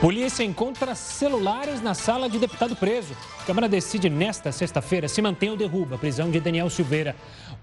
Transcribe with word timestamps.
Polícia 0.00 0.42
encontra 0.42 0.94
celulares 0.94 1.82
na 1.82 1.92
sala 1.92 2.26
de 2.26 2.38
deputado 2.38 2.74
preso. 2.74 3.14
A 3.38 3.44
Câmara 3.44 3.68
decide 3.68 4.08
nesta 4.08 4.50
sexta-feira 4.50 5.06
se 5.08 5.20
mantém 5.20 5.50
ou 5.50 5.58
derruba 5.58 5.96
a 5.96 5.98
prisão 5.98 6.30
de 6.30 6.40
Daniel 6.40 6.70
Silveira. 6.70 7.14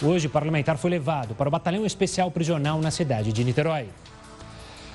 Hoje, 0.04 0.28
o 0.28 0.30
parlamentar 0.30 0.78
foi 0.78 0.92
levado 0.92 1.34
para 1.34 1.48
o 1.48 1.52
Batalhão 1.52 1.84
Especial 1.84 2.30
Prisional 2.30 2.80
na 2.80 2.92
cidade 2.92 3.34
de 3.34 3.44
Niterói. 3.44 3.88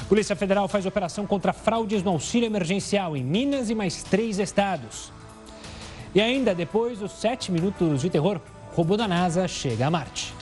Polícia 0.08 0.36
Federal 0.36 0.68
faz 0.68 0.86
operação 0.86 1.26
contra 1.26 1.52
fraudes 1.52 2.04
no 2.04 2.12
auxílio 2.12 2.46
emergencial 2.46 3.16
em 3.16 3.24
Minas 3.24 3.70
e 3.70 3.74
mais 3.74 4.04
três 4.04 4.38
estados. 4.38 5.12
E 6.14 6.20
ainda 6.20 6.54
depois 6.54 7.00
dos 7.00 7.10
sete 7.10 7.50
minutos 7.50 8.02
de 8.02 8.08
terror, 8.08 8.40
o 8.72 8.76
robô 8.76 8.96
da 8.96 9.08
NASA 9.08 9.48
chega 9.48 9.88
a 9.88 9.90
Marte. 9.90 10.32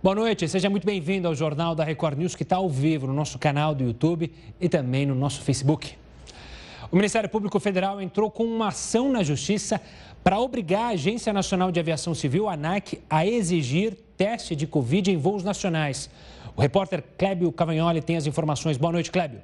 Boa 0.00 0.14
noite, 0.14 0.46
seja 0.46 0.70
muito 0.70 0.86
bem-vindo 0.86 1.26
ao 1.26 1.34
Jornal 1.34 1.74
da 1.74 1.82
Record 1.82 2.16
News, 2.16 2.36
que 2.36 2.44
está 2.44 2.54
ao 2.54 2.68
vivo 2.68 3.08
no 3.08 3.12
nosso 3.12 3.36
canal 3.36 3.74
do 3.74 3.82
YouTube 3.82 4.32
e 4.60 4.68
também 4.68 5.04
no 5.04 5.12
nosso 5.12 5.42
Facebook. 5.42 5.96
O 6.88 6.94
Ministério 6.94 7.28
Público 7.28 7.58
Federal 7.58 8.00
entrou 8.00 8.30
com 8.30 8.44
uma 8.44 8.68
ação 8.68 9.10
na 9.10 9.24
Justiça 9.24 9.80
para 10.22 10.38
obrigar 10.38 10.82
a 10.82 10.88
Agência 10.90 11.32
Nacional 11.32 11.72
de 11.72 11.80
Aviação 11.80 12.14
Civil, 12.14 12.48
ANAC, 12.48 13.00
a 13.10 13.26
exigir 13.26 13.98
teste 14.16 14.54
de 14.54 14.68
Covid 14.68 15.10
em 15.10 15.16
voos 15.16 15.42
nacionais. 15.42 16.08
O 16.54 16.60
repórter 16.60 17.02
Clébio 17.18 17.50
Cavagnoli 17.50 18.00
tem 18.00 18.16
as 18.16 18.28
informações. 18.28 18.76
Boa 18.76 18.92
noite, 18.92 19.10
Clébio. 19.10 19.40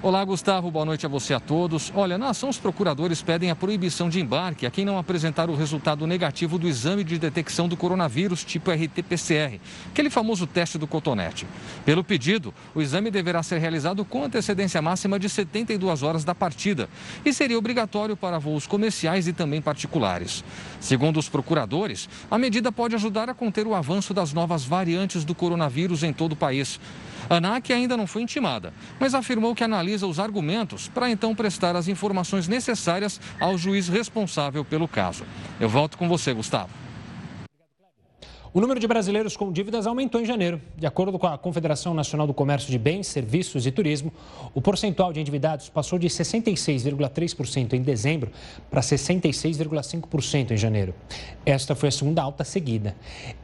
Olá, 0.00 0.24
Gustavo. 0.24 0.70
Boa 0.70 0.84
noite 0.84 1.04
a 1.04 1.08
você 1.08 1.34
a 1.34 1.40
todos. 1.40 1.92
Olha, 1.92 2.16
na 2.16 2.28
ação, 2.28 2.48
os 2.48 2.56
procuradores 2.56 3.20
pedem 3.20 3.50
a 3.50 3.56
proibição 3.56 4.08
de 4.08 4.20
embarque 4.20 4.64
a 4.64 4.70
quem 4.70 4.84
não 4.84 4.96
apresentar 4.96 5.50
o 5.50 5.56
resultado 5.56 6.06
negativo 6.06 6.56
do 6.56 6.68
exame 6.68 7.02
de 7.02 7.18
detecção 7.18 7.66
do 7.66 7.76
coronavírus 7.76 8.44
tipo 8.44 8.70
RT-PCR, 8.70 9.58
aquele 9.90 10.08
famoso 10.08 10.46
teste 10.46 10.78
do 10.78 10.86
cotonete. 10.86 11.48
Pelo 11.84 12.04
pedido, 12.04 12.54
o 12.76 12.80
exame 12.80 13.10
deverá 13.10 13.42
ser 13.42 13.58
realizado 13.58 14.04
com 14.04 14.22
antecedência 14.22 14.80
máxima 14.80 15.18
de 15.18 15.28
72 15.28 16.04
horas 16.04 16.22
da 16.22 16.32
partida 16.32 16.88
e 17.24 17.32
seria 17.32 17.58
obrigatório 17.58 18.16
para 18.16 18.38
voos 18.38 18.68
comerciais 18.68 19.26
e 19.26 19.32
também 19.32 19.60
particulares. 19.60 20.44
Segundo 20.78 21.18
os 21.18 21.28
procuradores, 21.28 22.08
a 22.30 22.38
medida 22.38 22.70
pode 22.70 22.94
ajudar 22.94 23.28
a 23.28 23.34
conter 23.34 23.66
o 23.66 23.74
avanço 23.74 24.14
das 24.14 24.32
novas 24.32 24.64
variantes 24.64 25.24
do 25.24 25.34
coronavírus 25.34 26.04
em 26.04 26.12
todo 26.12 26.34
o 26.34 26.36
país. 26.36 26.78
A 27.30 27.36
ANAC 27.36 27.72
ainda 27.72 27.96
não 27.96 28.06
foi 28.06 28.22
intimada, 28.22 28.72
mas 28.98 29.14
afirmou 29.14 29.54
que 29.54 29.62
analisa 29.62 30.06
os 30.06 30.18
argumentos 30.18 30.88
para 30.88 31.10
então 31.10 31.34
prestar 31.34 31.76
as 31.76 31.86
informações 31.86 32.48
necessárias 32.48 33.20
ao 33.38 33.58
juiz 33.58 33.88
responsável 33.88 34.64
pelo 34.64 34.88
caso. 34.88 35.24
Eu 35.60 35.68
volto 35.68 35.98
com 35.98 36.08
você, 36.08 36.32
Gustavo. 36.32 36.87
O 38.58 38.60
número 38.60 38.80
de 38.80 38.88
brasileiros 38.88 39.36
com 39.36 39.52
dívidas 39.52 39.86
aumentou 39.86 40.20
em 40.20 40.24
janeiro. 40.24 40.60
De 40.76 40.84
acordo 40.84 41.16
com 41.16 41.28
a 41.28 41.38
Confederação 41.38 41.94
Nacional 41.94 42.26
do 42.26 42.34
Comércio 42.34 42.68
de 42.68 42.76
Bens, 42.76 43.06
Serviços 43.06 43.64
e 43.64 43.70
Turismo, 43.70 44.12
o 44.52 44.60
percentual 44.60 45.12
de 45.12 45.20
endividados 45.20 45.68
passou 45.68 45.96
de 45.96 46.08
66,3% 46.08 47.74
em 47.74 47.82
dezembro 47.82 48.32
para 48.68 48.80
66,5% 48.80 50.50
em 50.50 50.56
janeiro. 50.56 50.92
Esta 51.46 51.76
foi 51.76 51.88
a 51.88 51.92
segunda 51.92 52.20
alta 52.20 52.42
seguida. 52.42 52.96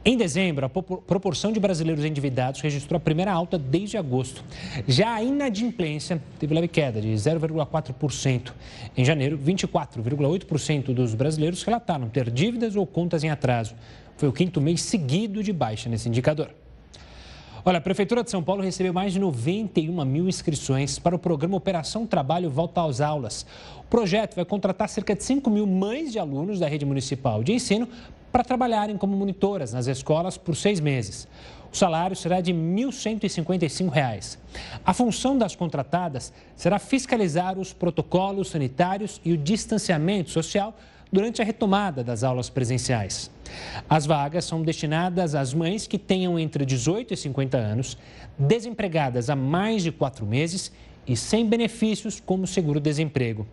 Em 0.03 0.17
dezembro, 0.17 0.65
a 0.65 0.69
proporção 0.69 1.53
de 1.53 1.61
brasileiros 1.61 2.03
endividados 2.03 2.59
registrou 2.59 2.97
a 2.97 2.99
primeira 2.99 3.31
alta 3.31 3.57
desde 3.57 3.95
agosto. 3.95 4.43
Já 4.85 5.13
a 5.13 5.23
inadimplência 5.23 6.21
teve 6.37 6.53
leve 6.53 6.67
queda 6.67 6.99
de 6.99 7.07
0,4%. 7.13 8.51
Em 8.97 9.05
janeiro, 9.05 9.37
24,8% 9.37 10.93
dos 10.93 11.15
brasileiros 11.15 11.63
relataram 11.63 12.09
ter 12.09 12.29
dívidas 12.29 12.75
ou 12.75 12.85
contas 12.85 13.23
em 13.23 13.29
atraso. 13.29 13.75
Foi 14.17 14.29
o 14.29 14.33
quinto 14.33 14.61
mês 14.61 14.81
seguido 14.81 15.43
de 15.43 15.51
baixa 15.51 15.89
nesse 15.89 16.07
indicador. 16.07 16.49
Olha, 17.67 17.79
a 17.79 17.81
Prefeitura 17.81 18.23
de 18.23 18.29
São 18.29 18.43
Paulo 18.43 18.61
recebeu 18.61 18.93
mais 18.93 19.11
de 19.11 19.19
91 19.19 20.05
mil 20.05 20.29
inscrições 20.29 20.99
para 20.99 21.15
o 21.15 21.19
programa 21.19 21.57
Operação 21.57 22.05
Trabalho 22.05 22.49
Volta 22.49 22.85
às 22.85 23.01
Aulas. 23.01 23.45
O 23.79 23.83
projeto 23.85 24.35
vai 24.35 24.45
contratar 24.45 24.87
cerca 24.87 25.15
de 25.15 25.23
5 25.23 25.49
mil 25.49 25.65
mães 25.65 26.11
de 26.11 26.19
alunos 26.19 26.59
da 26.59 26.67
rede 26.67 26.85
municipal 26.85 27.43
de 27.43 27.53
ensino 27.53 27.89
para 28.31 28.43
trabalharem 28.43 28.97
como 28.97 29.17
monitoras 29.17 29.73
nas 29.73 29.87
escolas 29.87 30.37
por 30.37 30.55
seis 30.55 30.79
meses. 30.79 31.27
O 31.73 31.75
salário 31.75 32.15
será 32.15 32.39
de 32.39 32.51
R$ 32.51 32.57
1.155. 32.57 34.37
A 34.85 34.93
função 34.93 35.37
das 35.37 35.55
contratadas 35.55 36.31
será 36.55 36.77
fiscalizar 36.77 37.57
os 37.57 37.73
protocolos 37.73 38.49
sanitários 38.49 39.19
e 39.25 39.33
o 39.33 39.37
distanciamento 39.37 40.29
social 40.29 40.77
durante 41.15 41.41
a 41.41 41.45
retomada 41.45 42.03
das 42.03 42.25
aulas 42.25 42.49
presenciais. 42.49 43.31
As 43.89 44.05
vagas 44.05 44.43
são 44.43 44.61
destinadas 44.61 45.33
às 45.33 45.53
mães 45.53 45.87
que 45.87 45.97
tenham 45.97 46.37
entre 46.37 46.65
18 46.65 47.13
e 47.13 47.17
50 47.17 47.57
anos, 47.57 47.97
desempregadas 48.37 49.29
há 49.29 49.35
mais 49.35 49.81
de 49.81 49.93
quatro 49.93 50.25
meses 50.25 50.73
e 51.07 51.15
sem 51.15 51.47
benefícios 51.47 52.19
como 52.19 52.45
seguro-desemprego. 52.45 53.47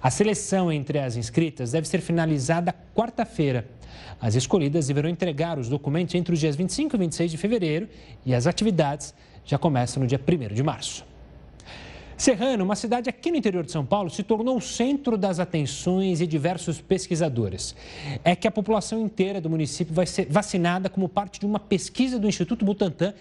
A 0.00 0.08
seleção 0.08 0.70
entre 0.70 1.00
as 1.00 1.16
inscritas 1.16 1.72
deve 1.72 1.88
ser 1.88 2.00
finalizada 2.00 2.72
quarta-feira. 2.94 3.68
As 4.20 4.36
escolhidas 4.36 4.86
deverão 4.86 5.10
entregar 5.10 5.58
os 5.58 5.68
documentos 5.68 6.14
entre 6.14 6.32
os 6.32 6.38
dias 6.38 6.54
25 6.54 6.94
e 6.94 6.98
26 6.98 7.30
de 7.32 7.36
fevereiro 7.36 7.88
e 8.24 8.32
as 8.32 8.46
atividades 8.46 9.12
já 9.44 9.58
começam 9.58 10.00
no 10.00 10.06
dia 10.06 10.20
1 10.20 10.54
de 10.54 10.62
março. 10.62 11.09
Serrano, 12.20 12.64
uma 12.64 12.76
cidade 12.76 13.08
aqui 13.08 13.30
no 13.30 13.38
interior 13.38 13.64
de 13.64 13.72
São 13.72 13.82
Paulo, 13.82 14.10
se 14.10 14.22
tornou 14.22 14.58
o 14.58 14.60
centro 14.60 15.16
das 15.16 15.40
atenções 15.40 16.18
de 16.18 16.26
diversos 16.26 16.78
pesquisadores. 16.78 17.74
É 18.22 18.36
que 18.36 18.46
a 18.46 18.50
população 18.50 19.00
inteira 19.00 19.40
do 19.40 19.48
município 19.48 19.94
vai 19.94 20.04
ser 20.04 20.26
vacinada 20.28 20.90
como 20.90 21.08
parte 21.08 21.40
de 21.40 21.46
uma 21.46 21.58
pesquisa 21.58 22.18
do 22.18 22.28
Instituto 22.28 22.62
Butantan, 22.62 23.14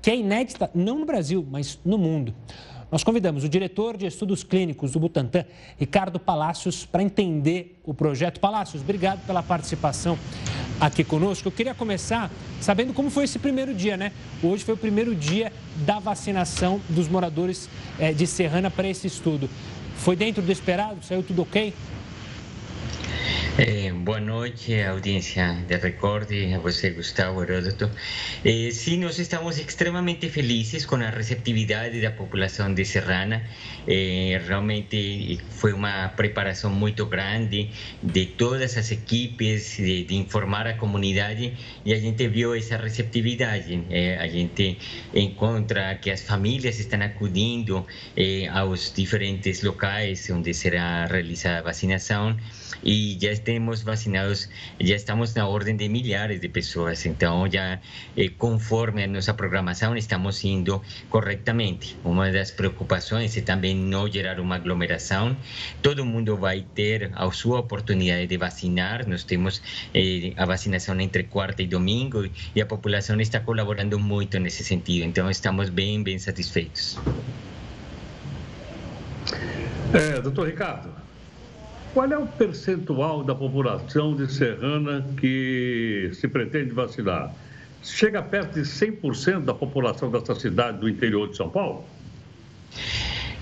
que 0.00 0.08
é 0.08 0.16
inédita 0.16 0.70
não 0.72 1.00
no 1.00 1.04
Brasil, 1.04 1.44
mas 1.50 1.80
no 1.84 1.98
mundo. 1.98 2.32
Nós 2.90 3.02
convidamos 3.02 3.44
o 3.44 3.48
diretor 3.48 3.96
de 3.96 4.06
estudos 4.06 4.44
clínicos 4.44 4.92
do 4.92 5.00
Butantan, 5.00 5.44
Ricardo 5.78 6.18
Palácios, 6.18 6.84
para 6.84 7.02
entender 7.02 7.80
o 7.84 7.92
projeto. 7.92 8.40
Palácios, 8.40 8.82
obrigado 8.82 9.24
pela 9.26 9.42
participação 9.42 10.18
aqui 10.80 11.02
conosco. 11.02 11.48
Eu 11.48 11.52
queria 11.52 11.74
começar 11.74 12.30
sabendo 12.60 12.92
como 12.92 13.10
foi 13.10 13.24
esse 13.24 13.38
primeiro 13.38 13.74
dia, 13.74 13.96
né? 13.96 14.12
Hoje 14.42 14.64
foi 14.64 14.74
o 14.74 14.78
primeiro 14.78 15.14
dia 15.14 15.52
da 15.84 15.98
vacinação 15.98 16.80
dos 16.88 17.08
moradores 17.08 17.68
eh, 17.98 18.12
de 18.12 18.26
Serrana 18.26 18.70
para 18.70 18.88
esse 18.88 19.06
estudo. 19.06 19.48
Foi 19.96 20.16
dentro 20.16 20.42
do 20.42 20.52
esperado? 20.52 21.04
Saiu 21.04 21.22
tudo 21.22 21.42
ok? 21.42 21.72
Eh, 23.56 23.92
boa 23.92 24.18
noite, 24.18 24.82
audiência 24.82 25.64
de 25.68 25.76
Record 25.76 26.30
e 26.32 26.52
a 26.54 26.58
você, 26.58 26.90
Gustavo 26.90 27.40
Heródoto. 27.42 27.88
Eh, 28.44 28.70
sim, 28.72 28.98
nós 28.98 29.18
estamos 29.18 29.58
extremamente 29.58 30.28
felizes 30.28 30.84
com 30.84 30.96
a 30.96 31.10
receptividade 31.10 32.00
da 32.00 32.10
população 32.10 32.74
de 32.74 32.84
Serrana. 32.84 33.42
Eh, 33.86 34.40
realmente 34.44 35.38
foi 35.50 35.72
uma 35.72 36.08
preparação 36.08 36.70
muito 36.70 37.06
grande 37.06 37.70
de 38.02 38.26
todas 38.26 38.76
as 38.76 38.90
equipes, 38.90 39.76
de, 39.76 40.04
de, 40.04 40.16
informar 40.16 40.66
a 40.66 40.74
comunidade 40.74 41.52
e 41.84 41.92
a 41.92 41.96
gente 41.96 42.26
viu 42.26 42.54
essa 42.54 42.76
receptividade. 42.76 43.84
Eh, 43.88 44.18
a 44.18 44.26
gente 44.26 44.78
encontra 45.14 45.94
que 45.94 46.10
as 46.10 46.22
famílias 46.22 46.80
estão 46.80 47.00
acudindo 47.02 47.86
eh, 48.16 48.48
aos 48.48 48.92
diferentes 48.92 49.62
locais 49.62 50.28
onde 50.28 50.52
será 50.52 51.06
realizada 51.06 51.60
a 51.60 51.62
vacinação 51.62 52.36
e 53.04 53.18
já 53.20 53.36
temos 53.36 53.82
vacinados, 53.82 54.48
já 54.80 54.96
estamos 54.96 55.34
na 55.34 55.46
ordem 55.46 55.76
de 55.76 55.88
milhares 55.88 56.40
de 56.40 56.48
pessoas, 56.48 57.04
então 57.04 57.46
já 57.50 57.78
eh, 58.16 58.30
conforme 58.38 59.04
a 59.04 59.06
nossa 59.06 59.34
programação 59.34 59.94
estamos 59.96 60.42
indo 60.44 60.80
corretamente. 61.10 61.96
Uma 62.02 62.30
das 62.30 62.50
preocupações 62.50 63.36
é 63.36 63.42
também 63.42 63.76
não 63.76 64.10
gerar 64.10 64.40
uma 64.40 64.56
aglomeração, 64.56 65.36
todo 65.82 66.04
mundo 66.04 66.36
vai 66.36 66.64
ter 66.74 67.10
a 67.14 67.30
sua 67.30 67.60
oportunidade 67.60 68.26
de 68.26 68.36
vacinar, 68.38 69.06
nós 69.06 69.22
temos 69.24 69.60
eh, 69.94 70.32
a 70.36 70.46
vacinação 70.46 70.98
entre 71.00 71.24
quarta 71.24 71.62
e 71.62 71.66
domingo 71.66 72.26
e 72.54 72.62
a 72.62 72.66
população 72.66 73.20
está 73.20 73.40
colaborando 73.40 73.98
muito 73.98 74.38
nesse 74.38 74.64
sentido, 74.64 75.04
então 75.04 75.30
estamos 75.30 75.68
bem, 75.68 76.02
bem 76.02 76.18
satisfeitos. 76.18 76.98
É, 79.92 80.20
doutor 80.20 80.48
Ricardo, 80.48 81.03
qual 81.94 82.12
é 82.12 82.18
o 82.18 82.26
percentual 82.26 83.22
da 83.22 83.36
população 83.36 84.16
de 84.16 84.30
Serrana 84.30 85.06
que 85.16 86.10
se 86.12 86.26
pretende 86.26 86.72
vacinar? 86.72 87.32
Chega 87.84 88.20
perto 88.20 88.54
de 88.54 88.62
100% 88.62 89.44
da 89.44 89.54
população 89.54 90.10
dessa 90.10 90.34
cidade 90.34 90.78
do 90.78 90.88
interior 90.88 91.28
de 91.28 91.36
São 91.36 91.48
Paulo? 91.48 91.84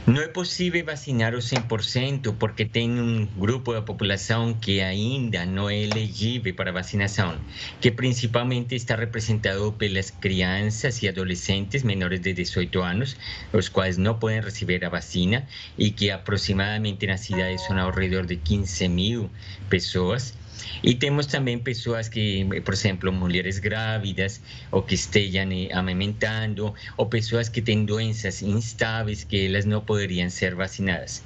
Não 0.05 0.21
é 0.21 0.27
possível 0.27 0.85
vacinar 0.85 1.33
o 1.33 1.39
100% 1.39 2.37
porque 2.37 2.65
tem 2.65 2.91
um 2.91 3.25
grupo 3.25 3.73
da 3.73 3.81
população 3.81 4.53
que 4.53 4.81
ainda 4.81 5.47
não 5.47 5.71
é 5.71 5.79
elegível 5.79 6.53
para 6.57 6.73
vacinação, 6.73 7.41
que 7.81 7.89
principalmente 7.89 8.75
está 8.75 8.97
representado 8.97 9.73
pelas 9.75 10.11
crianças 10.11 11.01
e 11.05 11.09
adolescentes 11.09 11.85
menores 11.85 12.19
de 12.19 12.33
18 12.33 12.83
anos, 12.83 13.17
os 13.53 13.69
quais 13.69 13.97
não 13.97 14.19
podem 14.19 14.41
receber 14.41 14.85
a 14.85 14.89
vacina 14.89 15.47
e 15.79 15.93
que 15.93 16.11
aproximadamente 16.11 17.07
na 17.07 17.17
cidade 17.17 17.59
são 17.59 17.79
ao 17.79 17.93
redor 17.93 18.27
de 18.27 18.35
15 18.35 18.89
mil 18.89 19.31
pessoas 19.71 20.35
E 20.83 20.95
temos 20.95 21.27
também 21.27 21.59
pessoas 21.59 22.09
que, 22.09 22.45
por 22.65 22.75
exemplo, 22.75 23.13
mulheres 23.13 23.59
grávidas 23.59 24.41
ou 24.71 24.83
que 24.83 24.95
estejam 24.95 25.49
amamentando, 25.73 26.75
ou 26.97 27.07
pessoas 27.07 27.49
que 27.49 27.63
têm 27.63 27.85
doenças 27.85 28.43
instáveis 28.43 29.25
que 29.25 29.47
elas 29.47 29.65
não 29.65 29.81
poderiam 29.81 30.29
ser 30.31 30.55
vacinadas. 30.55 31.25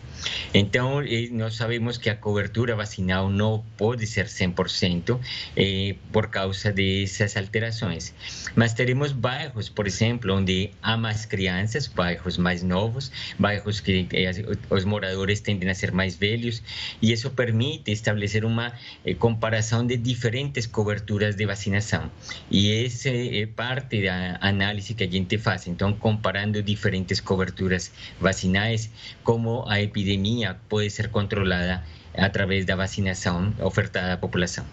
Então, 0.59 1.03
eh, 1.03 1.29
nós 1.33 1.55
sabemos 1.55 1.99
que 1.99 2.09
a 2.09 2.17
cobertura 2.17 2.75
vacinal 2.75 3.29
não 3.29 3.63
pode 3.77 4.07
ser 4.07 4.25
100% 4.25 5.21
eh, 5.55 5.95
por 6.11 6.29
causa 6.29 6.73
dessas 6.73 7.37
alterações. 7.37 8.15
Mas 8.55 8.73
teremos 8.73 9.13
bairros, 9.13 9.69
por 9.69 9.87
exemplo, 9.87 10.33
onde 10.33 10.71
há 10.83 10.97
mais 10.97 11.27
crianças, 11.27 11.87
bairros 11.87 12.39
mais 12.39 12.63
novos, 12.63 13.13
bairros 13.39 13.81
que 13.81 14.09
eh, 14.13 14.31
os 14.71 14.85
moradores 14.87 15.41
tendem 15.41 15.69
a 15.69 15.75
ser 15.75 15.93
mais 15.93 16.17
velhos, 16.17 16.63
e 17.03 17.13
isso 17.13 17.29
permite 17.33 17.93
estabelecer 17.93 18.43
uma 18.43 18.73
eh, 19.05 19.13
comparação 19.13 19.87
de 19.87 19.99
diferentes 19.99 20.65
coberturas 20.67 21.37
de 21.37 21.45
vacinação. 21.45 22.11
E 22.51 22.73
essa 22.83 23.11
é 23.11 23.45
parte 23.45 24.03
da 24.03 24.39
análise 24.41 24.95
que 24.95 25.05
a 25.05 25.11
gente 25.11 25.37
faz. 25.37 25.67
Então, 25.67 25.93
comparando 25.93 26.63
diferentes 26.63 27.21
coberturas 27.21 27.93
vacinais, 28.19 28.91
como 29.23 29.69
a 29.69 29.83
epidemia 29.83 30.46
epidemia 30.47 30.57
pode 30.69 30.91
ser 30.91 31.09
controlada 31.11 31.83
através 32.17 32.65
da 32.65 32.77
vacinação 32.77 33.53
ofertada 33.61 34.13
à 34.13 34.17
população. 34.17 34.65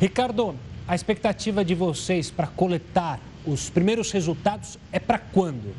Ricardo, 0.00 0.54
a 0.86 0.94
expectativa 0.94 1.64
de 1.64 1.74
vocês 1.74 2.30
para 2.30 2.46
coletar 2.46 3.18
os 3.44 3.68
primeiros 3.70 4.12
resultados 4.12 4.78
é 4.92 4.98
para 4.98 5.18
quando? 5.18 5.74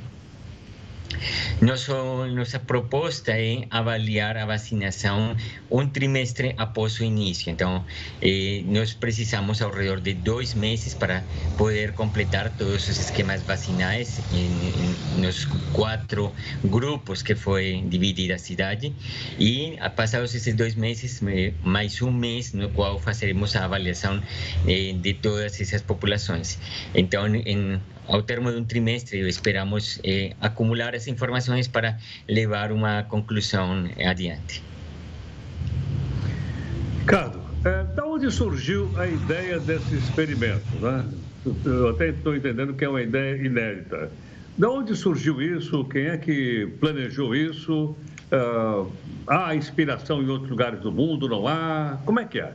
Nosso, 1.62 1.94
nossa 2.28 2.60
proposta 2.60 3.32
é 3.32 3.66
avaliar 3.70 4.38
a 4.38 4.46
vacinação 4.46 5.36
um 5.70 5.88
trimestre 5.88 6.54
após 6.58 7.00
o 7.00 7.04
início. 7.04 7.52
Então, 7.52 7.86
eh, 8.22 8.64
nós 8.66 8.94
precisamos 8.94 9.62
ao 9.62 9.72
redor 9.72 10.00
de 10.00 10.14
dois 10.14 10.54
meses 10.54 10.94
para 10.94 11.24
poder 11.58 11.94
completar 11.94 12.50
todos 12.58 12.88
os 12.88 12.98
esquemas 13.00 13.44
vacinais 13.44 14.20
em, 14.34 15.18
em, 15.18 15.22
nos 15.22 15.46
quatro 15.74 16.34
grupos 16.64 17.22
que 17.22 17.36
foi 17.36 17.84
dividida 17.88 18.36
a 18.36 18.40
cidade. 18.40 18.94
E, 19.40 19.78
passados 19.96 20.34
esses 20.34 20.54
dois 20.54 20.76
meses, 20.76 21.22
eh, 21.28 21.54
mais 21.64 22.02
um 22.02 22.12
mês 22.12 22.54
no 22.54 22.70
qual 22.70 23.00
faremos 23.00 23.56
a 23.56 23.66
avaliação 23.66 24.22
eh, 24.68 24.94
de 24.94 25.14
todas 25.14 25.60
essas 25.60 25.82
populações. 25.82 26.58
Então, 26.96 27.28
em, 27.28 27.80
ao 28.10 28.24
termo 28.24 28.52
de 28.52 28.58
um 28.58 28.66
trimestre, 28.66 29.20
esperamos 29.28 30.00
eh, 30.04 30.34
acumular 30.42 30.94
essas 30.94 31.08
informações 31.08 31.68
para 31.68 31.98
levar 32.28 32.72
uma 32.72 33.04
conclusão 33.04 33.88
adiante. 34.04 34.64
Ricardo, 37.00 37.40
é, 37.66 37.84
da 37.96 38.06
onde 38.06 38.30
surgiu 38.32 38.92
a 38.98 39.08
ideia 39.08 39.60
desse 39.60 39.96
experimento? 39.96 40.76
Né? 40.82 41.06
Eu 41.66 41.90
até 41.90 42.10
estou 42.10 42.36
entendendo 42.36 42.74
que 42.74 42.84
é 42.84 42.90
uma 42.90 43.02
ideia 43.02 43.36
inédita. 43.36 44.12
Da 44.58 44.70
onde 44.70 44.96
surgiu 44.96 45.42
isso? 45.42 45.86
Quem 45.86 46.08
é 46.08 46.18
que 46.18 46.68
planejou 46.80 47.34
isso? 47.34 47.96
Uh, 48.32 48.92
há 49.26 49.56
inspiração 49.56 50.22
em 50.22 50.28
outros 50.28 50.50
lugares 50.50 50.80
do 50.82 50.92
mundo? 50.92 51.28
Não 51.28 51.48
há? 51.48 51.98
Como 52.06 52.20
é 52.20 52.26
que 52.26 52.40
é? 52.40 52.54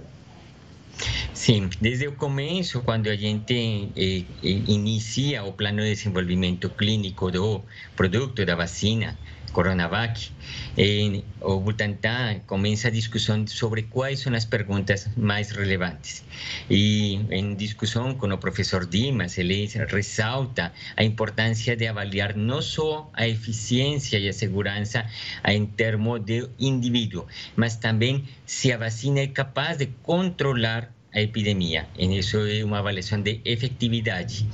Sim, 1.44 1.68
desde 1.78 2.08
o 2.08 2.12
começo, 2.16 2.80
quando 2.80 3.06
a 3.10 3.16
gente 3.16 3.92
eh, 3.94 4.24
inicia 4.42 5.44
o 5.44 5.52
plano 5.52 5.82
de 5.82 5.90
desenvolvimento 5.90 6.70
clínico 6.70 7.30
do 7.30 7.62
produto 7.94 8.46
da 8.46 8.56
vacina 8.56 9.18
Coronavac, 9.52 10.32
eh, 10.78 11.22
o 11.42 11.60
Butantan 11.60 12.40
começa 12.46 12.88
a 12.88 12.90
discussão 12.90 13.46
sobre 13.46 13.82
quais 13.82 14.20
são 14.20 14.32
as 14.32 14.46
perguntas 14.46 15.10
mais 15.18 15.50
relevantes. 15.50 16.24
E 16.70 17.20
em 17.30 17.54
discussão 17.54 18.14
com 18.14 18.32
o 18.32 18.38
professor 18.38 18.86
Dimas, 18.86 19.36
ele 19.36 19.68
ressalta 19.90 20.72
a 20.96 21.04
importância 21.04 21.76
de 21.76 21.86
avaliar 21.86 22.34
não 22.34 22.62
só 22.62 23.10
a 23.12 23.28
eficiência 23.28 24.18
e 24.18 24.30
a 24.30 24.32
segurança 24.32 25.04
em 25.46 25.66
termos 25.66 26.24
de 26.24 26.48
indivíduo, 26.58 27.26
mas 27.54 27.76
também 27.76 28.24
se 28.46 28.72
a 28.72 28.78
vacina 28.78 29.20
é 29.20 29.26
capaz 29.26 29.76
de 29.76 29.88
controlar 30.02 30.90
epidemia. 31.22 31.86
Isso 31.98 32.38
é 32.38 32.64
uma 32.64 32.78
avaliação 32.78 33.20
de 33.20 33.40
efetividade. 33.44 34.46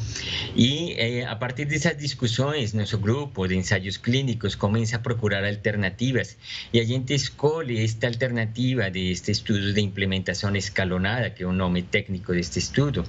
E 0.57 0.95
eh, 0.99 1.25
a 1.25 1.37
partir 1.37 1.65
dessas 1.65 1.97
discussões, 1.97 2.73
nosso 2.75 2.99
grupo 2.99 3.47
de 3.47 3.57
ensaios 3.57 3.97
clínicos 3.97 4.55
começa 4.55 4.97
a 4.97 4.99
procurar 4.99 5.45
alternativas 5.45 6.37
e 6.73 6.81
a 6.81 6.85
gente 6.85 7.15
escolhe 7.15 7.83
esta 7.83 8.09
alternativa 8.09 8.91
deste 8.91 9.31
estudo 9.31 9.73
de 9.73 9.81
implementação 9.81 10.55
escalonada, 10.57 11.31
que 11.31 11.43
é 11.43 11.47
o 11.47 11.53
nome 11.53 11.83
técnico 11.83 12.33
deste 12.33 12.59
estudo, 12.59 13.05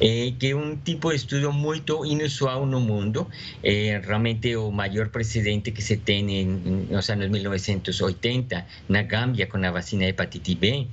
eh, 0.00 0.32
que 0.38 0.48
é 0.48 0.56
um 0.56 0.76
tipo 0.76 1.10
de 1.10 1.16
estudo 1.16 1.52
muito 1.52 2.04
inusual 2.04 2.66
no 2.66 2.80
mundo, 2.80 3.28
é 3.62 4.00
realmente 4.04 4.56
o 4.56 4.70
maior 4.70 5.08
precedente 5.08 5.70
que 5.70 5.82
se 5.82 5.98
tem 5.98 6.30
em, 6.30 6.46
nos 6.90 7.08
anos 7.10 7.28
1980 7.28 8.66
na 8.88 9.02
Gâmbia 9.02 9.46
com 9.46 9.58
a 9.58 9.70
vacina 9.70 10.04
hepatite 10.04 10.54
B, 10.54 10.86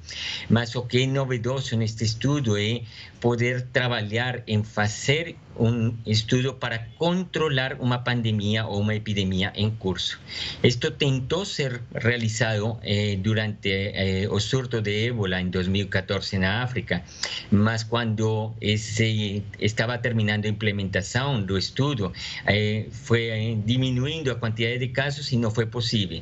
mas 0.49 0.75
o 0.75 0.83
que 0.83 1.03
é 1.03 1.07
novedoso 1.07 1.77
neste 1.77 1.94
este 1.95 2.03
estudo 2.03 2.57
é 2.57 2.81
poder 3.21 3.61
trabalhar 3.71 4.43
em 4.47 4.65
fazer 4.65 5.37
um 5.57 5.95
estudo 6.05 6.53
para 6.53 6.79
controlar 6.97 7.77
uma 7.79 7.99
pandemia 7.99 8.65
ou 8.65 8.81
uma 8.81 8.95
epidemia 8.95 9.51
em 9.55 9.71
curso. 9.71 10.19
Isto 10.63 10.91
tentou 10.91 11.45
ser 11.45 11.81
realizado 11.93 12.77
eh, 12.83 13.17
durante 13.17 13.69
eh, 13.69 14.27
o 14.29 14.39
surto 14.39 14.81
de 14.81 15.07
ébola 15.07 15.41
em 15.41 15.49
2014 15.49 16.37
na 16.37 16.63
África, 16.63 17.03
mas 17.51 17.83
quando 17.83 18.53
esse 18.61 19.43
estava 19.59 19.97
terminando 19.97 20.45
a 20.45 20.49
implementação 20.49 21.41
do 21.41 21.57
estudo, 21.57 22.11
eh, 22.45 22.85
foi 22.91 23.27
eh, 23.27 23.57
diminuindo 23.65 24.31
a 24.31 24.35
quantidade 24.35 24.79
de 24.79 24.87
casos 24.89 25.31
e 25.31 25.37
não 25.37 25.51
foi 25.51 25.65
possível. 25.65 26.21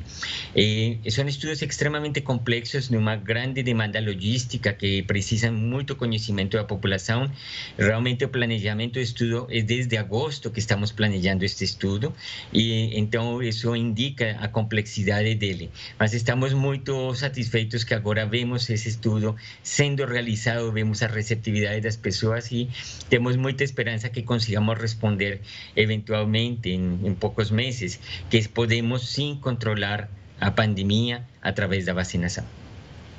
Eh, 0.54 0.98
são 1.10 1.26
estudos 1.26 1.62
extremamente 1.62 2.20
complexos, 2.20 2.90
numa 2.90 3.16
grande 3.16 3.62
demanda 3.62 4.00
logística 4.00 4.72
que 4.72 5.02
precisam 5.02 5.52
muito 5.52 5.96
conhecimento 5.96 6.56
da 6.56 6.64
população. 6.64 7.30
Realmente 7.78 8.24
o 8.24 8.28
planejamento 8.28 8.94
do 8.94 9.00
estudo 9.24 9.46
é 9.50 9.62
desde 9.62 9.96
agosto 9.96 10.50
que 10.50 10.60
estamos 10.60 10.92
planejando 10.92 11.44
este 11.44 11.64
estudo 11.64 12.12
e 12.52 12.98
então 12.98 13.42
isso 13.42 13.74
indica 13.74 14.36
a 14.40 14.48
complexidade 14.48 15.34
dele. 15.34 15.70
Mas 15.98 16.12
estamos 16.12 16.52
muito 16.52 17.14
satisfeitos 17.14 17.84
que 17.84 17.94
agora 17.94 18.26
vemos 18.26 18.68
esse 18.68 18.88
estudo 18.88 19.34
sendo 19.62 20.04
realizado, 20.04 20.70
vemos 20.72 21.02
a 21.02 21.06
receptividade 21.06 21.80
das 21.80 21.96
pessoas 21.96 22.50
e 22.52 22.68
temos 23.08 23.36
muita 23.36 23.64
esperança 23.64 24.08
que 24.08 24.22
consigamos 24.22 24.78
responder 24.78 25.40
eventualmente 25.74 26.70
em, 26.70 27.00
em 27.04 27.14
poucos 27.14 27.50
meses 27.50 27.98
que 28.28 28.46
podemos 28.48 29.08
sim 29.08 29.38
controlar 29.40 30.08
a 30.40 30.50
pandemia 30.50 31.24
através 31.42 31.86
da 31.86 31.94
vacinação. 31.94 32.63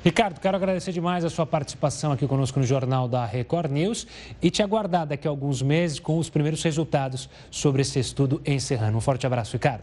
Ricardo, 0.04 0.40
quero 0.40 0.56
agradecer 0.56 0.92
demais 0.92 1.24
a 1.24 1.30
sua 1.30 1.44
participação 1.44 2.12
aqui 2.12 2.26
conosco 2.28 2.60
no 2.60 2.66
Jornal 2.66 3.08
da 3.08 3.24
Record 3.24 3.72
News 3.72 4.06
e 4.40 4.50
te 4.50 4.62
aguardar 4.62 5.06
daqui 5.06 5.26
a 5.26 5.30
alguns 5.30 5.60
meses 5.62 5.98
com 5.98 6.18
os 6.18 6.30
primeiros 6.30 6.62
resultados 6.62 7.28
sobre 7.50 7.82
esse 7.82 7.98
estudo 7.98 8.40
encerrando. 8.46 8.96
Um 8.96 9.00
forte 9.00 9.26
abraço, 9.26 9.54
Ricardo. 9.54 9.82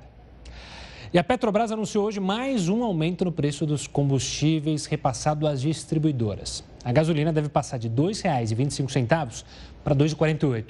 E 1.13 1.20
a 1.20 1.24
Petrobras 1.24 1.72
anunciou 1.72 2.05
hoje 2.05 2.20
mais 2.20 2.70
um 2.70 2.84
aumento 2.84 3.24
no 3.24 3.32
preço 3.32 3.65
dos 3.65 3.86
combustíveis 3.86 4.86
repassado 4.86 5.46
às 5.46 5.62
distribuidoras. 5.62 6.63
A 6.84 6.91
gasolina 6.91 7.32
deve 7.32 7.50
passar 7.50 7.77
de 7.77 7.88
R$ 7.88 7.93
2,25 7.93 9.43
para 9.84 9.93
R$ 9.93 10.03
2,48. 10.03 10.65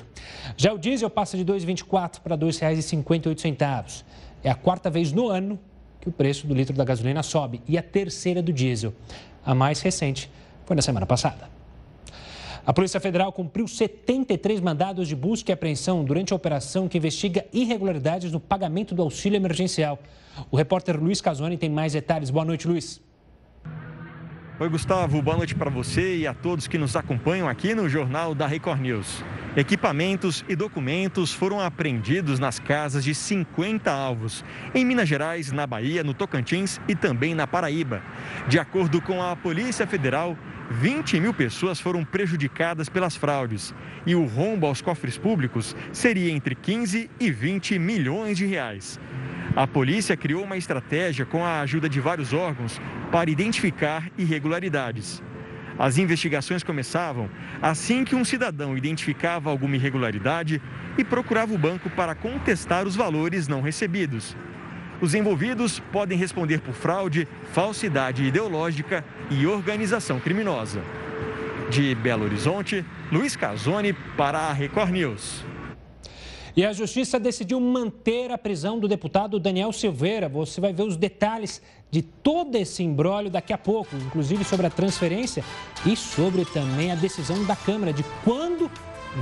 Já 0.57 0.73
o 0.73 0.77
diesel 0.77 1.09
passa 1.09 1.37
de 1.37 1.43
R$ 1.43 1.59
2,24 1.59 2.19
para 2.19 2.35
R$ 2.35 2.41
2,58. 2.41 4.03
É 4.43 4.49
a 4.49 4.55
quarta 4.55 4.89
vez 4.89 5.13
no 5.13 5.29
ano 5.29 5.57
que 6.01 6.09
o 6.09 6.11
preço 6.11 6.45
do 6.45 6.53
litro 6.53 6.75
da 6.75 6.83
gasolina 6.83 7.23
sobe 7.23 7.61
e 7.65 7.77
a 7.77 7.81
terceira 7.81 8.41
do 8.41 8.51
diesel. 8.51 8.93
A 9.45 9.53
mais 9.53 9.81
recente 9.81 10.29
foi 10.65 10.75
na 10.75 10.81
semana 10.81 11.05
passada. 11.05 11.49
A 12.65 12.71
Polícia 12.71 12.99
Federal 12.99 13.31
cumpriu 13.33 13.67
73 13.67 14.61
mandados 14.61 15.07
de 15.07 15.15
busca 15.15 15.51
e 15.51 15.53
apreensão 15.53 16.03
durante 16.03 16.31
a 16.31 16.35
operação 16.35 16.87
que 16.87 16.97
investiga 16.97 17.45
irregularidades 17.51 18.31
no 18.31 18.39
pagamento 18.39 18.95
do 18.95 19.01
auxílio 19.01 19.35
emergencial. 19.35 19.99
O 20.49 20.55
repórter 20.55 20.97
Luiz 20.97 21.19
Casoni 21.19 21.57
tem 21.57 21.69
mais 21.69 21.91
detalhes. 21.91 22.29
Boa 22.29 22.45
noite, 22.45 22.65
Luiz. 22.65 23.01
Oi, 24.59 24.69
Gustavo. 24.69 25.19
Boa 25.19 25.35
noite 25.35 25.55
para 25.55 25.71
você 25.71 26.17
e 26.17 26.27
a 26.27 26.33
todos 26.33 26.67
que 26.67 26.77
nos 26.77 26.95
acompanham 26.95 27.49
aqui 27.49 27.73
no 27.73 27.89
Jornal 27.89 28.35
da 28.35 28.45
Record 28.45 28.79
News. 28.79 29.23
Equipamentos 29.57 30.45
e 30.47 30.55
documentos 30.55 31.33
foram 31.33 31.59
apreendidos 31.59 32.37
nas 32.37 32.59
casas 32.59 33.03
de 33.03 33.15
50 33.15 33.91
alvos, 33.91 34.45
em 34.75 34.85
Minas 34.85 35.09
Gerais, 35.09 35.51
na 35.51 35.65
Bahia, 35.65 36.03
no 36.03 36.13
Tocantins 36.13 36.79
e 36.87 36.93
também 36.93 37.33
na 37.33 37.47
Paraíba. 37.47 38.03
De 38.47 38.59
acordo 38.59 39.01
com 39.01 39.23
a 39.23 39.35
Polícia 39.35 39.87
Federal, 39.87 40.37
20 40.69 41.19
mil 41.19 41.33
pessoas 41.33 41.79
foram 41.79 42.05
prejudicadas 42.05 42.87
pelas 42.87 43.15
fraudes 43.15 43.73
e 44.05 44.13
o 44.13 44.23
rombo 44.23 44.67
aos 44.67 44.83
cofres 44.83 45.17
públicos 45.17 45.75
seria 45.91 46.31
entre 46.31 46.53
15 46.53 47.09
e 47.19 47.31
20 47.31 47.79
milhões 47.79 48.37
de 48.37 48.45
reais. 48.45 48.99
A 49.55 49.67
polícia 49.67 50.17
criou 50.17 50.43
uma 50.43 50.57
estratégia 50.57 51.25
com 51.25 51.45
a 51.45 51.61
ajuda 51.61 51.87
de 51.87 51.99
vários 51.99 52.33
órgãos 52.33 52.81
para 53.11 53.29
identificar 53.29 54.09
irregularidades. 54.17 55.21
As 55.77 55.99
investigações 55.99 56.63
começavam 56.63 57.29
assim 57.61 58.03
que 58.03 58.15
um 58.15 58.25
cidadão 58.25 58.75
identificava 58.75 59.51
alguma 59.51 59.75
irregularidade 59.75 60.59
e 60.97 61.03
procurava 61.03 61.53
o 61.53 61.57
banco 61.57 61.87
para 61.91 62.15
contestar 62.15 62.87
os 62.87 62.95
valores 62.95 63.47
não 63.47 63.61
recebidos. 63.61 64.35
Os 64.99 65.13
envolvidos 65.13 65.79
podem 65.91 66.17
responder 66.17 66.59
por 66.59 66.73
fraude, 66.73 67.27
falsidade 67.51 68.23
ideológica 68.23 69.05
e 69.29 69.45
organização 69.45 70.19
criminosa. 70.19 70.81
De 71.69 71.93
Belo 71.93 72.25
Horizonte, 72.25 72.85
Luiz 73.11 73.35
Casoni 73.35 73.93
para 74.15 74.39
a 74.39 74.53
Record 74.53 74.91
News. 74.91 75.52
E 76.55 76.63
a 76.63 76.71
Justiça 76.71 77.19
decidiu 77.19 77.59
manter 77.59 78.29
a 78.31 78.37
prisão 78.37 78.77
do 78.77 78.87
deputado 78.87 79.39
Daniel 79.39 79.71
Silveira. 79.71 80.29
Você 80.29 80.61
vai 80.61 80.71
ver 80.71 80.83
os 80.83 80.95
detalhes 80.95 81.59
de 81.89 82.03
todo 82.03 82.55
esse 82.55 82.83
embrólio 82.83 83.31
daqui 83.31 83.51
a 83.51 83.57
pouco, 83.57 83.95
inclusive 83.95 84.43
sobre 84.43 84.67
a 84.67 84.69
transferência 84.69 85.43
e 85.83 85.95
sobre 85.95 86.45
também 86.45 86.91
a 86.91 86.95
decisão 86.95 87.43
da 87.45 87.55
Câmara 87.55 87.91
de 87.91 88.03
quando 88.23 88.69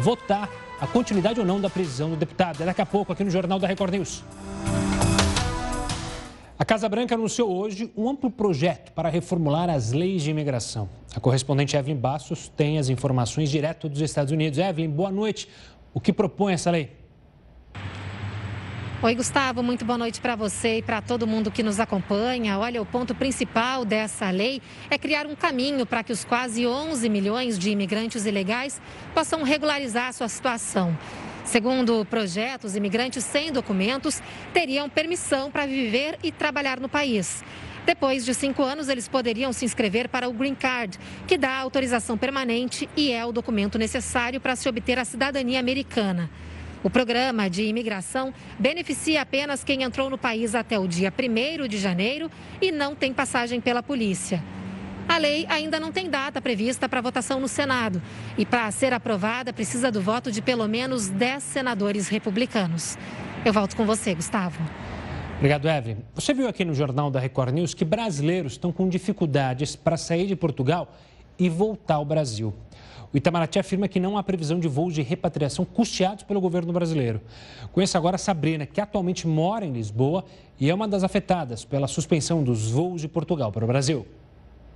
votar 0.02 0.50
a 0.80 0.86
continuidade 0.86 1.40
ou 1.40 1.46
não 1.46 1.62
da 1.62 1.70
prisão 1.70 2.10
do 2.10 2.18
deputado. 2.18 2.62
É 2.64 2.66
daqui 2.66 2.82
a 2.82 2.86
pouco 2.86 3.14
aqui 3.14 3.24
no 3.24 3.32
Jornal 3.32 3.60
da 3.60 3.68
Record 3.68 3.94
News. 3.94 4.26
A 6.60 6.66
Casa 6.66 6.90
Branca 6.90 7.16
anunciou 7.16 7.50
hoje 7.50 7.92
um 7.96 8.10
amplo 8.10 8.30
projeto 8.30 8.92
para 8.92 9.08
reformular 9.08 9.70
as 9.70 9.94
leis 9.94 10.22
de 10.22 10.32
imigração. 10.32 10.90
A 11.16 11.20
correspondente 11.20 11.78
Evelyn 11.78 11.96
Bassos 11.96 12.50
tem 12.50 12.78
as 12.78 12.90
informações 12.90 13.50
direto 13.50 13.88
dos 13.88 14.02
Estados 14.02 14.34
Unidos. 14.34 14.60
Evelyn, 14.60 14.90
boa 14.90 15.10
noite. 15.10 15.48
O 15.94 16.00
que 16.00 16.12
propõe 16.12 16.54
essa 16.54 16.70
lei? 16.70 17.00
Oi, 19.03 19.15
Gustavo, 19.15 19.63
muito 19.63 19.84
boa 19.84 19.98
noite 19.98 20.22
para 20.22 20.36
você 20.36 20.77
e 20.77 20.81
para 20.84 21.01
todo 21.01 21.25
mundo 21.25 21.50
que 21.50 21.63
nos 21.63 21.79
acompanha. 21.79 22.60
Olha, 22.60 22.79
o 22.79 22.86
ponto 22.86 23.15
principal 23.15 23.84
dessa 23.84 24.29
lei 24.29 24.62
é 24.91 24.98
criar 25.00 25.25
um 25.25 25.36
caminho 25.36 25.88
para 25.88 26.03
que 26.03 26.13
os 26.13 26.24
quase 26.24 26.67
11 26.67 27.10
milhões 27.10 27.58
de 27.58 27.72
imigrantes 27.72 28.27
ilegais 28.27 28.79
possam 29.12 29.41
regularizar 29.41 30.13
sua 30.13 30.27
situação. 30.27 30.96
Segundo 31.43 32.01
o 32.01 32.05
projeto, 32.05 32.65
os 32.65 32.75
imigrantes 32.75 33.24
sem 33.24 33.51
documentos 33.51 34.22
teriam 34.53 34.88
permissão 34.88 35.50
para 35.50 35.65
viver 35.65 36.20
e 36.22 36.31
trabalhar 36.31 36.79
no 36.79 36.88
país. 36.88 37.43
Depois 37.84 38.24
de 38.24 38.36
cinco 38.36 38.62
anos, 38.62 38.88
eles 38.88 39.08
poderiam 39.08 39.51
se 39.51 39.65
inscrever 39.65 40.10
para 40.10 40.29
o 40.29 40.34
Green 40.34 40.53
Card, 40.53 41.00
que 41.25 41.39
dá 41.39 41.58
autorização 41.58 42.20
permanente 42.20 42.88
e 42.96 43.12
é 43.12 43.25
o 43.25 43.31
documento 43.31 43.79
necessário 43.79 44.39
para 44.39 44.55
se 44.55 44.70
obter 44.70 45.00
a 45.00 45.05
cidadania 45.05 45.60
americana. 45.60 46.29
O 46.84 46.90
programa 46.90 47.48
de 47.48 47.64
imigração 47.64 48.34
beneficia 48.58 49.22
apenas 49.22 49.64
quem 49.64 49.84
entrou 49.84 50.10
no 50.10 50.18
país 50.18 50.56
até 50.56 50.80
o 50.80 50.88
dia 50.88 51.14
1 51.14 51.68
de 51.68 51.78
janeiro 51.78 52.30
e 52.60 52.72
não 52.72 52.96
tem 52.96 53.14
passagem 53.14 53.62
pela 53.62 53.84
polícia. 53.84 54.44
A 55.08 55.18
lei 55.18 55.46
ainda 55.50 55.80
não 55.80 55.92
tem 55.92 56.10
data 56.10 56.42
prevista 56.42 56.90
para 56.90 57.02
votação 57.02 57.40
no 57.40 57.48
Senado 57.48 58.02
e, 58.38 58.46
para 58.46 58.72
ser 58.72 58.94
aprovada, 58.94 59.54
precisa 59.54 59.92
do 59.92 60.02
voto 60.02 60.32
de 60.32 60.42
pelo 60.42 60.68
menos 60.68 61.08
10 61.10 61.44
senadores 61.44 62.08
republicanos. 62.08 62.98
Eu 63.46 63.54
volto 63.54 63.76
com 63.76 63.86
você, 63.86 64.16
Gustavo. 64.16 64.60
Obrigado, 65.38 65.68
Evelyn. 65.68 65.98
Você 66.16 66.34
viu 66.34 66.48
aqui 66.48 66.64
no 66.64 66.74
Jornal 66.74 67.12
da 67.12 67.20
Record 67.20 67.54
News 67.54 67.74
que 67.74 67.84
brasileiros 67.84 68.54
estão 68.54 68.72
com 68.72 68.88
dificuldades 68.88 69.76
para 69.76 69.98
sair 69.98 70.28
de 70.28 70.36
Portugal 70.36 70.96
e 71.42 71.50
voltar 71.50 71.96
ao 71.96 72.06
Brasil. 72.06 72.54
O 73.12 73.18
Itamaraty 73.18 73.58
afirma 73.58 73.88
que 73.88 74.00
não 74.00 74.16
há 74.16 74.22
previsão 74.22 74.60
de 74.60 74.68
voos 74.68 74.94
de 74.94 75.02
repatriação 75.02 75.66
custeados 75.66 76.24
pelo 76.24 76.40
governo 76.40 76.72
brasileiro. 76.72 77.20
Conheço 77.74 77.98
agora 77.98 78.16
a 78.16 78.20
Sabrina, 78.20 78.68
que 78.68 78.80
atualmente 78.80 79.28
mora 79.28 79.66
em 79.66 79.74
Lisboa 79.74 80.24
e 80.60 80.70
é 80.70 80.74
uma 80.74 80.88
das 80.88 81.04
afetadas 81.04 81.66
pela 81.66 81.88
suspensão 81.88 82.44
dos 82.44 82.70
voos 82.70 83.02
de 83.02 83.08
Portugal 83.08 83.52
para 83.52 83.66
o 83.66 83.68
Brasil. 83.68 84.06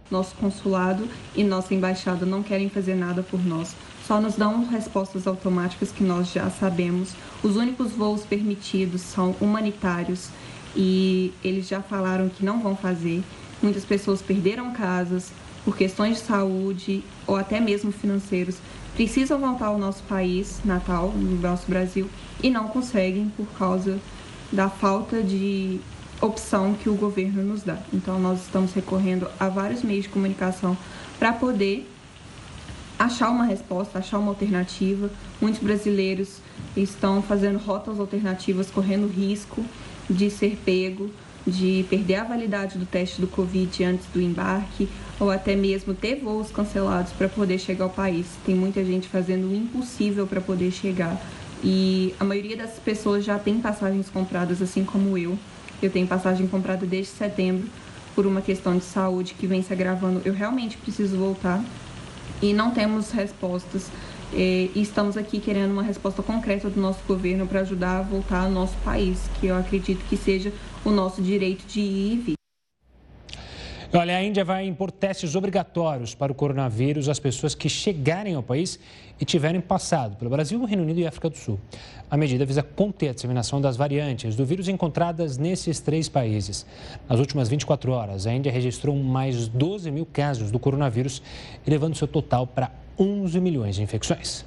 Nosso 0.09 0.35
consulado 0.35 1.07
e 1.35 1.43
nossa 1.43 1.73
embaixada 1.73 2.25
não 2.25 2.41
querem 2.41 2.67
fazer 2.67 2.95
nada 2.95 3.21
por 3.21 3.43
nós, 3.45 3.75
só 4.05 4.19
nos 4.19 4.35
dão 4.35 4.65
respostas 4.65 5.27
automáticas 5.27 5.91
que 5.91 6.03
nós 6.03 6.31
já 6.31 6.49
sabemos. 6.49 7.13
Os 7.43 7.55
únicos 7.55 7.91
voos 7.91 8.25
permitidos 8.25 9.01
são 9.01 9.35
humanitários 9.39 10.29
e 10.75 11.31
eles 11.43 11.67
já 11.67 11.81
falaram 11.81 12.27
que 12.27 12.43
não 12.43 12.59
vão 12.59 12.75
fazer. 12.75 13.23
Muitas 13.61 13.85
pessoas 13.85 14.21
perderam 14.21 14.73
casas, 14.73 15.31
por 15.65 15.75
questões 15.75 16.17
de 16.17 16.23
saúde 16.23 17.03
ou 17.25 17.35
até 17.35 17.59
mesmo 17.59 17.91
financeiros, 17.91 18.57
precisam 18.95 19.39
voltar 19.39 19.65
ao 19.65 19.77
nosso 19.77 20.03
país 20.03 20.61
natal, 20.63 21.09
no 21.09 21.41
nosso 21.41 21.65
Brasil, 21.67 22.07
e 22.41 22.49
não 22.49 22.67
conseguem 22.67 23.29
por 23.35 23.47
causa 23.57 23.99
da 24.51 24.69
falta 24.69 25.21
de 25.21 25.81
opção 26.21 26.73
que 26.75 26.87
o 26.87 26.95
governo 26.95 27.43
nos 27.43 27.63
dá. 27.63 27.77
Então, 27.91 28.19
nós 28.19 28.43
estamos 28.43 28.73
recorrendo 28.73 29.27
a 29.39 29.49
vários 29.49 29.83
meios 29.83 30.03
de 30.03 30.09
comunicação 30.09 30.77
para 31.19 31.33
poder 31.33 31.89
achar 32.97 33.29
uma 33.29 33.45
resposta, 33.45 33.99
achar 33.99 34.19
uma 34.19 34.29
alternativa. 34.29 35.09
Muitos 35.41 35.61
brasileiros 35.61 36.39
estão 36.77 37.21
fazendo 37.21 37.57
rotas 37.57 37.99
alternativas, 37.99 38.69
correndo 38.71 39.07
risco 39.07 39.65
de 40.09 40.29
ser 40.29 40.57
pego, 40.63 41.09
de 41.45 41.85
perder 41.89 42.15
a 42.15 42.23
validade 42.23 42.77
do 42.77 42.85
teste 42.85 43.19
do 43.19 43.27
Covid 43.27 43.83
antes 43.83 44.05
do 44.13 44.21
embarque, 44.21 44.87
ou 45.19 45.31
até 45.31 45.55
mesmo 45.55 45.93
ter 45.93 46.15
voos 46.15 46.51
cancelados 46.51 47.11
para 47.13 47.29
poder 47.29 47.57
chegar 47.57 47.85
ao 47.85 47.89
país. 47.89 48.27
Tem 48.45 48.55
muita 48.55 48.83
gente 48.83 49.07
fazendo 49.07 49.47
o 49.47 49.55
impossível 49.55 50.27
para 50.27 50.41
poder 50.41 50.71
chegar. 50.71 51.19
E 51.63 52.13
a 52.19 52.23
maioria 52.23 52.57
das 52.57 52.77
pessoas 52.79 53.23
já 53.23 53.39
tem 53.39 53.59
passagens 53.59 54.09
compradas, 54.09 54.61
assim 54.61 54.83
como 54.83 55.17
eu. 55.17 55.37
Eu 55.81 55.89
tenho 55.89 56.07
passagem 56.07 56.47
comprada 56.47 56.85
desde 56.85 57.11
setembro 57.11 57.67
por 58.13 58.25
uma 58.25 58.41
questão 58.41 58.77
de 58.77 58.83
saúde 58.83 59.35
que 59.37 59.47
vem 59.47 59.61
se 59.61 59.71
agravando. 59.73 60.21
Eu 60.25 60.33
realmente 60.33 60.77
preciso 60.77 61.17
voltar 61.17 61.63
e 62.41 62.53
não 62.53 62.71
temos 62.71 63.11
respostas. 63.11 63.89
É, 64.33 64.69
e 64.75 64.81
estamos 64.81 65.15
aqui 65.17 65.39
querendo 65.39 65.71
uma 65.71 65.83
resposta 65.83 66.21
concreta 66.21 66.69
do 66.69 66.79
nosso 66.79 66.99
governo 67.07 67.47
para 67.47 67.61
ajudar 67.61 67.99
a 67.99 68.01
voltar 68.01 68.43
ao 68.43 68.51
nosso 68.51 68.75
país, 68.83 69.29
que 69.39 69.47
eu 69.47 69.57
acredito 69.57 70.03
que 70.09 70.17
seja 70.17 70.51
o 70.83 70.89
nosso 70.89 71.21
direito 71.21 71.65
de 71.67 71.79
ir 71.79 72.13
e 72.13 72.17
vir. 72.17 72.44
Olha, 73.97 74.17
a 74.17 74.21
Índia 74.21 74.43
vai 74.43 74.67
impor 74.67 74.91
testes 74.91 75.35
obrigatórios 75.35 76.13
para 76.13 76.29
o 76.29 76.35
coronavírus 76.35 77.07
às 77.07 77.17
pessoas 77.17 77.55
que 77.55 77.69
chegarem 77.69 78.35
ao 78.35 78.43
país 78.43 78.77
e 79.17 79.23
tiverem 79.23 79.61
passado 79.61 80.17
pelo 80.17 80.29
Brasil, 80.29 80.61
Reino 80.65 80.83
Unido 80.83 80.99
e 80.99 81.07
África 81.07 81.29
do 81.29 81.37
Sul. 81.37 81.57
A 82.11 82.17
medida 82.17 82.45
visa 82.45 82.61
conter 82.61 83.09
a 83.09 83.13
disseminação 83.13 83.61
das 83.61 83.77
variantes 83.77 84.35
do 84.35 84.45
vírus 84.45 84.67
encontradas 84.67 85.37
nesses 85.37 85.79
três 85.79 86.09
países. 86.09 86.65
Nas 87.07 87.19
últimas 87.19 87.47
24 87.47 87.89
horas, 87.93 88.27
a 88.27 88.33
Índia 88.33 88.51
registrou 88.51 88.97
mais 88.97 89.47
12 89.47 89.89
mil 89.91 90.05
casos 90.05 90.51
do 90.51 90.59
coronavírus, 90.59 91.21
elevando 91.65 91.95
seu 91.95 92.07
total 92.07 92.45
para 92.45 92.71
11 92.99 93.39
milhões 93.39 93.75
de 93.75 93.83
infecções. 93.83 94.43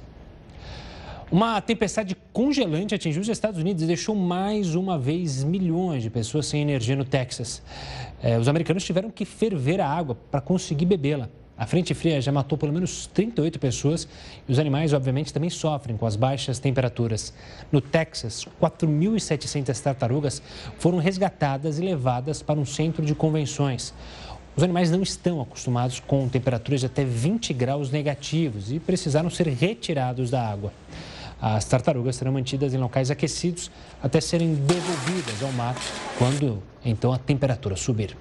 Uma 1.31 1.61
tempestade 1.61 2.17
congelante 2.33 2.95
atingiu 2.95 3.21
os 3.21 3.29
Estados 3.29 3.59
Unidos 3.59 3.83
e 3.83 3.85
deixou 3.85 4.15
mais 4.15 4.73
uma 4.73 4.97
vez 4.97 5.43
milhões 5.43 6.01
de 6.01 6.09
pessoas 6.09 6.47
sem 6.47 6.59
energia 6.59 6.95
no 6.95 7.05
Texas. 7.05 7.61
É, 8.19 8.39
os 8.39 8.47
americanos 8.47 8.83
tiveram 8.83 9.11
que 9.11 9.25
ferver 9.25 9.79
a 9.79 9.87
água 9.87 10.17
para 10.31 10.41
conseguir 10.41 10.87
bebê-la. 10.87 11.29
A 11.55 11.67
frente 11.67 11.93
fria 11.93 12.19
já 12.19 12.31
matou 12.31 12.57
pelo 12.57 12.73
menos 12.73 13.05
38 13.05 13.59
pessoas 13.59 14.07
e 14.47 14.51
os 14.51 14.57
animais, 14.57 14.91
obviamente, 14.91 15.31
também 15.31 15.51
sofrem 15.51 15.95
com 15.95 16.07
as 16.07 16.15
baixas 16.15 16.57
temperaturas. 16.57 17.31
No 17.71 17.79
Texas, 17.79 18.47
4.700 18.59 19.79
tartarugas 19.79 20.41
foram 20.79 20.97
resgatadas 20.97 21.77
e 21.77 21.83
levadas 21.83 22.41
para 22.41 22.59
um 22.59 22.65
centro 22.65 23.05
de 23.05 23.13
convenções. 23.13 23.93
Os 24.57 24.63
animais 24.63 24.89
não 24.89 25.03
estão 25.03 25.41
acostumados 25.41 25.99
com 25.99 26.27
temperaturas 26.27 26.79
de 26.79 26.87
até 26.87 27.05
20 27.05 27.53
graus 27.53 27.91
negativos 27.91 28.71
e 28.71 28.79
precisaram 28.79 29.29
ser 29.29 29.47
retirados 29.47 30.31
da 30.31 30.43
água. 30.43 30.73
As 31.41 31.65
tartarugas 31.65 32.17
serão 32.17 32.33
mantidas 32.33 32.73
em 32.73 32.77
locais 32.77 33.09
aquecidos 33.09 33.71
até 34.03 34.19
serem 34.19 34.55
devolvidas 34.55 35.41
ao 35.41 35.51
mar 35.53 35.75
quando 36.17 36.61
então 36.83 37.13
a 37.13 37.17
temperatura 37.17 37.75
subir. 37.75 38.15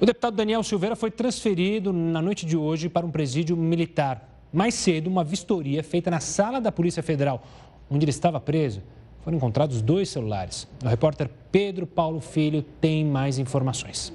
O 0.00 0.06
deputado 0.06 0.36
Daniel 0.36 0.62
Silveira 0.62 0.94
foi 0.94 1.10
transferido 1.10 1.92
na 1.92 2.22
noite 2.22 2.46
de 2.46 2.56
hoje 2.56 2.88
para 2.88 3.04
um 3.04 3.10
presídio 3.10 3.56
militar. 3.56 4.28
Mais 4.52 4.74
cedo, 4.74 5.08
uma 5.08 5.24
vistoria 5.24 5.82
feita 5.82 6.10
na 6.10 6.20
sala 6.20 6.60
da 6.60 6.70
Polícia 6.70 7.02
Federal, 7.02 7.42
onde 7.90 8.04
ele 8.04 8.10
estava 8.10 8.38
preso, 8.38 8.80
foram 9.24 9.36
encontrados 9.36 9.82
dois 9.82 10.08
celulares. 10.08 10.68
O 10.84 10.88
repórter 10.88 11.28
Pedro 11.50 11.86
Paulo 11.86 12.20
Filho 12.20 12.62
tem 12.80 13.04
mais 13.04 13.38
informações. 13.38 14.12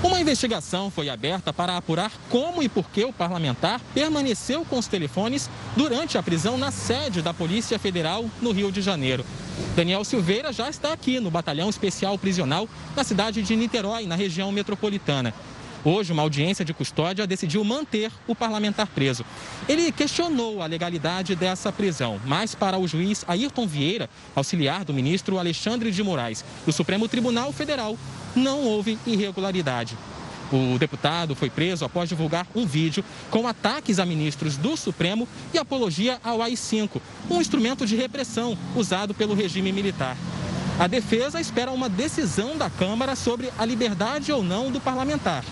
Uma 0.00 0.20
investigação 0.20 0.92
foi 0.92 1.08
aberta 1.08 1.52
para 1.52 1.76
apurar 1.76 2.12
como 2.30 2.62
e 2.62 2.68
por 2.68 2.88
que 2.88 3.04
o 3.04 3.12
parlamentar 3.12 3.80
permaneceu 3.92 4.64
com 4.64 4.78
os 4.78 4.86
telefones 4.86 5.50
durante 5.76 6.16
a 6.16 6.22
prisão 6.22 6.56
na 6.56 6.70
sede 6.70 7.20
da 7.20 7.34
Polícia 7.34 7.80
Federal 7.80 8.24
no 8.40 8.52
Rio 8.52 8.70
de 8.70 8.80
Janeiro. 8.80 9.26
Daniel 9.74 10.04
Silveira 10.04 10.52
já 10.52 10.70
está 10.70 10.92
aqui 10.92 11.18
no 11.18 11.32
Batalhão 11.32 11.68
Especial 11.68 12.16
Prisional 12.16 12.68
na 12.94 13.02
cidade 13.02 13.42
de 13.42 13.56
Niterói, 13.56 14.06
na 14.06 14.14
região 14.14 14.52
metropolitana. 14.52 15.34
Hoje, 15.84 16.12
uma 16.12 16.22
audiência 16.22 16.64
de 16.64 16.74
custódia 16.74 17.26
decidiu 17.26 17.62
manter 17.64 18.10
o 18.26 18.34
parlamentar 18.34 18.86
preso. 18.88 19.24
Ele 19.68 19.90
questionou 19.90 20.60
a 20.60 20.66
legalidade 20.66 21.34
dessa 21.36 21.72
prisão, 21.72 22.20
mas 22.26 22.54
para 22.54 22.78
o 22.78 22.86
juiz 22.86 23.24
Ayrton 23.28 23.66
Vieira, 23.66 24.10
auxiliar 24.34 24.84
do 24.84 24.92
ministro 24.92 25.38
Alexandre 25.38 25.90
de 25.90 26.02
Moraes, 26.02 26.44
do 26.66 26.72
Supremo 26.72 27.08
Tribunal 27.08 27.52
Federal, 27.52 27.96
não 28.34 28.60
houve 28.60 28.98
irregularidade. 29.06 29.96
O 30.50 30.78
deputado 30.78 31.34
foi 31.34 31.50
preso 31.50 31.84
após 31.84 32.08
divulgar 32.08 32.46
um 32.54 32.64
vídeo 32.66 33.04
com 33.30 33.46
ataques 33.46 33.98
a 33.98 34.06
ministros 34.06 34.56
do 34.56 34.76
Supremo 34.76 35.28
e 35.52 35.58
apologia 35.58 36.18
ao 36.24 36.40
AI-5, 36.40 37.00
um 37.28 37.40
instrumento 37.40 37.86
de 37.86 37.96
repressão 37.96 38.56
usado 38.74 39.12
pelo 39.12 39.34
regime 39.34 39.72
militar. 39.72 40.16
A 40.78 40.86
defesa 40.86 41.40
espera 41.40 41.70
uma 41.70 41.88
decisão 41.88 42.56
da 42.56 42.70
Câmara 42.70 43.14
sobre 43.14 43.50
a 43.58 43.64
liberdade 43.64 44.32
ou 44.32 44.42
não 44.42 44.70
do 44.70 44.80
parlamentar 44.80 45.44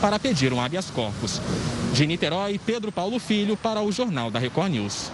para 0.00 0.18
pedir 0.18 0.52
um 0.52 0.60
habeas 0.60 0.90
corpus. 0.90 1.40
De 1.92 2.06
Niterói, 2.06 2.60
Pedro 2.64 2.92
Paulo 2.92 3.18
Filho 3.18 3.56
para 3.56 3.82
o 3.82 3.90
Jornal 3.90 4.30
da 4.30 4.38
Record 4.38 4.70
News. 4.70 5.10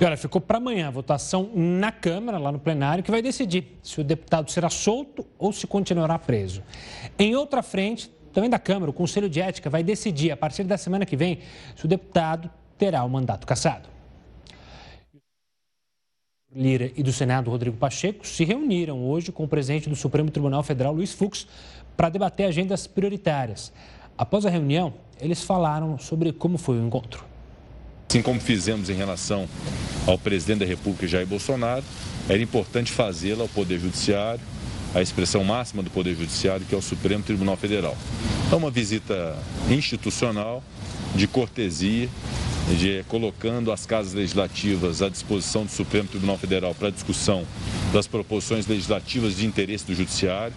E 0.00 0.04
olha, 0.04 0.16
ficou 0.16 0.40
para 0.40 0.56
amanhã 0.56 0.88
a 0.88 0.90
votação 0.90 1.50
na 1.54 1.92
Câmara, 1.92 2.38
lá 2.38 2.50
no 2.50 2.58
plenário, 2.58 3.04
que 3.04 3.10
vai 3.10 3.20
decidir 3.20 3.78
se 3.82 4.00
o 4.00 4.04
deputado 4.04 4.50
será 4.50 4.70
solto 4.70 5.26
ou 5.38 5.52
se 5.52 5.66
continuará 5.66 6.18
preso. 6.18 6.62
Em 7.18 7.36
outra 7.36 7.62
frente, 7.62 8.10
também 8.32 8.48
da 8.48 8.58
Câmara, 8.58 8.90
o 8.90 8.94
Conselho 8.94 9.28
de 9.28 9.42
Ética 9.42 9.68
vai 9.68 9.82
decidir, 9.82 10.30
a 10.30 10.36
partir 10.38 10.64
da 10.64 10.78
semana 10.78 11.04
que 11.04 11.16
vem, 11.16 11.40
se 11.76 11.84
o 11.84 11.88
deputado 11.88 12.50
terá 12.78 13.04
o 13.04 13.10
mandato 13.10 13.46
cassado. 13.46 13.90
Lira 16.50 16.90
e 16.96 17.02
do 17.02 17.12
Senado, 17.12 17.50
Rodrigo 17.50 17.76
Pacheco, 17.76 18.26
se 18.26 18.42
reuniram 18.42 19.06
hoje 19.06 19.30
com 19.30 19.44
o 19.44 19.48
presidente 19.48 19.90
do 19.90 19.94
Supremo 19.94 20.30
Tribunal 20.30 20.62
Federal, 20.62 20.94
Luiz 20.94 21.12
Fux, 21.12 21.46
para 21.94 22.08
debater 22.08 22.46
agendas 22.46 22.86
prioritárias. 22.86 23.70
Após 24.16 24.46
a 24.46 24.50
reunião, 24.50 24.94
eles 25.20 25.44
falaram 25.44 25.98
sobre 25.98 26.32
como 26.32 26.56
foi 26.56 26.80
o 26.80 26.86
encontro. 26.86 27.29
Assim 28.10 28.22
como 28.22 28.40
fizemos 28.40 28.90
em 28.90 28.94
relação 28.94 29.48
ao 30.04 30.18
presidente 30.18 30.58
da 30.58 30.66
República, 30.66 31.06
Jair 31.06 31.28
Bolsonaro, 31.28 31.84
era 32.28 32.42
importante 32.42 32.90
fazê-la 32.90 33.42
ao 33.42 33.48
Poder 33.48 33.78
Judiciário, 33.78 34.40
a 34.92 35.00
expressão 35.00 35.44
máxima 35.44 35.80
do 35.80 35.90
Poder 35.90 36.16
Judiciário, 36.16 36.66
que 36.68 36.74
é 36.74 36.78
o 36.78 36.82
Supremo 36.82 37.22
Tribunal 37.22 37.56
Federal. 37.56 37.96
É 38.50 38.54
uma 38.56 38.68
visita 38.68 39.38
institucional, 39.70 40.60
de 41.14 41.28
cortesia, 41.28 42.08
de 42.76 43.04
colocando 43.06 43.70
as 43.70 43.86
casas 43.86 44.12
legislativas 44.12 45.02
à 45.02 45.08
disposição 45.08 45.64
do 45.64 45.70
Supremo 45.70 46.08
Tribunal 46.08 46.36
Federal 46.36 46.74
para 46.74 46.90
discussão 46.90 47.46
das 47.92 48.08
proposições 48.08 48.66
legislativas 48.66 49.36
de 49.36 49.46
interesse 49.46 49.86
do 49.86 49.94
Judiciário. 49.94 50.54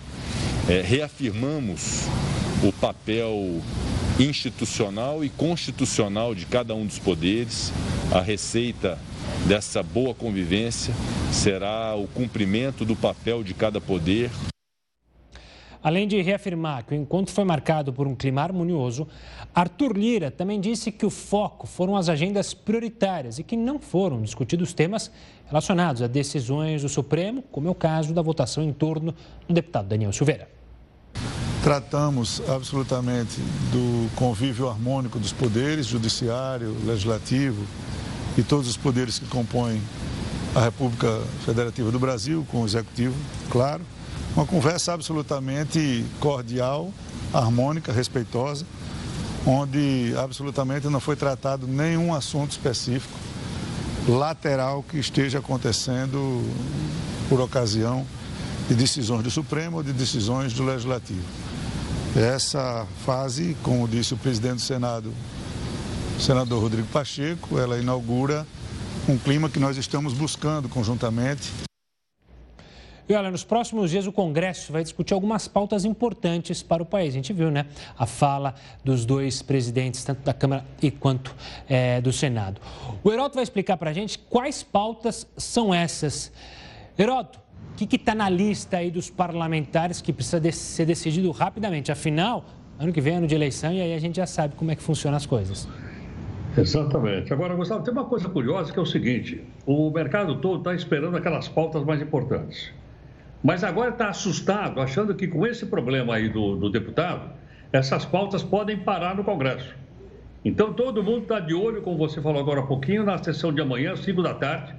É, 0.68 0.82
reafirmamos 0.82 2.08
o 2.64 2.72
papel 2.72 3.62
institucional 4.20 5.24
e 5.24 5.30
constitucional 5.30 6.36
de 6.36 6.46
cada 6.46 6.76
um 6.76 6.86
dos 6.86 7.00
poderes. 7.00 7.72
A 8.12 8.22
receita 8.22 9.00
dessa 9.48 9.82
boa 9.82 10.14
convivência 10.14 10.94
será 11.32 11.96
o 11.96 12.08
cumprimento 12.08 12.86
do 12.86 12.96
papel 12.96 13.44
de 13.44 13.54
cada 13.54 13.82
poder. 13.82 14.30
Além 15.82 16.08
de 16.08 16.22
reafirmar 16.22 16.86
que 16.86 16.94
o 16.94 16.96
encontro 16.96 17.34
foi 17.34 17.44
marcado 17.44 17.92
por 17.92 18.08
um 18.08 18.16
clima 18.16 18.42
harmonioso, 18.42 19.06
Arthur 19.54 19.98
Lira 19.98 20.32
também 20.32 20.62
disse 20.62 20.94
que 20.94 21.06
o 21.06 21.10
foco 21.10 21.68
foram 21.68 21.98
as 21.98 22.08
agendas 22.08 22.54
prioritárias 22.54 23.38
e 23.38 23.44
que 23.44 23.58
não 23.58 23.80
foram 23.80 24.22
discutidos 24.22 24.74
temas 24.74 25.12
relacionados 25.48 26.02
a 26.02 26.08
decisões 26.08 26.84
do 26.84 26.90
Supremo, 26.90 27.44
como 27.52 27.68
é 27.68 27.72
o 27.72 27.76
caso 27.76 28.14
da 28.14 28.22
votação 28.22 28.64
em 28.64 28.72
torno 28.72 29.14
do 29.46 29.54
deputado 29.54 29.90
Daniel 29.90 30.14
Silveira. 30.14 30.53
Tratamos 31.64 32.42
absolutamente 32.50 33.40
do 33.72 34.14
convívio 34.18 34.68
harmônico 34.68 35.18
dos 35.18 35.32
poderes, 35.32 35.86
judiciário, 35.86 36.76
legislativo 36.86 37.64
e 38.38 38.44
todos 38.44 38.68
os 38.68 38.76
poderes 38.76 39.18
que 39.18 39.26
compõem 39.28 39.82
a 40.54 40.60
República 40.60 41.22
Federativa 41.46 41.90
do 41.90 41.98
Brasil, 41.98 42.46
com 42.52 42.64
o 42.64 42.66
executivo, 42.66 43.16
claro. 43.50 43.82
Uma 44.36 44.46
conversa 44.46 44.94
absolutamente 44.94 46.06
cordial, 46.20 46.92
harmônica, 47.34 47.94
respeitosa, 47.94 48.66
onde 49.46 50.14
absolutamente 50.22 50.90
não 50.90 51.00
foi 51.00 51.16
tratado 51.16 51.66
nenhum 51.66 52.14
assunto 52.14 52.52
específico 52.52 53.18
lateral 54.06 54.84
que 54.84 54.98
esteja 54.98 55.40
acontecendo 55.40 56.44
por 57.30 57.40
ocasião 57.40 58.06
de 58.68 58.76
decisões 58.76 59.24
do 59.24 59.32
Supremo 59.32 59.78
ou 59.78 59.84
de 59.84 59.94
decisões 59.94 60.52
do 60.52 60.66
Legislativo. 60.66 61.43
Essa 62.16 62.86
fase, 63.04 63.58
como 63.64 63.88
disse 63.88 64.14
o 64.14 64.18
presidente 64.18 64.56
do 64.56 64.62
Senado, 64.62 65.12
o 66.16 66.22
senador 66.22 66.62
Rodrigo 66.62 66.88
Pacheco, 66.90 67.58
ela 67.58 67.80
inaugura 67.80 68.46
um 69.10 69.18
clima 69.18 69.50
que 69.50 69.60
nós 69.60 69.78
estamos 69.78 70.14
buscando 70.14 70.70
conjuntamente. 70.70 71.50
E 73.10 73.16
olha, 73.16 73.32
nos 73.32 73.44
próximos 73.44 73.90
dias 73.90 74.06
o 74.06 74.12
Congresso 74.12 74.72
vai 74.72 74.84
discutir 74.84 75.16
algumas 75.16 75.48
pautas 75.48 75.86
importantes 75.86 76.62
para 76.62 76.84
o 76.84 76.86
país. 76.86 77.10
A 77.10 77.18
gente 77.18 77.34
viu, 77.34 77.50
né? 77.50 77.66
A 77.98 78.06
fala 78.06 78.54
dos 78.86 79.06
dois 79.06 79.42
presidentes, 79.42 80.04
tanto 80.04 80.22
da 80.22 80.36
Câmara 80.36 80.64
e 80.84 80.92
quanto 80.92 81.36
é, 81.68 82.00
do 82.00 82.14
Senado. 82.14 82.62
O 83.04 83.12
Heroto 83.12 83.34
vai 83.34 83.44
explicar 83.44 83.76
para 83.76 83.90
a 83.90 83.94
gente 83.94 84.20
quais 84.20 84.62
pautas 84.62 85.26
são 85.36 85.74
essas. 85.74 86.32
Heroto, 86.98 87.40
o 87.72 87.76
que 87.76 87.96
está 87.96 88.14
na 88.14 88.30
lista 88.30 88.78
aí 88.78 88.92
dos 88.92 89.10
parlamentares 89.10 90.02
que 90.02 90.14
precisa 90.14 90.40
de 90.40 90.52
ser 90.52 90.86
decidido 90.86 91.32
rapidamente? 91.32 91.92
Afinal, 91.92 92.46
ano 92.80 92.94
que 92.94 93.02
vem 93.02 93.14
é 93.14 93.18
ano 93.18 93.28
de 93.28 93.36
eleição 93.36 93.74
e 93.74 93.82
aí 93.82 93.94
a 93.94 94.00
gente 94.00 94.18
já 94.18 94.28
sabe 94.28 94.56
como 94.56 94.72
é 94.72 94.76
que 94.76 94.84
funcionam 94.84 95.18
as 95.18 95.26
coisas. 95.26 95.68
Exatamente. 96.56 97.34
Agora, 97.34 97.56
Gustavo, 97.56 97.84
tem 97.84 97.92
uma 97.92 98.06
coisa 98.06 98.30
curiosa 98.30 98.72
que 98.72 98.78
é 98.78 98.82
o 98.82 98.86
seguinte: 98.86 99.44
o 99.66 99.90
mercado 99.90 100.36
todo 100.36 100.60
está 100.60 100.76
esperando 100.76 101.18
aquelas 101.18 101.48
pautas 101.48 101.84
mais 101.84 102.02
importantes. 102.02 102.72
Mas 103.44 103.64
agora 103.64 103.90
está 103.90 104.08
assustado, 104.08 104.80
achando 104.80 105.14
que 105.16 105.28
com 105.28 105.46
esse 105.46 105.66
problema 105.66 106.16
aí 106.16 106.30
do, 106.30 106.56
do 106.56 106.70
deputado, 106.70 107.32
essas 107.74 108.06
pautas 108.06 108.44
podem 108.44 108.78
parar 108.78 109.16
no 109.16 109.24
Congresso. 109.24 109.76
Então, 110.46 110.74
todo 110.74 111.04
mundo 111.04 111.24
está 111.24 111.40
de 111.40 111.54
olho, 111.54 111.82
como 111.82 111.98
você 111.98 112.22
falou 112.22 112.40
agora 112.40 112.62
há 112.62 112.64
pouquinho, 112.64 113.04
na 113.04 113.18
sessão 113.22 113.52
de 113.52 113.62
amanhã, 113.62 113.96
5 113.96 114.22
da 114.22 114.34
tarde, 114.34 114.74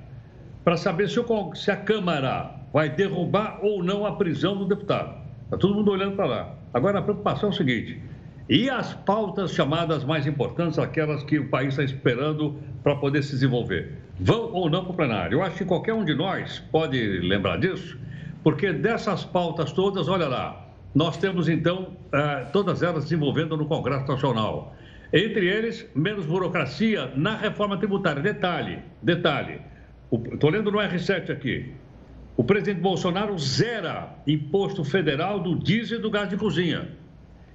para 0.62 0.76
saber 0.76 1.08
se, 1.08 1.18
o, 1.18 1.54
se 1.54 1.70
a 1.70 1.76
Câmara 1.76 2.54
vai 2.74 2.90
derrubar 2.90 3.60
ou 3.62 3.84
não 3.84 4.04
a 4.04 4.16
prisão 4.16 4.56
do 4.56 4.64
deputado. 4.64 5.14
Está 5.44 5.56
todo 5.56 5.76
mundo 5.76 5.92
olhando 5.92 6.16
para 6.16 6.26
lá. 6.26 6.54
Agora, 6.74 6.98
a 6.98 7.02
preocupação 7.02 7.50
é 7.50 7.52
o 7.52 7.54
seguinte: 7.54 8.02
e 8.48 8.68
as 8.68 8.92
pautas 8.92 9.52
chamadas 9.52 10.04
mais 10.04 10.26
importantes, 10.26 10.76
aquelas 10.76 11.22
que 11.22 11.38
o 11.38 11.48
país 11.48 11.68
está 11.68 11.84
esperando 11.84 12.58
para 12.82 12.96
poder 12.96 13.22
se 13.22 13.30
desenvolver? 13.30 13.92
Vão 14.18 14.52
ou 14.52 14.68
não 14.68 14.82
para 14.82 14.92
o 14.92 14.96
plenário? 14.96 15.38
Eu 15.38 15.42
acho 15.44 15.58
que 15.58 15.64
qualquer 15.64 15.94
um 15.94 16.04
de 16.04 16.14
nós 16.14 16.58
pode 16.72 16.98
lembrar 17.20 17.58
disso, 17.58 17.96
porque 18.42 18.72
dessas 18.72 19.24
pautas 19.24 19.72
todas, 19.72 20.08
olha 20.08 20.26
lá, 20.26 20.66
nós 20.92 21.16
temos 21.16 21.48
então 21.48 21.92
eh, 22.12 22.46
todas 22.52 22.82
elas 22.82 23.04
desenvolvendo 23.04 23.56
no 23.56 23.66
Congresso 23.66 24.06
Nacional. 24.08 24.74
Entre 25.12 25.46
eles, 25.46 25.88
menos 25.94 26.26
burocracia 26.26 27.12
na 27.14 27.36
reforma 27.36 27.76
tributária. 27.76 28.20
Detalhe, 28.20 28.80
detalhe. 29.00 29.60
Estou 30.32 30.50
lendo 30.50 30.72
no 30.72 30.78
R7 30.78 31.30
aqui 31.30 31.72
o 32.36 32.42
presidente 32.42 32.80
Bolsonaro 32.80 33.38
zera 33.38 34.14
imposto 34.26 34.84
federal 34.84 35.40
do 35.40 35.54
diesel 35.54 35.98
e 35.98 36.02
do 36.02 36.10
gás 36.10 36.28
de 36.28 36.36
cozinha. 36.36 36.88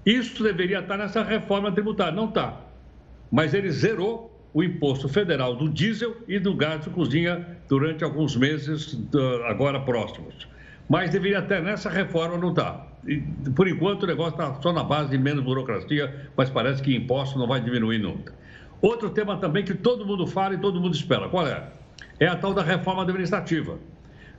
Isso 0.06 0.42
deveria 0.42 0.80
estar 0.80 0.98
nessa 0.98 1.22
reforma 1.24 1.72
tributária. 1.72 2.14
Não 2.14 2.30
está. 2.30 2.62
Mas 3.30 3.54
ele 3.54 3.70
zerou 3.70 4.30
o 4.54 4.64
imposto 4.64 5.08
federal 5.10 5.56
do 5.56 5.70
diesel 5.70 6.16
e 6.28 6.40
do 6.40 6.56
gás 6.56 6.84
de 6.84 6.90
cozinha 6.90 7.58
durante 7.68 8.04
alguns 8.04 8.36
meses 8.36 8.98
agora 9.48 9.80
próximos. 9.82 10.48
Mas 10.88 11.12
deveria 11.12 11.40
até 11.40 11.62
nessa 11.62 11.90
reforma 11.90 12.38
não 12.38 12.50
está. 12.50 12.88
Por 13.56 13.68
enquanto 13.68 14.04
o 14.04 14.08
negócio 14.08 14.32
está 14.32 14.60
só 14.62 14.74
na 14.74 14.84
base 14.84 15.12
de 15.12 15.18
menos 15.18 15.44
burocracia, 15.44 16.32
mas 16.36 16.50
parece 16.50 16.82
que 16.82 16.96
imposto 16.96 17.38
não 17.38 17.48
vai 17.48 17.62
diminuir 17.62 18.00
nunca. 18.00 18.34
Outro 18.82 19.10
tema 19.10 19.38
também 19.38 19.64
que 19.64 19.74
todo 19.74 20.06
mundo 20.06 20.26
fala 20.26 20.56
e 20.56 20.58
todo 20.58 20.80
mundo 20.80 20.96
espera, 20.96 21.28
qual 21.30 21.46
é? 21.46 21.68
É 22.20 22.28
a 22.28 22.36
tal 22.36 22.54
da 22.54 22.64
reforma 22.64 23.04
administrativa. 23.04 23.78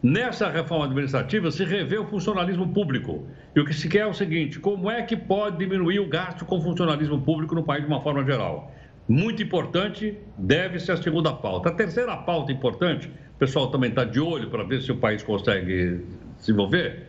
Nessa 0.02 0.48
reforma 0.48 0.86
administrativa 0.86 1.50
se 1.50 1.62
revê 1.62 1.98
o 1.98 2.06
funcionalismo 2.06 2.72
público. 2.72 3.26
E 3.54 3.60
o 3.60 3.66
que 3.66 3.74
se 3.74 3.86
quer 3.86 3.98
é 3.98 4.06
o 4.06 4.14
seguinte: 4.14 4.58
como 4.58 4.90
é 4.90 5.02
que 5.02 5.14
pode 5.14 5.58
diminuir 5.58 6.00
o 6.00 6.08
gasto 6.08 6.46
com 6.46 6.56
o 6.56 6.62
funcionalismo 6.62 7.20
público 7.20 7.54
no 7.54 7.62
país 7.62 7.82
de 7.82 7.88
uma 7.88 8.00
forma 8.00 8.24
geral? 8.24 8.74
Muito 9.06 9.42
importante, 9.42 10.16
deve 10.38 10.78
ser 10.78 10.92
a 10.92 10.96
segunda 10.96 11.34
pauta. 11.34 11.68
A 11.68 11.72
terceira 11.72 12.16
pauta 12.16 12.50
importante, 12.50 13.08
o 13.08 13.38
pessoal 13.38 13.70
também 13.70 13.90
está 13.90 14.04
de 14.04 14.18
olho 14.18 14.48
para 14.48 14.62
ver 14.62 14.80
se 14.80 14.90
o 14.90 14.96
país 14.96 15.22
consegue 15.22 16.00
se 16.38 16.50
envolver, 16.50 17.06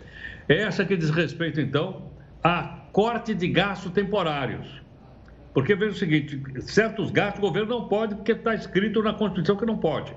é 0.49 0.63
essa 0.63 0.83
que 0.83 0.97
diz 0.97 1.11
respeito, 1.11 1.61
então, 1.61 2.11
a 2.43 2.79
corte 2.91 3.33
de 3.33 3.47
gastos 3.47 3.93
temporários. 3.93 4.81
Porque 5.53 5.75
veja 5.75 5.93
o 5.93 5.97
seguinte: 5.97 6.41
certos 6.59 7.09
gastos 7.09 7.39
o 7.39 7.41
governo 7.41 7.69
não 7.69 7.87
pode, 7.87 8.15
porque 8.15 8.33
está 8.33 8.53
escrito 8.53 9.01
na 9.01 9.13
Constituição 9.13 9.55
que 9.55 9.65
não 9.65 9.77
pode. 9.77 10.13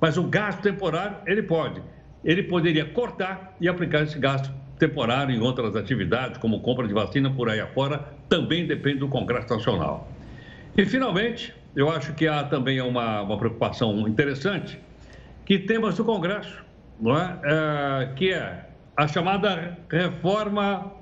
Mas 0.00 0.16
o 0.16 0.22
gasto 0.22 0.62
temporário, 0.62 1.16
ele 1.26 1.42
pode 1.42 1.82
ele 2.24 2.42
poderia 2.42 2.84
cortar 2.84 3.54
e 3.60 3.68
aplicar 3.68 4.02
esse 4.02 4.18
gasto 4.18 4.50
temporário 4.78 5.34
em 5.34 5.40
outras 5.40 5.76
atividades, 5.76 6.38
como 6.38 6.60
compra 6.60 6.86
de 6.86 6.94
vacina 6.94 7.30
por 7.30 7.48
aí 7.48 7.60
afora, 7.60 8.04
também 8.28 8.66
depende 8.66 8.98
do 8.98 9.08
Congresso 9.08 9.54
Nacional. 9.54 10.08
E, 10.76 10.84
finalmente, 10.84 11.54
eu 11.76 11.90
acho 11.90 12.12
que 12.14 12.26
há 12.26 12.42
também 12.44 12.80
uma, 12.80 13.22
uma 13.22 13.38
preocupação 13.38 14.08
interessante, 14.08 14.78
que 15.44 15.58
temas 15.58 15.96
do 15.96 16.04
Congresso, 16.04 16.64
não 17.00 17.16
é? 17.16 17.38
é 17.44 18.06
que 18.16 18.32
é 18.32 18.66
a 18.96 19.06
chamada 19.06 19.76
reforma 19.88 20.92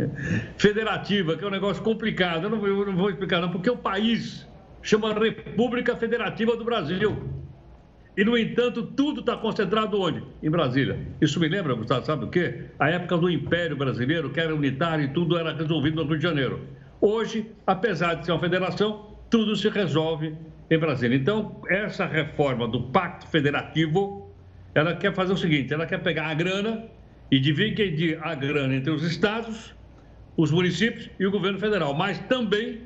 federativa, 0.56 1.36
que 1.36 1.44
é 1.44 1.46
um 1.46 1.50
negócio 1.50 1.82
complicado. 1.82 2.44
Eu 2.44 2.50
não, 2.50 2.66
eu 2.66 2.86
não 2.86 2.96
vou 2.96 3.10
explicar, 3.10 3.40
não, 3.40 3.50
porque 3.50 3.70
o 3.70 3.76
país 3.76 4.46
chama 4.82 5.12
República 5.12 5.96
Federativa 5.96 6.56
do 6.56 6.64
Brasil. 6.64 7.16
E, 8.18 8.24
no 8.24 8.36
entanto, 8.36 8.82
tudo 8.82 9.20
está 9.20 9.36
concentrado 9.36 10.00
onde? 10.00 10.24
Em 10.42 10.50
Brasília. 10.50 10.98
Isso 11.20 11.38
me 11.38 11.46
lembra, 11.46 11.72
Gustavo, 11.74 12.04
sabe 12.04 12.24
o 12.24 12.28
quê? 12.28 12.64
A 12.76 12.90
época 12.90 13.16
do 13.16 13.30
Império 13.30 13.76
Brasileiro, 13.76 14.30
que 14.30 14.40
era 14.40 14.52
unitário 14.52 15.04
e 15.04 15.08
tudo 15.10 15.38
era 15.38 15.54
resolvido 15.54 16.02
no 16.02 16.08
Rio 16.08 16.16
de 16.16 16.24
Janeiro. 16.24 16.66
Hoje, 17.00 17.46
apesar 17.64 18.14
de 18.14 18.26
ser 18.26 18.32
uma 18.32 18.40
federação, 18.40 19.14
tudo 19.30 19.54
se 19.54 19.68
resolve 19.68 20.34
em 20.68 20.76
Brasília. 20.76 21.16
Então, 21.16 21.62
essa 21.68 22.06
reforma 22.06 22.66
do 22.66 22.90
Pacto 22.90 23.28
Federativo, 23.28 24.34
ela 24.74 24.96
quer 24.96 25.14
fazer 25.14 25.34
o 25.34 25.36
seguinte: 25.36 25.72
ela 25.72 25.86
quer 25.86 26.02
pegar 26.02 26.26
a 26.26 26.34
grana 26.34 26.86
e 27.30 27.38
dividir 27.38 28.18
a 28.20 28.34
grana 28.34 28.74
entre 28.74 28.90
os 28.90 29.04
estados, 29.04 29.76
os 30.36 30.50
municípios 30.50 31.08
e 31.20 31.24
o 31.24 31.30
governo 31.30 31.60
federal, 31.60 31.94
mas 31.94 32.18
também 32.26 32.80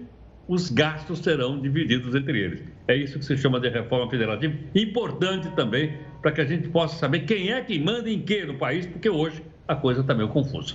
os 0.52 0.68
gastos 0.68 1.20
serão 1.20 1.58
divididos 1.58 2.14
entre 2.14 2.38
eles. 2.38 2.62
É 2.86 2.94
isso 2.94 3.18
que 3.18 3.24
se 3.24 3.38
chama 3.38 3.58
de 3.58 3.70
reforma 3.70 4.10
federativa. 4.10 4.54
Importante 4.74 5.48
também 5.56 5.96
para 6.20 6.30
que 6.30 6.42
a 6.42 6.44
gente 6.44 6.68
possa 6.68 6.94
saber 6.96 7.20
quem 7.20 7.50
é 7.50 7.62
que 7.62 7.78
manda 7.78 8.10
em 8.10 8.20
que 8.20 8.44
no 8.44 8.58
país, 8.58 8.84
porque 8.84 9.08
hoje 9.08 9.42
a 9.66 9.74
coisa 9.74 10.02
está 10.02 10.12
meio 10.12 10.28
confusa. 10.28 10.74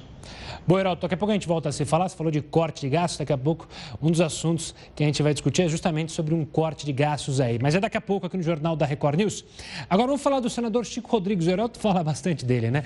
Bom, 0.66 0.80
Heraldo, 0.80 1.02
daqui 1.02 1.14
a 1.14 1.18
pouco 1.18 1.30
a 1.32 1.36
gente 1.36 1.48
volta 1.48 1.70
a 1.70 1.72
se 1.72 1.86
falar. 1.86 2.10
Você 2.10 2.18
falou 2.18 2.32
de 2.32 2.42
corte 2.42 2.82
de 2.82 2.90
gastos, 2.90 3.20
daqui 3.20 3.32
a 3.32 3.38
pouco 3.38 3.68
um 4.02 4.10
dos 4.10 4.20
assuntos 4.20 4.74
que 4.96 5.04
a 5.04 5.06
gente 5.06 5.22
vai 5.22 5.32
discutir 5.32 5.62
é 5.62 5.70
justamente 5.70 6.12
sobre 6.12 6.34
um 6.34 6.44
corte 6.44 6.84
de 6.84 6.92
gastos 6.92 7.40
aí. 7.40 7.60
Mas 7.62 7.76
é 7.76 7.80
daqui 7.80 7.98
a 7.98 8.02
pouco 8.02 8.26
aqui 8.26 8.36
no 8.36 8.42
Jornal 8.42 8.76
da 8.76 8.86
Record 8.86 9.20
News. 9.20 9.46
Agora 9.88 10.08
vamos 10.08 10.24
falar 10.24 10.40
do 10.40 10.50
senador 10.50 10.88
Chico 10.88 11.08
Rodrigues. 11.12 11.46
O 11.46 11.52
Heraldo 11.52 11.78
fala 11.78 12.04
bastante 12.04 12.44
dele, 12.44 12.72
né? 12.72 12.82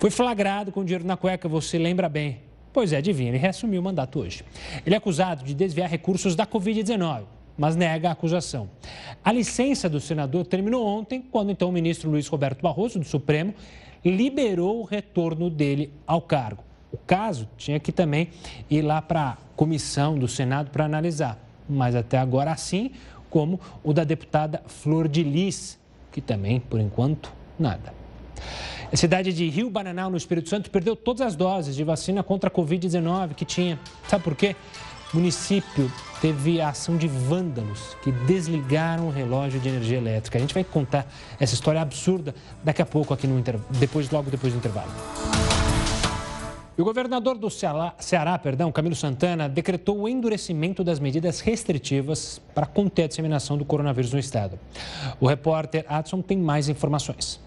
Foi 0.00 0.10
flagrado 0.10 0.72
com 0.72 0.84
dinheiro 0.84 1.06
na 1.06 1.16
cueca, 1.16 1.48
você 1.48 1.78
lembra 1.78 2.08
bem. 2.08 2.53
Pois 2.74 2.92
é, 2.92 2.96
adivinha, 2.96 3.30
ele 3.30 3.38
reassumiu 3.38 3.80
o 3.80 3.84
mandato 3.84 4.18
hoje. 4.18 4.44
Ele 4.84 4.96
é 4.96 4.98
acusado 4.98 5.44
de 5.44 5.54
desviar 5.54 5.88
recursos 5.88 6.34
da 6.36 6.46
Covid-19 6.46 7.22
mas 7.56 7.76
nega 7.76 8.08
a 8.08 8.12
acusação. 8.12 8.68
A 9.24 9.30
licença 9.30 9.88
do 9.88 10.00
senador 10.00 10.44
terminou 10.44 10.84
ontem, 10.84 11.22
quando 11.22 11.52
então 11.52 11.68
o 11.68 11.72
ministro 11.72 12.10
Luiz 12.10 12.26
Roberto 12.26 12.60
Barroso, 12.60 12.98
do 12.98 13.04
Supremo, 13.04 13.54
liberou 14.04 14.80
o 14.80 14.82
retorno 14.82 15.48
dele 15.48 15.92
ao 16.04 16.20
cargo. 16.20 16.64
O 16.92 16.96
caso 16.96 17.48
tinha 17.56 17.78
que 17.78 17.92
também 17.92 18.30
ir 18.68 18.82
lá 18.82 19.00
para 19.00 19.22
a 19.22 19.36
comissão 19.54 20.18
do 20.18 20.26
Senado 20.26 20.70
para 20.72 20.84
analisar, 20.84 21.38
mas 21.68 21.94
até 21.94 22.18
agora 22.18 22.50
assim 22.50 22.90
como 23.30 23.60
o 23.84 23.92
da 23.92 24.02
deputada 24.02 24.60
Flor 24.66 25.06
de 25.06 25.22
Lis, 25.22 25.78
que 26.10 26.20
também, 26.20 26.58
por 26.58 26.80
enquanto, 26.80 27.32
nada. 27.56 27.94
A 28.94 28.96
cidade 28.96 29.32
de 29.32 29.48
Rio 29.48 29.68
Bananal, 29.68 30.08
no 30.08 30.16
Espírito 30.16 30.48
Santo, 30.48 30.70
perdeu 30.70 30.94
todas 30.94 31.20
as 31.20 31.34
doses 31.34 31.74
de 31.74 31.82
vacina 31.82 32.22
contra 32.22 32.46
a 32.46 32.50
Covid-19 32.50 33.34
que 33.34 33.44
tinha. 33.44 33.76
Sabe 34.06 34.22
por 34.22 34.36
quê? 34.36 34.54
O 35.12 35.16
município 35.16 35.90
teve 36.20 36.60
a 36.60 36.68
ação 36.68 36.96
de 36.96 37.08
vândalos 37.08 37.96
que 38.04 38.12
desligaram 38.12 39.08
o 39.08 39.10
relógio 39.10 39.58
de 39.58 39.68
energia 39.68 39.98
elétrica. 39.98 40.38
A 40.38 40.40
gente 40.40 40.54
vai 40.54 40.62
contar 40.62 41.12
essa 41.40 41.54
história 41.54 41.80
absurda 41.80 42.36
daqui 42.62 42.82
a 42.82 42.86
pouco 42.86 43.12
aqui 43.12 43.26
no 43.26 43.42
depois 43.80 44.08
logo 44.10 44.30
depois 44.30 44.52
do 44.52 44.58
intervalo. 44.60 44.92
E 46.78 46.80
o 46.80 46.84
governador 46.84 47.36
do 47.36 47.50
Ceará, 47.50 47.94
Ceará, 47.98 48.38
perdão, 48.38 48.70
Camilo 48.70 48.94
Santana, 48.94 49.48
decretou 49.48 50.02
o 50.02 50.08
endurecimento 50.08 50.84
das 50.84 51.00
medidas 51.00 51.40
restritivas 51.40 52.40
para 52.54 52.64
conter 52.64 53.06
a 53.06 53.08
disseminação 53.08 53.58
do 53.58 53.64
coronavírus 53.64 54.12
no 54.12 54.20
estado. 54.20 54.56
O 55.18 55.26
repórter 55.26 55.84
Adson 55.88 56.22
tem 56.22 56.38
mais 56.38 56.68
informações. 56.68 57.42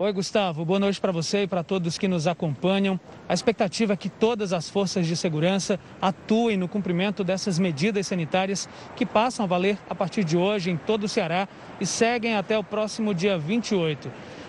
Oi, 0.00 0.12
Gustavo. 0.12 0.64
Boa 0.64 0.78
noite 0.78 1.00
para 1.00 1.10
você 1.10 1.42
e 1.42 1.46
para 1.48 1.64
todos 1.64 1.98
que 1.98 2.06
nos 2.06 2.28
acompanham. 2.28 3.00
A 3.28 3.34
expectativa 3.34 3.94
é 3.94 3.96
que 3.96 4.08
todas 4.08 4.52
as 4.52 4.70
forças 4.70 5.04
de 5.08 5.16
segurança 5.16 5.76
atuem 6.00 6.56
no 6.56 6.68
cumprimento 6.68 7.24
dessas 7.24 7.58
medidas 7.58 8.06
sanitárias 8.06 8.68
que 8.94 9.04
passam 9.04 9.44
a 9.44 9.48
valer 9.48 9.76
a 9.90 9.96
partir 9.96 10.22
de 10.22 10.36
hoje 10.36 10.70
em 10.70 10.76
todo 10.76 11.02
o 11.02 11.08
Ceará 11.08 11.48
e 11.80 11.86
seguem 11.86 12.36
até 12.36 12.56
o 12.56 12.62
próximo 12.62 13.12
dia 13.12 13.36
28. 13.36 14.08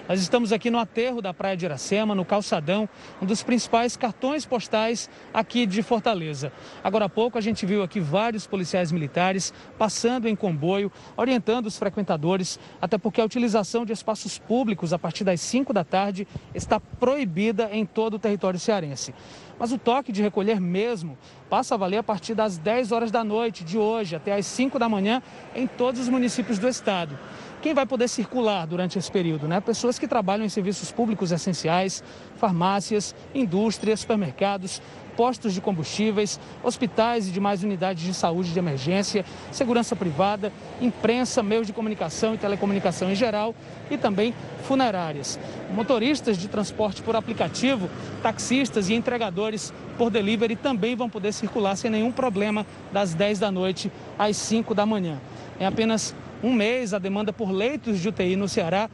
Nós 0.10 0.22
estamos 0.22 0.52
aqui 0.52 0.72
no 0.72 0.80
aterro 0.80 1.22
da 1.22 1.32
Praia 1.32 1.56
de 1.56 1.66
Iracema, 1.66 2.16
no 2.16 2.26
Calçadão, 2.26 2.90
um 3.22 3.28
dos 3.28 3.44
principais 3.44 3.96
cartões 3.96 4.44
postais 4.44 5.08
aqui 5.32 5.68
de 5.68 5.84
Fortaleza. 5.84 6.52
Agora 6.84 7.06
há 7.06 7.10
pouco 7.10 7.38
a 7.38 7.42
gente 7.42 7.64
viu 7.64 7.84
aqui 7.84 8.00
vários 8.00 8.48
policiais 8.48 8.92
militares 8.92 9.54
passando 9.78 10.28
em 10.28 10.36
comboio, 10.36 10.92
orientando 11.16 11.68
os 11.68 11.78
frequentadores, 11.78 12.60
até 12.82 12.98
porque 12.98 13.22
a 13.22 13.24
utilização 13.24 13.86
de 13.86 13.94
espaços 13.94 14.40
públicos 14.40 14.94
a 14.94 14.98
partir 14.98 15.24
das 15.24 15.42
5 15.42 15.72
da 15.72 15.84
tarde 15.84 16.28
está 16.56 16.80
proibida 16.80 17.70
em 17.72 17.86
todo 17.86 18.16
o 18.16 18.20
território 18.20 18.60
cearense. 18.60 19.14
Mas 19.60 19.72
o 19.72 19.78
toque 19.78 20.12
de 20.12 20.24
recolher 20.24 20.60
mesmo 20.60 21.20
passa 21.52 21.76
a 21.76 21.78
valer 21.78 21.98
a 21.98 22.04
partir 22.04 22.34
das 22.34 22.58
10 22.58 22.92
horas 22.92 23.12
da 23.12 23.24
noite 23.24 23.64
de 23.64 23.78
hoje 23.78 24.16
até 24.16 24.34
as 24.34 24.48
5 24.48 24.80
da 24.80 24.90
manhã 24.90 25.22
em 25.54 25.68
todos 25.68 26.02
os 26.02 26.10
municípios 26.10 26.58
do 26.58 26.68
estado 26.68 27.16
quem 27.62 27.74
vai 27.74 27.86
poder 27.86 28.08
circular 28.08 28.66
durante 28.66 28.98
esse 28.98 29.12
período? 29.12 29.48
Né? 29.48 29.60
Pessoas 29.60 30.00
que 30.00 30.08
trabalham 30.08 30.46
em 30.46 30.50
serviços 30.50 30.92
públicos 30.92 31.32
essenciais, 31.32 32.04
farmácias, 32.38 33.14
indústrias, 33.36 34.00
supermercados, 34.00 34.82
postos 35.20 35.54
de 35.54 35.60
combustíveis, 35.60 36.40
hospitais 36.64 37.28
e 37.28 37.32
demais 37.32 37.62
unidades 37.62 38.04
de 38.04 38.14
saúde 38.14 38.54
de 38.54 38.60
emergência, 38.60 39.26
segurança 39.52 39.94
privada, 39.94 40.54
imprensa, 40.80 41.44
meios 41.44 41.68
de 41.68 41.74
comunicação 41.74 42.34
e 42.34 42.38
telecomunicação 42.38 43.12
em 43.12 43.16
geral 43.16 43.54
e 43.92 43.98
também 43.98 44.34
funerárias. 44.64 45.38
Motoristas 45.74 46.38
de 46.38 46.48
transporte 46.48 47.02
por 47.02 47.18
aplicativo, 47.18 47.90
taxistas 48.24 48.88
e 48.88 48.94
entregadores 48.94 49.74
por 49.98 50.10
delivery 50.10 50.56
também 50.56 50.96
vão 50.96 51.10
poder 51.10 51.34
circular 51.34 51.76
sem 51.76 51.92
nenhum 51.92 52.14
problema 52.14 52.66
das 52.94 53.14
10 53.14 53.40
da 53.40 53.52
noite 53.52 53.92
às 54.18 54.38
5 54.38 54.74
da 54.74 54.86
manhã. 54.86 55.20
Em 55.60 55.66
apenas 55.66 56.16
um 56.44 56.54
mês, 56.54 56.94
a 56.94 57.00
demanda 57.00 57.34
por 57.34 57.52
leitos 57.52 58.00
de 58.00 58.10
UTI 58.10 58.36
no 58.36 58.48
Ceará 58.48 58.90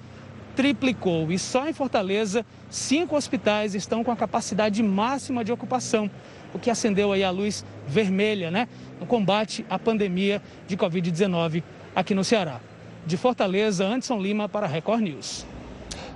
triplicou 0.56 1.32
e 1.32 1.38
só 1.38 1.68
em 1.68 1.74
Fortaleza, 1.74 2.46
cinco 2.70 3.16
hospitais 3.16 3.76
estão 3.76 4.04
com 4.04 4.12
a 4.12 4.16
capacidade 4.16 4.82
máxima 4.82 5.44
de 5.44 5.52
ocupação, 5.52 6.10
o 6.54 6.60
que 6.60 6.70
acendeu 6.70 7.12
aí 7.12 7.24
a 7.24 7.30
luz 7.30 7.66
vermelha, 7.86 8.50
né, 8.50 8.68
no 9.00 9.06
combate 9.06 9.66
à 9.70 9.78
pandemia 9.78 10.42
de 10.68 10.78
Covid-19 10.78 11.62
aqui 11.96 12.16
no 12.16 12.24
Ceará. 12.24 12.62
De 13.06 13.18
Fortaleza, 13.18 13.86
Anderson 13.86 14.20
Lima 14.20 14.50
para 14.50 14.66
Record 14.66 15.02
News. 15.02 15.46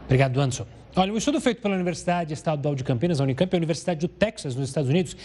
Obrigado, 0.05 0.39
Anderson. 0.39 0.65
Olha, 0.95 1.13
um 1.13 1.17
estudo 1.17 1.39
feito 1.39 1.61
pela 1.61 1.75
Universidade 1.75 2.33
Estadual 2.33 2.73
de 2.73 2.83
Campinas, 2.83 3.21
a 3.21 3.23
Unicamp, 3.23 3.53
e 3.53 3.55
a 3.55 3.59
Universidade 3.59 3.99
do 3.99 4.07
Texas, 4.07 4.55
nos 4.55 4.69
Estados 4.69 4.89
Unidos, 4.89 5.15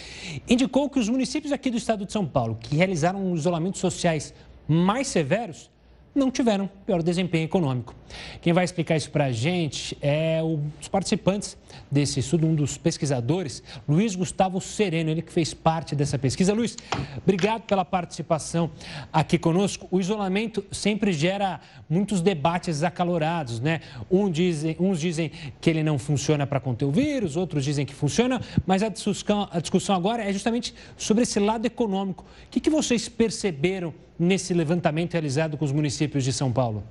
indicou 0.47 0.89
que 0.89 0.99
os 0.99 1.09
municípios 1.09 1.51
aqui 1.51 1.71
do 1.71 1.77
estado 1.77 2.05
de 2.05 2.13
São 2.13 2.25
Paulo, 2.25 2.55
que 2.61 2.75
realizaram 2.75 3.33
isolamentos 3.33 3.81
sociais 3.81 4.33
mais 4.67 5.07
severos, 5.07 5.71
não 6.15 6.31
tiveram 6.31 6.69
pior 6.85 7.03
desempenho 7.03 7.43
econômico. 7.43 7.93
Quem 8.41 8.53
vai 8.53 8.63
explicar 8.63 8.95
isso 8.95 9.11
para 9.11 9.25
a 9.25 9.31
gente 9.31 9.97
é 10.01 10.41
um 10.41 10.69
dos 10.79 10.87
participantes 10.87 11.57
desse 11.91 12.21
estudo, 12.21 12.47
um 12.47 12.55
dos 12.55 12.77
pesquisadores, 12.77 13.61
Luiz 13.87 14.15
Gustavo 14.15 14.61
Sereno, 14.61 15.09
ele 15.09 15.21
que 15.21 15.31
fez 15.31 15.53
parte 15.53 15.95
dessa 15.95 16.17
pesquisa. 16.17 16.53
Luiz, 16.53 16.77
obrigado 17.17 17.63
pela 17.63 17.83
participação 17.83 18.71
aqui 19.11 19.37
conosco. 19.37 19.87
O 19.91 19.99
isolamento 19.99 20.63
sempre 20.71 21.11
gera 21.11 21.59
muitos 21.89 22.21
debates 22.21 22.83
acalorados, 22.83 23.59
né? 23.59 23.81
Um 24.09 24.29
dizem, 24.29 24.77
uns 24.79 24.99
dizem 24.99 25.31
que 25.59 25.69
ele 25.69 25.83
não 25.83 25.99
funciona 25.99 26.47
para 26.47 26.59
conter 26.59 26.85
o 26.85 26.91
vírus, 26.91 27.35
outros 27.35 27.65
dizem 27.65 27.85
que 27.85 27.93
funciona, 27.93 28.41
mas 28.65 28.81
a 28.81 28.89
discussão, 28.89 29.49
a 29.51 29.59
discussão 29.59 29.95
agora 29.95 30.23
é 30.23 30.31
justamente 30.31 30.73
sobre 30.95 31.23
esse 31.23 31.39
lado 31.39 31.65
econômico. 31.65 32.23
O 32.23 32.49
que, 32.49 32.59
que 32.59 32.69
vocês 32.69 33.09
perceberam 33.09 33.93
nesse 34.17 34.53
levantamento 34.53 35.13
realizado 35.13 35.57
com 35.57 35.65
os 35.65 35.71
municípios 35.71 36.23
de 36.23 36.31
São 36.31 36.51
Paulo? 36.51 36.83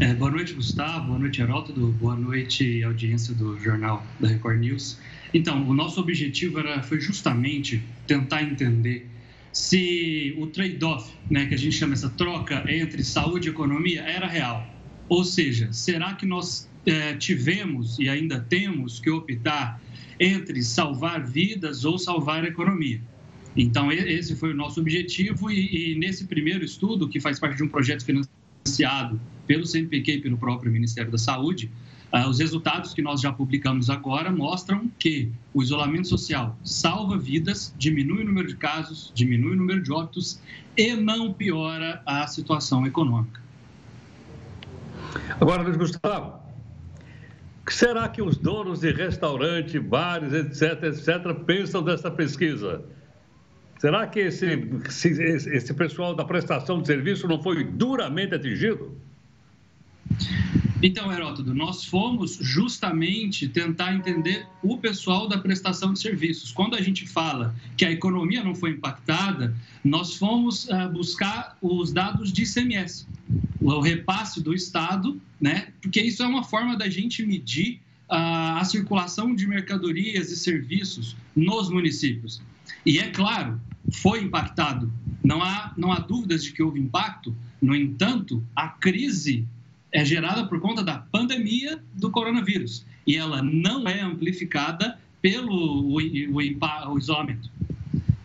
É, 0.00 0.14
boa 0.14 0.30
noite, 0.30 0.54
Gustavo. 0.54 1.08
Boa 1.08 1.18
noite, 1.18 1.42
Heródoto. 1.42 1.88
Boa 1.92 2.16
noite, 2.16 2.82
audiência 2.82 3.34
do 3.34 3.58
Jornal 3.60 4.04
da 4.18 4.28
Record 4.28 4.58
News. 4.58 4.98
Então, 5.34 5.68
o 5.68 5.74
nosso 5.74 6.00
objetivo 6.00 6.58
era, 6.58 6.82
foi 6.82 7.00
justamente 7.00 7.82
tentar 8.06 8.42
entender 8.42 9.06
se 9.52 10.34
o 10.38 10.46
trade-off, 10.46 11.12
né, 11.30 11.46
que 11.46 11.54
a 11.54 11.58
gente 11.58 11.76
chama 11.76 11.94
essa 11.94 12.10
troca 12.10 12.64
entre 12.68 13.02
saúde 13.02 13.48
e 13.48 13.50
economia, 13.50 14.02
era 14.02 14.26
real. 14.26 14.66
Ou 15.08 15.24
seja, 15.24 15.72
será 15.72 16.14
que 16.14 16.26
nós 16.26 16.68
é, 16.84 17.14
tivemos 17.14 17.98
e 17.98 18.08
ainda 18.08 18.38
temos 18.38 19.00
que 19.00 19.10
optar 19.10 19.80
entre 20.18 20.62
salvar 20.62 21.22
vidas 21.22 21.84
ou 21.84 21.98
salvar 21.98 22.44
a 22.44 22.48
economia? 22.48 23.00
Então, 23.56 23.90
esse 23.90 24.36
foi 24.36 24.52
o 24.52 24.54
nosso 24.54 24.80
objetivo, 24.80 25.50
e, 25.50 25.92
e 25.92 25.98
nesse 25.98 26.26
primeiro 26.26 26.62
estudo, 26.62 27.08
que 27.08 27.18
faz 27.18 27.40
parte 27.40 27.56
de 27.56 27.62
um 27.62 27.68
projeto 27.68 28.04
financiado 28.04 29.18
pelo 29.46 29.64
CNPq 29.64 30.12
e 30.12 30.20
pelo 30.20 30.36
próprio 30.36 30.70
Ministério 30.70 31.10
da 31.10 31.16
Saúde, 31.16 31.70
uh, 32.12 32.28
os 32.28 32.38
resultados 32.38 32.92
que 32.92 33.00
nós 33.00 33.22
já 33.22 33.32
publicamos 33.32 33.88
agora 33.88 34.30
mostram 34.30 34.90
que 34.98 35.30
o 35.54 35.62
isolamento 35.62 36.06
social 36.06 36.58
salva 36.62 37.16
vidas, 37.16 37.74
diminui 37.78 38.22
o 38.22 38.26
número 38.26 38.48
de 38.48 38.56
casos, 38.56 39.10
diminui 39.14 39.52
o 39.52 39.56
número 39.56 39.82
de 39.82 39.90
óbitos 39.90 40.38
e 40.76 40.94
não 40.94 41.32
piora 41.32 42.02
a 42.04 42.26
situação 42.26 42.86
econômica. 42.86 43.40
Agora, 45.40 45.62
Luiz 45.62 45.78
Gustavo, 45.78 46.38
será 47.66 48.06
que 48.08 48.20
os 48.20 48.36
donos 48.36 48.80
de 48.80 48.92
restaurante, 48.92 49.78
bares, 49.78 50.34
etc., 50.34 50.82
etc., 50.84 51.34
pensam 51.46 51.82
dessa 51.82 52.10
pesquisa? 52.10 52.84
Será 53.78 54.06
que 54.06 54.20
esse, 54.20 54.46
esse, 54.46 55.74
pessoal 55.74 56.14
da 56.14 56.24
prestação 56.24 56.80
de 56.80 56.86
serviço 56.86 57.28
não 57.28 57.42
foi 57.42 57.62
duramente 57.62 58.34
atingido? 58.34 58.96
Então, 60.82 61.12
Heródoto, 61.12 61.54
nós 61.54 61.84
fomos 61.84 62.38
justamente 62.40 63.48
tentar 63.48 63.94
entender 63.94 64.46
o 64.62 64.78
pessoal 64.78 65.26
da 65.26 65.38
prestação 65.38 65.92
de 65.92 65.98
serviços. 65.98 66.52
Quando 66.52 66.74
a 66.74 66.80
gente 66.80 67.06
fala 67.06 67.54
que 67.76 67.84
a 67.84 67.90
economia 67.90 68.42
não 68.42 68.54
foi 68.54 68.70
impactada, 68.70 69.54
nós 69.82 70.16
fomos 70.16 70.66
uh, 70.68 70.88
buscar 70.92 71.56
os 71.60 71.92
dados 71.92 72.32
de 72.32 72.42
ICMS, 72.44 73.06
o 73.60 73.80
repasse 73.80 74.42
do 74.42 74.54
Estado, 74.54 75.20
né? 75.40 75.68
Porque 75.80 76.00
isso 76.00 76.22
é 76.22 76.26
uma 76.26 76.44
forma 76.44 76.76
da 76.76 76.88
gente 76.88 77.24
medir 77.24 77.80
uh, 78.08 78.58
a 78.58 78.64
circulação 78.64 79.34
de 79.34 79.46
mercadorias 79.46 80.30
e 80.30 80.36
serviços 80.36 81.16
nos 81.34 81.68
municípios. 81.70 82.40
E 82.84 82.98
é 82.98 83.10
claro, 83.10 83.60
foi 83.92 84.22
impactado. 84.22 84.92
Não 85.24 85.42
há, 85.42 85.72
não 85.76 85.92
há 85.92 85.98
dúvidas 85.98 86.44
de 86.44 86.52
que 86.52 86.62
houve 86.62 86.80
impacto. 86.80 87.34
No 87.60 87.74
entanto, 87.74 88.44
a 88.54 88.68
crise 88.68 89.46
é 89.92 90.04
gerada 90.04 90.46
por 90.46 90.60
conta 90.60 90.82
da 90.82 90.98
pandemia 90.98 91.82
do 91.94 92.10
coronavírus 92.10 92.84
e 93.06 93.16
ela 93.16 93.42
não 93.42 93.88
é 93.88 94.00
amplificada 94.00 94.98
pelo 95.22 95.52
o, 95.52 95.98
o, 95.98 96.92
o 96.92 96.98
isolamento. 96.98 97.50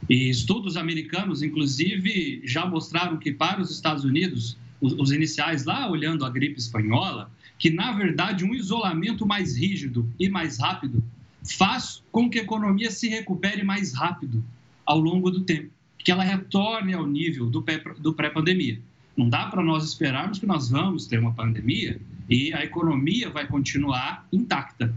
E 0.10 0.30
estudos 0.30 0.76
americanos, 0.76 1.42
inclusive, 1.42 2.42
já 2.44 2.66
mostraram 2.66 3.18
que 3.18 3.32
para 3.32 3.62
os 3.62 3.72
Estados 3.72 4.04
Unidos, 4.04 4.58
os, 4.82 4.94
os 4.94 5.12
iniciais 5.12 5.64
lá 5.64 5.90
olhando 5.90 6.26
a 6.26 6.30
gripe 6.30 6.60
espanhola, 6.60 7.32
que 7.58 7.70
na 7.70 7.92
verdade 7.92 8.44
um 8.44 8.54
isolamento 8.54 9.26
mais 9.26 9.56
rígido 9.56 10.12
e 10.20 10.28
mais 10.28 10.58
rápido 10.58 11.02
faz 11.44 12.04
com 12.12 12.30
que 12.30 12.40
a 12.40 12.44
economia 12.44 12.92
se 12.92 13.10
recupere 13.10 13.64
mais 13.64 13.94
rápido 13.94 14.44
ao 14.86 15.00
longo 15.00 15.32
do 15.32 15.42
tempo, 15.42 15.70
que 15.98 16.12
ela 16.12 16.24
retorne 16.24 16.94
ao 16.94 17.06
nível 17.06 17.50
do 17.50 18.14
pré-pandemia. 18.14 18.80
Não 19.16 19.30
dá 19.30 19.48
para 19.48 19.62
nós 19.62 19.86
esperarmos 19.86 20.40
que 20.40 20.46
nós 20.46 20.70
vamos 20.70 21.06
ter 21.06 21.20
uma 21.20 21.34
pandemia 21.34 22.00
e 22.30 22.54
a 22.54 22.64
economia 22.64 23.30
vai 23.30 23.48
continuar 23.48 24.26
intacta. 24.32 24.94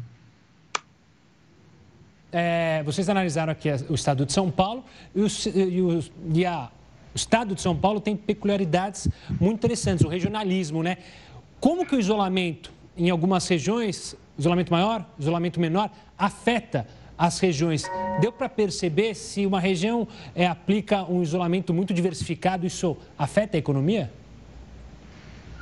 É, 2.33 2.83
vocês 2.85 3.09
analisaram 3.09 3.53
aqui 3.53 3.69
o 3.89 3.95
estado 3.95 4.27
de 4.27 4.33
São 4.33 4.51
Paulo 4.51 4.85
e, 5.15 5.21
o, 5.21 5.27
e, 5.55 5.81
o, 5.83 6.05
e 6.35 6.45
a, 6.45 6.71
o 7.15 7.17
estado 7.17 7.55
de 7.55 7.61
São 7.61 7.77
Paulo 7.77 8.01
tem 8.01 8.17
peculiaridades 8.17 9.09
muito 9.41 9.55
interessantes, 9.55 10.05
o 10.05 10.09
regionalismo, 10.09 10.83
né? 10.83 10.99
Como 11.61 11.87
que 11.87 11.95
o 11.95 12.01
isolamento 12.01 12.73
em 12.97 13.11
algumas 13.11 13.47
regiões, 13.49 14.17
isolamento 14.39 14.73
maior, 14.73 15.07
isolamento 15.19 15.61
menor, 15.61 15.91
afeta 16.19 16.87
as 17.17 17.39
regiões. 17.39 17.85
Deu 18.21 18.33
para 18.33 18.49
perceber 18.49 19.15
se 19.15 19.47
uma 19.47 19.61
região 19.61 20.07
é, 20.35 20.47
aplica 20.47 21.05
um 21.05 21.23
isolamento 21.23 21.73
muito 21.73 21.95
diversificado, 21.95 22.67
isso 22.67 22.97
afeta 23.19 23.57
a 23.57 23.59
economia? 23.59 24.13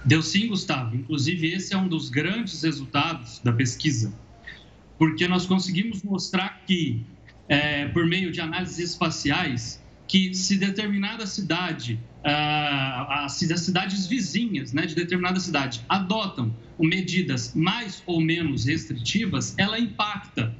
Deu 0.05 0.23
sim, 0.23 0.49
Gustavo. 0.49 0.97
Inclusive, 0.97 1.53
esse 1.53 1.75
é 1.75 1.77
um 1.77 1.87
dos 1.87 2.09
grandes 2.09 2.63
resultados 2.63 3.39
da 3.39 3.53
pesquisa, 3.53 4.13
porque 4.99 5.29
nós 5.29 5.47
conseguimos 5.47 6.03
mostrar 6.03 6.63
que, 6.67 7.05
é, 7.49 7.87
por 7.89 8.07
meio 8.07 8.33
de 8.33 8.41
análises 8.41 8.79
espaciais, 8.79 9.82
que 10.13 10.35
se 10.35 10.59
determinada 10.59 11.27
cidade, 11.27 11.99
ah, 12.23 13.25
as, 13.25 13.33
cidades 13.33 14.07
vizinhas 14.07 14.71
né, 14.71 14.85
de 14.85 14.95
determinada 14.95 15.41
cidade 15.41 15.81
adotam 15.89 16.55
medidas 16.79 17.55
mais 17.55 18.03
ou 18.05 18.21
menos 18.21 18.67
restritivas, 18.67 19.55
ela 19.57 19.79
impacta 19.79 20.55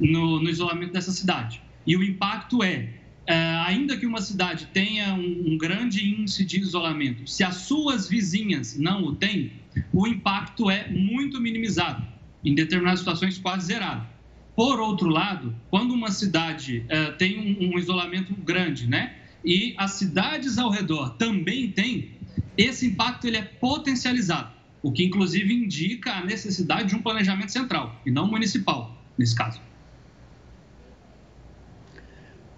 no, 0.00 0.40
no 0.40 0.48
isolamento 0.48 0.94
dessa 0.94 1.12
cidade. 1.12 1.60
E 1.86 1.94
o 1.98 2.02
impacto 2.02 2.62
é, 2.62 2.94
é 3.26 3.36
ainda 3.66 3.94
que 3.94 4.06
uma 4.06 4.22
cidade 4.22 4.68
tenha 4.72 5.12
um, 5.12 5.58
grande 5.58 6.08
índice 6.08 6.42
de 6.42 6.58
isolamento, 6.58 7.28
se 7.28 7.44
as 7.44 7.56
suas 7.56 8.08
vizinhas 8.08 8.78
não 8.78 9.04
o 9.04 9.14
têm, 9.14 9.52
o 9.92 10.06
impacto 10.06 10.70
é 10.70 10.88
muito 10.88 11.38
minimizado, 11.42 12.02
em 12.42 12.54
determinadas 12.54 13.00
situações 13.00 13.36
quase 13.36 13.66
zerado. 13.66 14.13
Por 14.56 14.78
outro 14.80 15.08
lado, 15.08 15.54
quando 15.68 15.92
uma 15.92 16.10
cidade 16.10 16.84
é, 16.88 17.10
tem 17.12 17.38
um, 17.38 17.74
um 17.74 17.78
isolamento 17.78 18.34
grande, 18.34 18.88
né, 18.88 19.16
e 19.44 19.74
as 19.76 19.92
cidades 19.92 20.58
ao 20.58 20.70
redor 20.70 21.16
também 21.16 21.70
têm, 21.70 22.12
esse 22.56 22.86
impacto 22.86 23.26
ele 23.26 23.36
é 23.36 23.42
potencializado, 23.42 24.50
o 24.82 24.92
que 24.92 25.04
inclusive 25.04 25.52
indica 25.52 26.12
a 26.12 26.24
necessidade 26.24 26.88
de 26.88 26.96
um 26.96 27.02
planejamento 27.02 27.50
central 27.50 28.00
e 28.06 28.10
não 28.10 28.28
municipal, 28.28 28.96
nesse 29.18 29.34
caso. 29.34 29.60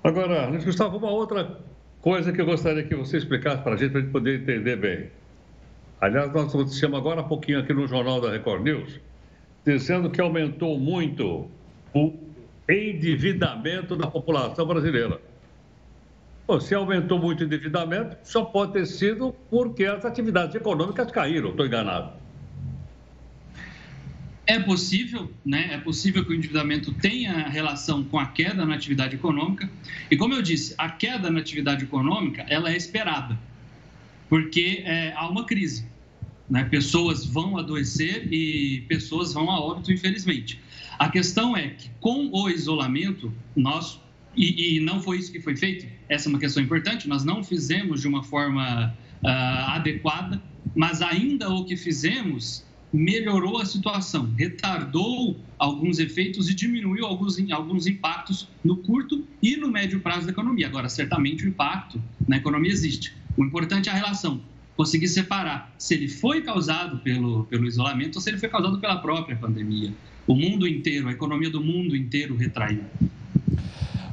Agora, 0.05 0.49
Luiz 0.49 0.65
Gustavo, 0.65 0.99
uma 0.99 1.11
outra 1.11 1.59
coisa 2.01 2.33
que 2.33 2.41
eu 2.41 2.47
gostaria 2.47 2.85
que 2.85 2.95
você 2.95 3.17
explicasse 3.17 3.63
para 3.63 3.75
a 3.75 3.77
gente, 3.77 3.91
para 3.91 4.01
a 4.01 4.03
gente 4.03 4.13
poder 4.13 4.41
entender 4.41 4.77
bem. 4.77 5.11
Aliás, 6.01 6.33
nós 6.33 6.55
noticiamos 6.55 6.99
agora 6.99 7.23
há 7.23 7.25
pouquinho 7.25 7.59
aqui 7.59 7.73
no 7.73 7.89
Jornal 7.89 8.21
da 8.21 8.31
Record 8.31 8.63
News, 8.63 9.01
dizendo 9.65 10.09
que 10.11 10.21
aumentou 10.21 10.79
muito 10.79 11.51
o 11.95 12.15
endividamento 12.69 13.97
da 13.97 14.07
população 14.07 14.67
brasileira. 14.67 15.21
Bom, 16.47 16.61
se 16.61 16.75
aumentou 16.75 17.19
muito 17.19 17.41
o 17.41 17.45
endividamento, 17.45 18.17
só 18.23 18.45
pode 18.45 18.73
ter 18.73 18.87
sido 18.87 19.35
porque 19.51 19.85
as 19.85 20.05
atividades 20.05 20.55
econômicas 20.55 21.11
caíram, 21.11 21.51
estou 21.51 21.67
enganado. 21.67 22.13
É 24.47 24.61
possível, 24.61 25.29
né? 25.45 25.71
É 25.73 25.79
possível 25.79 26.25
que 26.25 26.31
o 26.31 26.35
endividamento 26.35 26.93
tenha 26.95 27.49
relação 27.49 28.05
com 28.05 28.17
a 28.17 28.27
queda 28.27 28.65
na 28.65 28.77
atividade 28.77 29.17
econômica. 29.17 29.69
E 30.09 30.17
como 30.17 30.35
eu 30.35 30.43
disse, 30.43 30.73
a 30.79 30.89
queda 30.89 31.31
na 31.31 31.41
atividade 31.41 31.83
econômica 31.83 32.47
ela 32.49 32.71
é 32.71 32.77
esperada, 32.77 33.37
porque 34.29 34.85
é, 34.87 35.13
há 35.17 35.29
uma 35.29 35.45
crise. 35.45 35.85
Né? 36.49 36.65
Pessoas 36.65 37.25
vão 37.25 37.59
adoecer 37.59 38.33
e 38.33 38.83
pessoas 38.89 39.33
vão 39.33 39.51
a 39.51 39.61
óbito, 39.61 39.93
infelizmente. 39.93 40.61
A 40.99 41.09
questão 41.09 41.57
é 41.57 41.71
que 41.71 41.91
com 42.01 42.31
o 42.33 42.49
isolamento, 42.49 43.33
nós 43.55 44.01
e, 44.37 44.77
e, 44.77 44.81
não 44.81 45.01
foi 45.01 45.19
isso 45.19 45.33
que 45.33 45.41
foi 45.41 45.57
feito. 45.57 45.87
Essa 46.09 46.29
é 46.29 46.31
uma 46.31 46.39
questão 46.39 46.63
importante. 46.63 47.09
Nós 47.09 47.25
não 47.25 47.43
fizemos 47.43 48.03
de 48.03 48.09
uma 48.09 48.23
forma 48.23 48.95
uh, 49.23 49.29
adequada, 49.71 50.43
mas 50.75 51.01
ainda 51.01 51.49
o 51.49 51.65
que 51.65 51.75
fizemos 51.75 52.67
melhorou 52.93 53.59
a 53.59 53.65
situação, 53.65 54.33
retardou 54.39 55.37
alguns 55.59 55.99
efeitos 55.99 56.49
e 56.49 56.55
diminuiu 56.55 57.05
alguns, 57.05 57.39
alguns 57.51 57.87
impactos 57.87 58.49
no 58.65 58.77
curto 58.77 59.27
e 59.43 59.57
no 59.57 59.69
médio 59.69 60.01
prazo 60.01 60.27
da 60.27 60.33
economia. 60.33 60.67
Agora, 60.67 60.89
certamente 60.89 61.45
o 61.45 61.49
impacto 61.49 62.03
na 62.29 62.37
economia 62.37 62.71
existe. 62.71 63.15
O 63.37 63.45
importante 63.45 63.89
é 63.89 63.93
a 63.93 63.95
relação, 63.95 64.41
conseguir 64.77 65.09
separar 65.09 65.73
se 65.79 65.95
ele 65.95 66.09
foi 66.09 66.43
causado 66.43 66.99
pelo, 66.99 67.45
pelo 67.45 67.67
isolamento 67.67 68.17
ou 68.17 68.21
se 68.21 68.31
ele 68.31 68.39
foi 68.39 68.49
causado 68.49 68.79
pela 68.79 68.97
própria 68.99 69.37
pandemia. 69.37 69.93
O 70.27 70.35
mundo 70.35 70.67
inteiro, 70.67 71.09
a 71.09 71.13
economia 71.13 71.49
do 71.49 71.63
mundo 71.63 71.97
inteiro 71.97 72.37
retraiu. 72.37 72.85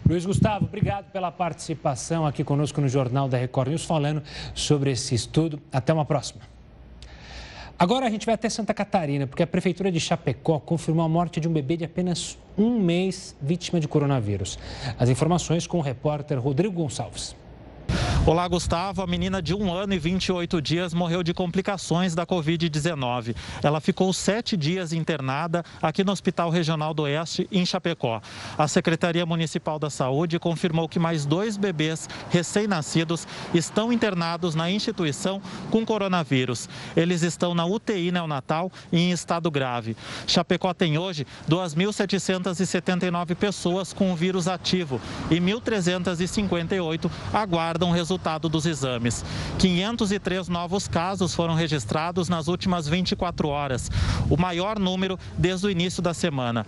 Luiz 0.08 0.26
Gustavo, 0.26 0.66
obrigado 0.66 1.12
pela 1.12 1.32
participação 1.32 2.26
aqui 2.26 2.44
conosco 2.44 2.80
no 2.80 2.88
Jornal 2.88 3.28
da 3.28 3.38
Record 3.38 3.70
News, 3.70 3.86
falando 3.86 4.22
sobre 4.54 4.92
esse 4.92 5.16
estudo. 5.16 5.62
Até 5.72 5.94
uma 5.94 6.06
próxima. 6.06 6.42
Agora 7.80 8.06
a 8.06 8.10
gente 8.10 8.26
vai 8.26 8.36
até 8.36 8.50
Santa 8.50 8.74
Catarina, 8.74 9.26
porque 9.26 9.42
a 9.42 9.48
Prefeitura 9.48 9.92
de 9.92 10.00
Chapecó 10.00 10.60
confirmou 10.60 11.04
a 11.04 11.10
morte 11.10 11.40
de 11.40 11.48
um 11.48 11.54
bebê 11.54 11.76
de 11.76 11.86
apenas 11.86 12.38
um 12.58 12.80
mês 12.80 13.36
vítima 13.42 13.80
de 13.80 13.88
coronavírus. 13.88 14.60
As 15.00 15.10
informações 15.10 15.66
com 15.66 15.80
o 15.80 15.82
repórter 15.82 16.40
Rodrigo 16.40 16.74
Gonçalves. 16.74 17.36
Olá, 18.26 18.48
Gustavo. 18.48 19.02
A 19.02 19.08
menina 19.08 19.42
de 19.42 19.54
um 19.54 19.70
ano 19.70 19.94
e 19.94 20.00
28 20.00 20.62
dias 20.62 20.94
morreu 20.94 21.22
de 21.24 21.34
complicações 21.34 22.16
da 22.16 22.26
Covid-19. 22.26 23.36
Ela 23.62 23.82
ficou 23.82 24.14
sete 24.14 24.56
dias 24.56 24.94
internada 24.94 25.62
aqui 25.82 26.06
no 26.06 26.12
Hospital 26.14 26.50
Regional 26.50 26.94
do 26.94 27.04
Oeste, 27.04 27.50
em 27.52 27.66
Chapecó. 27.66 28.22
A 28.58 28.66
Secretaria 28.66 29.26
Municipal 29.26 29.78
da 29.78 29.90
Saúde 29.90 30.40
confirmou 30.40 30.88
que 30.88 31.00
mais 31.00 31.26
dois 31.26 31.58
bebês 31.58 32.08
recém-nascidos 32.30 33.28
estão 33.54 33.92
internados 33.92 34.56
na 34.56 34.72
instituição 34.72 35.42
com 35.70 35.86
coronavírus. 35.86 36.70
Eles 36.96 37.24
estão 37.24 37.54
na 37.54 37.66
UTI 37.66 38.10
neonatal 38.10 38.72
e 38.90 39.00
em 39.00 39.12
estado 39.12 39.52
grave. 39.52 39.98
Chapecó 40.28 40.74
tem 40.74 40.98
hoje 40.98 41.28
2.779 41.50 43.36
pessoas 43.36 43.92
com 43.92 44.14
o 44.14 44.16
vírus 44.16 44.48
ativo 44.48 45.02
e 45.30 45.42
1.358 45.42 47.12
aguardam 47.34 47.92
resultados 47.92 48.13
resultado 48.14 48.48
dos 48.48 48.68
exames. 48.68 49.26
503 49.58 50.48
novos 50.48 50.88
casos 50.88 51.34
foram 51.34 51.56
registrados 51.56 52.30
nas 52.30 52.48
últimas 52.48 52.88
24 52.88 53.48
horas, 53.48 53.90
o 54.30 54.38
maior 54.38 54.78
número 54.78 55.18
desde 55.36 55.66
o 55.66 55.70
início 55.70 56.02
da 56.02 56.14
semana. 56.14 56.64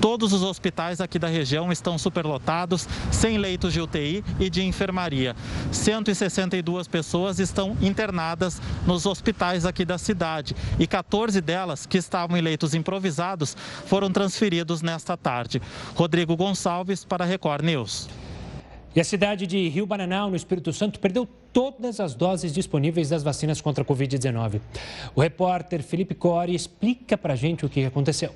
Todos 0.00 0.32
os 0.32 0.42
hospitais 0.42 1.00
aqui 1.00 1.18
da 1.18 1.28
região 1.28 1.70
estão 1.70 1.98
superlotados, 1.98 2.88
sem 3.10 3.36
leitos 3.36 3.72
de 3.74 3.80
UTI 3.82 4.24
e 4.40 4.48
de 4.48 4.62
enfermaria. 4.62 5.36
162 5.70 6.88
pessoas 6.88 7.38
estão 7.38 7.76
internadas 7.82 8.62
nos 8.86 9.04
hospitais 9.04 9.66
aqui 9.66 9.84
da 9.84 9.98
cidade 9.98 10.56
e 10.78 10.86
14 10.86 11.40
delas, 11.42 11.84
que 11.84 11.98
estavam 11.98 12.36
em 12.36 12.40
leitos 12.40 12.74
improvisados, 12.74 13.54
foram 13.84 14.10
transferidos 14.10 14.80
nesta 14.80 15.16
tarde. 15.18 15.60
Rodrigo 15.94 16.34
Gonçalves 16.34 17.04
para 17.04 17.26
Record 17.26 17.64
News. 17.64 18.08
E 18.94 19.00
a 19.00 19.04
cidade 19.04 19.46
de 19.46 19.68
Rio 19.68 19.86
Bananal, 19.86 20.30
no 20.30 20.36
Espírito 20.36 20.72
Santo, 20.72 20.98
perdeu 20.98 21.28
todas 21.52 22.00
as 22.00 22.14
doses 22.14 22.52
disponíveis 22.52 23.10
das 23.10 23.22
vacinas 23.22 23.60
contra 23.60 23.82
a 23.82 23.86
Covid-19. 23.86 24.60
O 25.14 25.20
repórter 25.20 25.82
Felipe 25.82 26.14
Core 26.14 26.54
explica 26.54 27.16
para 27.16 27.36
gente 27.36 27.66
o 27.66 27.68
que 27.68 27.84
aconteceu. 27.84 28.32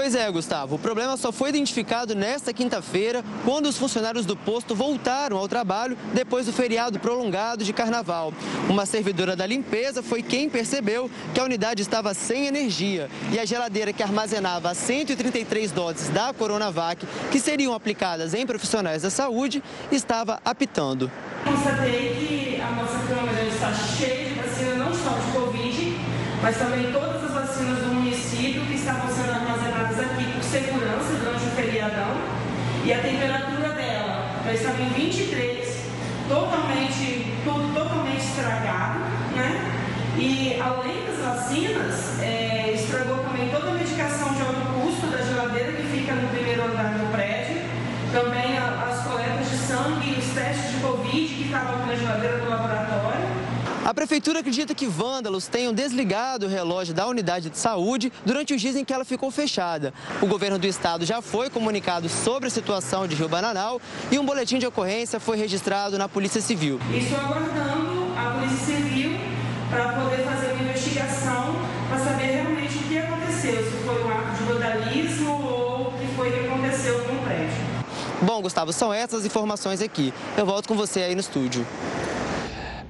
Pois 0.00 0.14
é, 0.14 0.30
Gustavo. 0.30 0.76
O 0.76 0.78
problema 0.78 1.14
só 1.18 1.30
foi 1.30 1.50
identificado 1.50 2.14
nesta 2.14 2.54
quinta-feira, 2.54 3.22
quando 3.44 3.66
os 3.66 3.76
funcionários 3.76 4.24
do 4.24 4.34
posto 4.34 4.74
voltaram 4.74 5.36
ao 5.36 5.46
trabalho 5.46 5.94
depois 6.14 6.46
do 6.46 6.54
feriado 6.54 6.98
prolongado 6.98 7.62
de 7.62 7.70
carnaval. 7.74 8.32
Uma 8.66 8.86
servidora 8.86 9.36
da 9.36 9.44
limpeza 9.44 10.02
foi 10.02 10.22
quem 10.22 10.48
percebeu 10.48 11.10
que 11.34 11.38
a 11.38 11.44
unidade 11.44 11.82
estava 11.82 12.14
sem 12.14 12.46
energia 12.46 13.10
e 13.30 13.38
a 13.38 13.44
geladeira 13.44 13.92
que 13.92 14.02
armazenava 14.02 14.72
133 14.72 15.70
doses 15.70 16.08
da 16.08 16.32
Coronavac, 16.32 17.06
que 17.30 17.38
seriam 17.38 17.74
aplicadas 17.74 18.32
em 18.32 18.46
profissionais 18.46 19.02
da 19.02 19.10
saúde, 19.10 19.62
estava 19.92 20.40
apitando. 20.42 21.12
Constatei 21.44 22.14
que 22.14 22.58
a 22.58 22.70
nossa 22.70 23.06
câmara 23.06 23.44
está 23.44 23.70
cheia 23.74 24.30
de 24.30 24.34
vacina, 24.36 24.76
não 24.76 24.94
só 24.94 25.10
de 25.10 25.30
Covid, 25.38 25.96
mas 26.42 26.56
também 26.56 26.90
todas 26.90 27.22
as 27.22 27.32
vacinas 27.32 27.78
do 27.80 27.92
município 27.92 28.64
que 28.64 28.76
estavam 28.76 29.14
sendo 29.14 29.39
E 32.82 32.92
a 32.92 32.98
temperatura 32.98 33.68
dela 33.74 34.40
já 34.44 34.52
estava 34.54 34.80
em 34.82 34.88
23, 34.88 35.84
totalmente, 36.28 37.34
tudo 37.44 37.74
totalmente 37.74 38.20
estragado, 38.20 39.00
né? 39.36 39.80
E 40.16 40.58
além 40.60 41.04
das 41.04 41.18
vacinas, 41.18 42.20
é, 42.20 42.72
estragou 42.74 43.18
também 43.18 43.50
toda 43.50 43.68
a 43.68 43.74
medicação 43.74 44.32
de 44.34 44.40
alto 44.40 44.60
custo 44.80 45.06
da 45.08 45.22
geladeira 45.22 45.72
que 45.72 45.82
fica 45.82 46.14
no 46.14 46.28
primeiro 46.28 46.64
andar 46.64 46.94
do 46.94 47.12
prédio, 47.12 47.62
também 48.12 48.56
a, 48.56 48.88
as 48.90 49.04
coletas 49.06 49.50
de 49.50 49.56
sangue, 49.56 50.18
os 50.18 50.34
testes 50.34 50.72
de 50.72 50.80
Covid 50.80 51.34
que 51.34 51.44
estavam 51.44 51.86
na 51.86 51.94
geladeira 51.94 52.38
do 52.38 52.48
laboratório. 52.48 53.39
A 53.82 53.94
prefeitura 53.94 54.40
acredita 54.40 54.74
que 54.74 54.86
vândalos 54.86 55.46
tenham 55.46 55.72
desligado 55.72 56.44
o 56.44 56.48
relógio 56.48 56.92
da 56.92 57.06
unidade 57.06 57.48
de 57.48 57.56
saúde 57.56 58.12
durante 58.26 58.52
os 58.52 58.60
dias 58.60 58.76
em 58.76 58.84
que 58.84 58.92
ela 58.92 59.06
ficou 59.06 59.30
fechada. 59.30 59.94
O 60.20 60.26
governo 60.26 60.58
do 60.58 60.66
estado 60.66 61.06
já 61.06 61.22
foi 61.22 61.48
comunicado 61.48 62.06
sobre 62.08 62.48
a 62.48 62.50
situação 62.50 63.08
de 63.08 63.14
Rio 63.14 63.28
Bananal 63.28 63.80
e 64.12 64.18
um 64.18 64.24
boletim 64.24 64.58
de 64.58 64.66
ocorrência 64.66 65.18
foi 65.18 65.38
registrado 65.38 65.96
na 65.96 66.08
Polícia 66.08 66.42
Civil. 66.42 66.78
Estou 66.94 67.18
aguardando 67.18 68.12
a 68.18 68.38
Polícia 68.38 68.76
Civil 68.76 69.18
para 69.70 69.92
poder 69.94 70.24
fazer 70.24 70.52
uma 70.52 70.62
investigação 70.62 71.56
para 71.88 71.98
saber 71.98 72.24
realmente 72.24 72.76
o 72.76 72.82
que 72.82 72.98
aconteceu, 72.98 73.64
se 73.64 73.70
foi 73.84 74.04
um 74.04 74.10
ato 74.10 74.36
de 74.36 74.52
vandalismo 74.52 75.30
ou 75.30 75.88
o 75.88 75.92
que 75.92 76.06
foi 76.14 76.30
que 76.30 76.46
aconteceu 76.46 77.02
com 77.04 77.14
o 77.14 77.22
prédio. 77.22 77.56
Bom, 78.20 78.42
Gustavo, 78.42 78.74
são 78.74 78.92
essas 78.92 79.24
informações 79.24 79.80
aqui. 79.80 80.12
Eu 80.36 80.44
volto 80.44 80.68
com 80.68 80.74
você 80.74 81.00
aí 81.00 81.14
no 81.14 81.20
estúdio. 81.20 81.66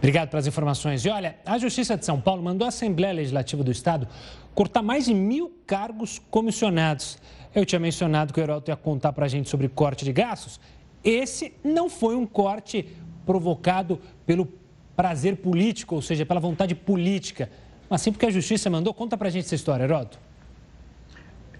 Obrigado 0.00 0.30
pelas 0.30 0.46
informações. 0.46 1.04
E 1.04 1.10
olha, 1.10 1.36
a 1.44 1.58
Justiça 1.58 1.94
de 1.94 2.06
São 2.06 2.18
Paulo 2.18 2.42
mandou 2.42 2.64
a 2.64 2.70
Assembleia 2.70 3.12
Legislativa 3.12 3.62
do 3.62 3.70
Estado 3.70 4.08
cortar 4.54 4.80
mais 4.80 5.04
de 5.04 5.12
mil 5.12 5.54
cargos 5.66 6.18
comissionados. 6.30 7.18
Eu 7.54 7.66
tinha 7.66 7.78
mencionado 7.78 8.32
que 8.32 8.40
o 8.40 8.42
Heródoto 8.42 8.70
ia 8.70 8.76
contar 8.76 9.12
para 9.12 9.26
a 9.26 9.28
gente 9.28 9.50
sobre 9.50 9.68
corte 9.68 10.02
de 10.02 10.12
gastos. 10.12 10.58
Esse 11.04 11.52
não 11.62 11.90
foi 11.90 12.16
um 12.16 12.24
corte 12.24 12.88
provocado 13.26 14.00
pelo 14.24 14.48
prazer 14.96 15.36
político, 15.36 15.96
ou 15.96 16.02
seja, 16.02 16.24
pela 16.24 16.40
vontade 16.40 16.74
política, 16.74 17.50
mas 17.90 18.00
sim 18.00 18.10
porque 18.10 18.24
a 18.24 18.30
Justiça 18.30 18.70
mandou. 18.70 18.94
Conta 18.94 19.18
para 19.18 19.28
a 19.28 19.30
gente 19.30 19.44
essa 19.44 19.54
história, 19.54 19.84
Heródoto. 19.84 20.18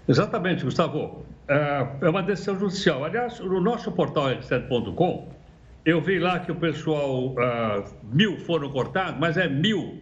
Exatamente, 0.07 0.63
Gustavo. 0.63 1.23
É 1.47 2.09
uma 2.09 2.23
decisão 2.23 2.57
judicial. 2.57 3.05
Aliás, 3.05 3.39
no 3.39 3.61
nosso 3.61 3.91
portal 3.91 4.25
r7.com, 4.25 5.27
eu 5.85 5.99
vi 5.99 6.19
lá 6.19 6.39
que 6.39 6.51
o 6.51 6.55
pessoal, 6.55 7.29
uh, 7.29 7.83
mil 8.03 8.37
foram 8.37 8.69
cortados, 8.69 9.19
mas 9.19 9.37
é 9.37 9.47
mil 9.47 10.01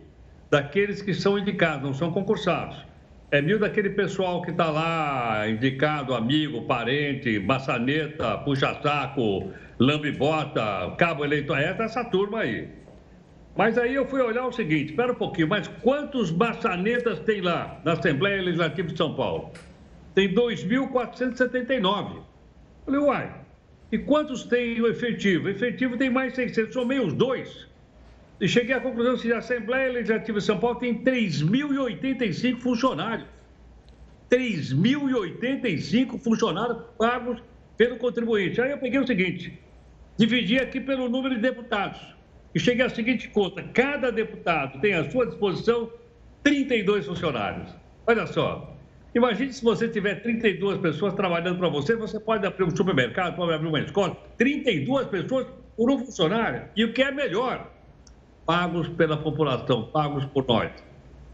daqueles 0.49 1.01
que 1.01 1.13
são 1.13 1.37
indicados, 1.37 1.83
não 1.83 1.93
são 1.93 2.11
concursados. 2.11 2.85
É 3.31 3.41
mil 3.41 3.59
daquele 3.59 3.91
pessoal 3.91 4.41
que 4.41 4.51
está 4.51 4.69
lá, 4.69 5.47
indicado, 5.47 6.15
amigo, 6.15 6.63
parente, 6.63 7.39
maçaneta, 7.39 8.39
puxa-saco, 8.39 9.51
lambe-bota, 9.79 10.95
cabo 10.97 11.23
eleitoral, 11.23 11.61
é 11.61 11.73
dessa 11.73 12.03
turma 12.03 12.39
aí. 12.39 12.67
Mas 13.55 13.77
aí 13.77 13.93
eu 13.93 14.05
fui 14.05 14.21
olhar 14.21 14.47
o 14.47 14.51
seguinte, 14.51 14.91
espera 14.91 15.11
um 15.11 15.15
pouquinho, 15.15 15.47
mas 15.47 15.67
quantos 15.67 16.31
maçanetas 16.31 17.19
tem 17.19 17.41
lá 17.41 17.79
na 17.85 17.93
Assembleia 17.93 18.41
Legislativa 18.41 18.87
de 18.87 18.97
São 18.97 19.13
Paulo? 19.13 19.51
Tem 20.15 20.33
2.479. 20.33 22.21
Falei, 22.85 22.99
uai, 22.99 23.31
e 23.91 23.97
quantos 23.97 24.43
tem 24.43 24.79
o 24.81 24.87
efetivo? 24.87 25.47
O 25.47 25.49
efetivo 25.49 25.97
tem 25.97 26.09
mais 26.09 26.35
600, 26.35 26.73
somei 26.73 26.99
os 26.99 27.13
dois. 27.13 27.67
E 28.39 28.47
cheguei 28.47 28.73
à 28.73 28.79
conclusão 28.79 29.17
que 29.17 29.33
a 29.33 29.39
Assembleia 29.39 29.91
Legislativa 29.91 30.37
de 30.39 30.45
São 30.45 30.59
Paulo 30.59 30.79
tem 30.79 31.03
3.085 31.03 32.61
funcionários. 32.61 33.27
3.085 34.29 36.19
funcionários 36.19 36.83
pagos 36.97 37.41
pelo 37.75 37.97
contribuinte. 37.97 38.61
Aí 38.61 38.71
eu 38.71 38.77
peguei 38.77 38.99
o 38.99 39.07
seguinte, 39.07 39.59
dividi 40.17 40.57
aqui 40.59 40.79
pelo 40.79 41.09
número 41.09 41.35
de 41.35 41.41
deputados. 41.41 41.99
E 42.53 42.59
cheguei 42.59 42.85
à 42.85 42.89
seguinte 42.89 43.27
conta: 43.29 43.63
cada 43.73 44.11
deputado 44.11 44.79
tem 44.79 44.93
à 44.93 45.09
sua 45.09 45.25
disposição 45.25 45.91
32 46.43 47.07
funcionários. 47.07 47.73
Olha 48.05 48.27
só, 48.27 48.77
Imagine 49.15 49.51
se 49.51 49.63
você 49.63 49.87
tiver 49.87 50.21
32 50.21 50.77
pessoas 50.79 51.13
trabalhando 51.13 51.57
para 51.57 51.69
você, 51.69 51.95
você 51.95 52.19
pode 52.19 52.45
abrir 52.45 52.63
um 52.63 52.75
supermercado, 52.75 53.35
pode 53.35 53.53
abrir 53.53 53.67
uma 53.67 53.79
escola, 53.79 54.15
32 54.37 55.07
pessoas 55.07 55.47
por 55.75 55.89
um 55.89 55.97
funcionário. 55.99 56.65
E 56.75 56.85
o 56.85 56.93
que 56.93 57.01
é 57.01 57.11
melhor, 57.11 57.71
pagos 58.45 58.87
pela 58.89 59.17
população, 59.17 59.85
pagos 59.91 60.25
por 60.25 60.45
nós. 60.47 60.71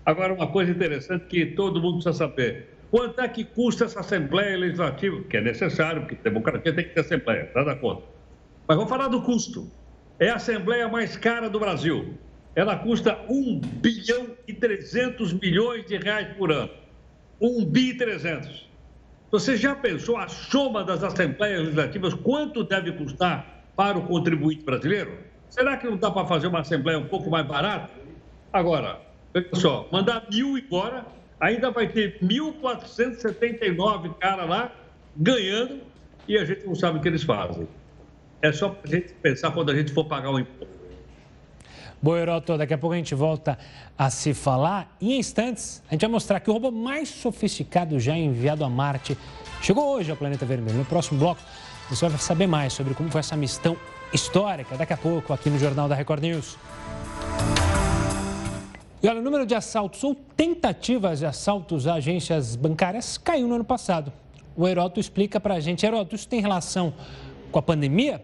Agora, 0.05 0.33
uma 0.33 0.47
coisa 0.47 0.71
interessante 0.71 1.25
que 1.25 1.47
todo 1.47 1.81
mundo 1.81 1.95
precisa 1.95 2.13
saber. 2.13 2.69
Quanto 2.91 3.19
é 3.19 3.27
que 3.27 3.43
custa 3.43 3.85
essa 3.85 3.99
Assembleia 3.99 4.55
Legislativa? 4.57 5.21
Que 5.23 5.38
é 5.38 5.41
necessário, 5.41 6.03
porque 6.03 6.15
democracia 6.15 6.71
tem 6.71 6.85
que 6.85 6.93
ter 6.93 7.01
Assembleia, 7.01 7.51
nada 7.53 7.75
contra. 7.75 8.05
Mas 8.67 8.77
vamos 8.77 8.89
falar 8.89 9.09
do 9.09 9.21
custo. 9.21 9.69
É 10.17 10.29
a 10.29 10.35
Assembleia 10.35 10.88
mais 10.88 11.17
cara 11.17 11.49
do 11.49 11.59
Brasil. 11.59 12.13
Ela 12.55 12.77
custa 12.77 13.19
1 13.27 13.59
bilhão 13.81 14.27
e 14.47 14.53
300 14.53 15.33
milhões 15.33 15.85
de 15.85 15.97
reais 15.97 16.38
por 16.38 16.51
ano. 16.51 16.84
1 17.41 17.65
bi 17.65 17.93
300. 17.93 18.69
Você 19.31 19.57
já 19.57 19.75
pensou 19.75 20.17
a 20.17 20.27
soma 20.27 20.83
das 20.83 21.03
assembleias 21.03 21.61
legislativas, 21.61 22.13
quanto 22.13 22.63
deve 22.63 22.91
custar 22.93 23.63
para 23.75 23.97
o 23.97 24.03
contribuinte 24.03 24.63
brasileiro? 24.63 25.17
Será 25.49 25.77
que 25.77 25.87
não 25.87 25.97
dá 25.97 26.09
para 26.11 26.25
fazer 26.25 26.47
uma 26.47 26.59
assembleia 26.59 26.99
um 26.99 27.07
pouco 27.07 27.29
mais 27.29 27.45
barata? 27.45 27.89
Agora, 28.53 29.01
veja 29.33 29.49
só, 29.53 29.87
mandar 29.91 30.25
mil 30.31 30.57
embora, 30.57 31.05
ainda 31.39 31.71
vai 31.71 31.87
ter 31.87 32.19
1.479 32.21 34.13
caras 34.15 34.49
lá 34.49 34.71
ganhando 35.17 35.81
e 36.27 36.37
a 36.37 36.45
gente 36.45 36.65
não 36.65 36.75
sabe 36.75 36.99
o 36.99 37.01
que 37.01 37.07
eles 37.07 37.23
fazem. 37.23 37.67
É 38.41 38.51
só 38.51 38.69
para 38.69 38.89
a 38.89 38.95
gente 38.95 39.13
pensar 39.15 39.51
quando 39.51 39.71
a 39.71 39.75
gente 39.75 39.91
for 39.91 40.05
pagar 40.05 40.31
o 40.31 40.39
imposto. 40.39 40.74
Boa, 42.05 42.19
Heroto, 42.19 42.55
daqui 42.55 42.71
a 42.71 42.77
pouco 42.77 42.93
a 42.93 42.97
gente 42.97 43.15
volta 43.15 43.57
a 43.97 44.11
se 44.11 44.31
falar. 44.31 44.95
Em 45.01 45.17
instantes, 45.17 45.81
a 45.89 45.95
gente 45.95 46.01
vai 46.01 46.09
mostrar 46.11 46.39
que 46.39 46.47
o 46.51 46.53
robô 46.53 46.69
mais 46.69 47.09
sofisticado 47.09 47.99
já 47.99 48.15
enviado 48.15 48.63
a 48.63 48.69
Marte 48.69 49.17
chegou 49.59 49.83
hoje 49.95 50.11
ao 50.11 50.15
Planeta 50.15 50.45
Vermelho. 50.45 50.77
No 50.77 50.85
próximo 50.85 51.17
bloco, 51.17 51.41
você 51.89 52.07
vai 52.07 52.19
saber 52.19 52.45
mais 52.45 52.73
sobre 52.73 52.93
como 52.93 53.09
foi 53.09 53.21
essa 53.21 53.35
missão 53.35 53.75
histórica, 54.13 54.77
daqui 54.77 54.93
a 54.93 54.97
pouco, 54.97 55.33
aqui 55.33 55.49
no 55.49 55.57
Jornal 55.57 55.89
da 55.89 55.95
Record 55.95 56.21
News. 56.21 56.59
E 59.01 59.07
olha, 59.07 59.19
o 59.19 59.23
número 59.23 59.43
de 59.43 59.55
assaltos 59.55 60.03
ou 60.03 60.13
tentativas 60.13 61.17
de 61.17 61.25
assaltos 61.25 61.87
a 61.87 61.95
agências 61.95 62.55
bancárias 62.55 63.17
caiu 63.17 63.47
no 63.47 63.55
ano 63.55 63.65
passado. 63.65 64.13
O 64.55 64.67
Heroto 64.67 64.99
explica 64.99 65.39
para 65.39 65.55
a 65.55 65.59
gente. 65.59 65.83
Heroto, 65.83 66.13
isso 66.13 66.27
tem 66.27 66.39
relação 66.39 66.93
com 67.51 67.57
a 67.57 67.63
pandemia? 67.63 68.23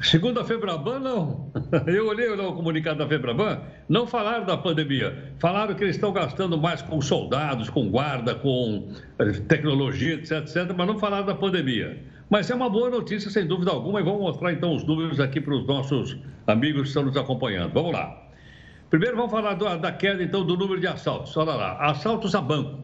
Segundo 0.00 0.38
a 0.40 0.44
Febraban, 0.44 1.00
não. 1.00 1.52
Eu 1.86 2.08
olhei 2.08 2.28
o 2.28 2.52
comunicado 2.52 2.98
da 2.98 3.08
Febraban, 3.08 3.60
não 3.88 4.06
falaram 4.06 4.46
da 4.46 4.56
pandemia. 4.56 5.34
Falaram 5.38 5.74
que 5.74 5.82
eles 5.82 5.96
estão 5.96 6.12
gastando 6.12 6.56
mais 6.56 6.82
com 6.82 7.00
soldados, 7.00 7.68
com 7.68 7.90
guarda, 7.90 8.34
com 8.34 8.92
eh, 9.18 9.32
tecnologia, 9.48 10.14
etc, 10.14 10.38
etc, 10.38 10.74
mas 10.76 10.86
não 10.86 10.98
falaram 10.98 11.26
da 11.26 11.34
pandemia. 11.34 12.02
Mas 12.30 12.50
é 12.50 12.54
uma 12.54 12.68
boa 12.68 12.90
notícia, 12.90 13.30
sem 13.30 13.46
dúvida 13.46 13.70
alguma, 13.70 14.00
e 14.00 14.04
vamos 14.04 14.20
mostrar 14.20 14.52
então 14.52 14.74
os 14.74 14.84
números 14.84 15.18
aqui 15.18 15.40
para 15.40 15.54
os 15.54 15.66
nossos 15.66 16.16
amigos 16.46 16.82
que 16.82 16.88
estão 16.88 17.04
nos 17.04 17.16
acompanhando. 17.16 17.72
Vamos 17.72 17.92
lá. 17.92 18.28
Primeiro 18.90 19.16
vamos 19.16 19.30
falar 19.30 19.54
da 19.54 19.92
queda 19.92 20.22
então 20.22 20.44
do 20.44 20.56
número 20.56 20.80
de 20.80 20.86
assaltos. 20.86 21.36
Olha 21.36 21.54
lá, 21.54 21.76
assaltos 21.78 22.34
a 22.34 22.40
banco. 22.40 22.82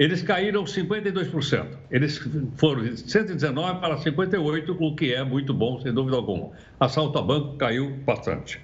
Eles 0.00 0.22
caíram 0.22 0.64
52%. 0.64 1.66
Eles 1.90 2.26
foram 2.56 2.82
de 2.82 2.96
119 2.98 3.80
para 3.80 3.98
58, 3.98 4.74
o 4.80 4.96
que 4.96 5.12
é 5.12 5.22
muito 5.22 5.52
bom, 5.52 5.78
sem 5.78 5.92
dúvida 5.92 6.16
alguma. 6.16 6.52
Assalto 6.80 7.18
a 7.18 7.22
banco 7.22 7.58
caiu 7.58 7.90
bastante. 8.06 8.58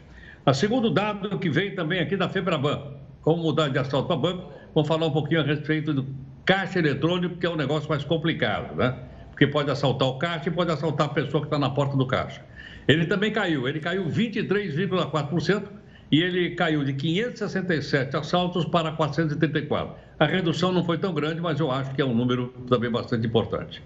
A 0.47 0.55
segundo 0.55 0.89
dado 0.89 1.39
que 1.39 1.51
vem 1.51 1.74
também 1.74 2.01
aqui 2.01 2.16
da 2.16 2.26
Febraban, 2.26 2.95
como 3.20 3.43
mudar 3.43 3.68
de 3.68 3.78
assalto 3.78 4.11
a 4.14 4.16
banco, 4.16 4.51
vamos 4.74 4.89
falar 4.89 5.09
um 5.09 5.11
pouquinho 5.11 5.43
a 5.43 5.45
respeito 5.45 5.93
do 5.93 6.07
caixa 6.47 6.78
eletrônico, 6.78 7.37
que 7.37 7.45
é 7.45 7.51
um 7.51 7.57
negócio 7.57 7.87
mais 7.87 8.03
complicado, 8.03 8.74
né? 8.74 8.97
Porque 9.28 9.47
pode 9.47 9.70
assaltar 9.70 10.09
o 10.09 10.16
caixa 10.16 10.49
e 10.49 10.53
pode 10.53 10.72
assaltar 10.72 11.09
a 11.09 11.11
pessoa 11.11 11.43
que 11.43 11.49
está 11.49 11.59
na 11.59 11.68
porta 11.68 11.99
do 11.99 12.07
caixa. 12.07 12.41
Ele 12.89 13.05
também 13.05 13.30
caiu, 13.30 13.68
ele 13.68 13.80
caiu 13.80 14.07
23,4% 14.07 15.64
e 16.11 16.23
ele 16.23 16.55
caiu 16.55 16.85
de 16.85 16.93
567 16.93 18.17
assaltos 18.17 18.65
para 18.65 18.93
434. 18.93 19.95
A 20.19 20.27
redução 20.27 20.73
não 20.73 20.85
foi 20.85 20.99
tão 20.99 21.13
grande, 21.13 21.41
mas 21.41 21.61
eu 21.61 21.71
acho 21.71 21.93
que 21.95 22.01
é 22.01 22.05
um 22.05 22.15
número 22.15 22.49
também 22.69 22.91
bastante 22.91 23.27
importante. 23.27 23.83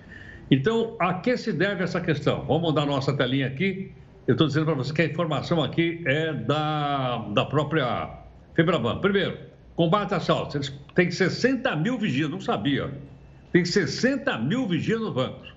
Então, 0.50 0.96
a 0.98 1.14
que 1.14 1.36
se 1.36 1.52
deve 1.52 1.82
essa 1.82 2.00
questão? 2.00 2.44
Vamos 2.44 2.62
mudar 2.62 2.84
nossa 2.84 3.12
telinha 3.16 3.46
aqui. 3.46 3.92
Eu 4.26 4.32
estou 4.32 4.46
dizendo 4.46 4.66
para 4.66 4.74
você 4.74 4.92
que 4.92 5.02
a 5.02 5.06
informação 5.06 5.62
aqui 5.62 6.02
é 6.06 6.32
da, 6.32 7.18
da 7.32 7.44
própria 7.44 8.10
Febraban. 8.54 8.98
Primeiro, 8.98 9.38
combate 9.74 10.12
a 10.12 10.18
assaltos. 10.18 10.54
Eles 10.54 10.74
têm 10.94 11.10
60 11.10 11.74
mil 11.76 11.98
vigias, 11.98 12.28
não 12.28 12.40
sabia. 12.40 12.90
Tem 13.52 13.64
60 13.64 14.38
mil 14.38 14.66
vigias 14.66 15.00
nos 15.00 15.12
bancos. 15.12 15.52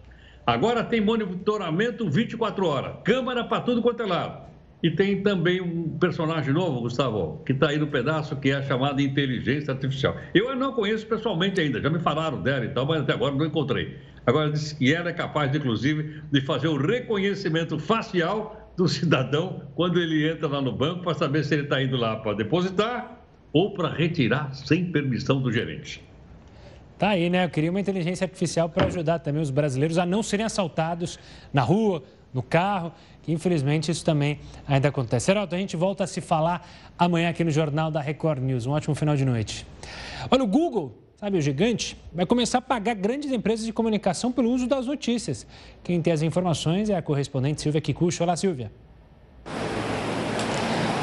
Agora 0.46 0.84
tem 0.84 1.02
monitoramento 1.02 2.10
24 2.10 2.68
horas, 2.68 2.96
câmera 3.04 3.44
para 3.46 3.62
tudo 3.62 3.82
quanto 3.82 4.04
é 4.04 4.06
lado. 4.06 4.53
E 4.84 4.92
tem 4.92 5.24
também 5.24 5.62
um 5.62 5.98
personagem 5.98 6.54
novo, 6.54 6.82
Gustavo, 6.82 7.42
que 7.46 7.54
está 7.54 7.70
aí 7.70 7.78
no 7.78 7.88
pedaço, 7.88 8.36
que 8.36 8.50
é 8.50 8.56
a 8.56 8.62
chamada 8.62 9.02
inteligência 9.02 9.74
artificial. 9.74 10.18
Eu 10.34 10.54
não 10.58 10.74
conheço 10.74 11.08
pessoalmente 11.08 11.62
ainda, 11.62 11.82
já 11.82 11.90
me 11.90 12.00
falaram 12.00 12.42
dela 12.42 12.66
e 12.66 12.68
tal, 12.68 12.86
mas 12.86 13.00
até 13.00 13.14
agora 13.14 13.34
não 13.34 13.46
encontrei. 13.46 13.98
Agora 14.26 14.52
disse 14.52 14.76
que 14.76 14.94
ela 14.94 15.10
é 15.10 15.14
capaz, 15.14 15.56
inclusive, 15.56 16.22
de 16.30 16.42
fazer 16.42 16.68
o 16.68 16.76
reconhecimento 16.76 17.80
facial 17.80 18.72
do 18.76 18.86
cidadão 18.90 19.62
quando 19.74 20.02
ele 20.02 20.30
entra 20.30 20.50
lá 20.50 20.62
no 20.62 20.74
banco 20.74 21.04
para 21.04 21.14
saber 21.14 21.46
se 21.46 21.54
ele 21.54 21.64
está 21.64 21.82
indo 21.82 21.96
lá 21.96 22.18
para 22.18 22.34
depositar 22.34 23.22
ou 23.54 23.74
para 23.74 23.88
retirar 23.88 24.54
sem 24.54 24.92
permissão 24.92 25.42
do 25.42 25.50
gerente. 25.50 26.04
Tá 27.00 27.10
aí, 27.10 27.30
né? 27.30 27.46
Eu 27.46 27.50
queria 27.50 27.70
uma 27.70 27.80
inteligência 27.80 28.26
artificial 28.26 28.68
para 28.68 28.88
ajudar 28.88 29.20
também 29.20 29.42
os 29.42 29.50
brasileiros 29.50 29.98
a 29.98 30.06
não 30.06 30.22
serem 30.22 30.46
assaltados 30.46 31.18
na 31.54 31.62
rua, 31.62 32.04
no 32.34 32.42
carro, 32.42 32.92
que 33.24 33.32
infelizmente 33.32 33.90
isso 33.90 34.06
também 34.06 34.40
ainda 34.68 34.90
acontece. 34.90 35.28
Geraldo, 35.28 35.56
a 35.56 35.58
gente 35.58 35.76
volta 35.76 36.04
a 36.04 36.08
se 36.08 36.22
falar 36.22 36.68
amanhã 37.00 37.30
aqui 37.30 37.44
no 37.44 37.50
Jornal 37.50 37.90
da 37.90 38.02
Record 38.02 38.44
News. 38.44 38.66
Um 38.66 38.72
ótimo 38.72 38.94
final 38.94 39.16
de 39.16 39.26
noite. 39.26 39.66
Olha, 40.30 40.44
o 40.44 40.48
Google, 40.48 40.94
sabe 41.16 41.38
o 41.38 41.42
gigante, 41.42 41.98
vai 42.14 42.26
começar 42.26 42.58
a 42.60 42.62
pagar 42.62 42.94
grandes 42.94 43.32
empresas 43.32 43.66
de 43.66 43.74
comunicação 43.74 44.32
pelo 44.32 44.52
uso 44.52 44.68
das 44.68 44.86
notícias. 44.86 45.48
Quem 45.84 46.02
tem 46.02 46.12
as 46.14 46.22
informações 46.22 46.90
é 46.90 46.96
a 46.96 47.02
correspondente 47.02 47.62
Silvia 47.62 47.82
Kikuchi. 47.82 48.22
Olá, 48.22 48.36
Silvia. 48.36 48.72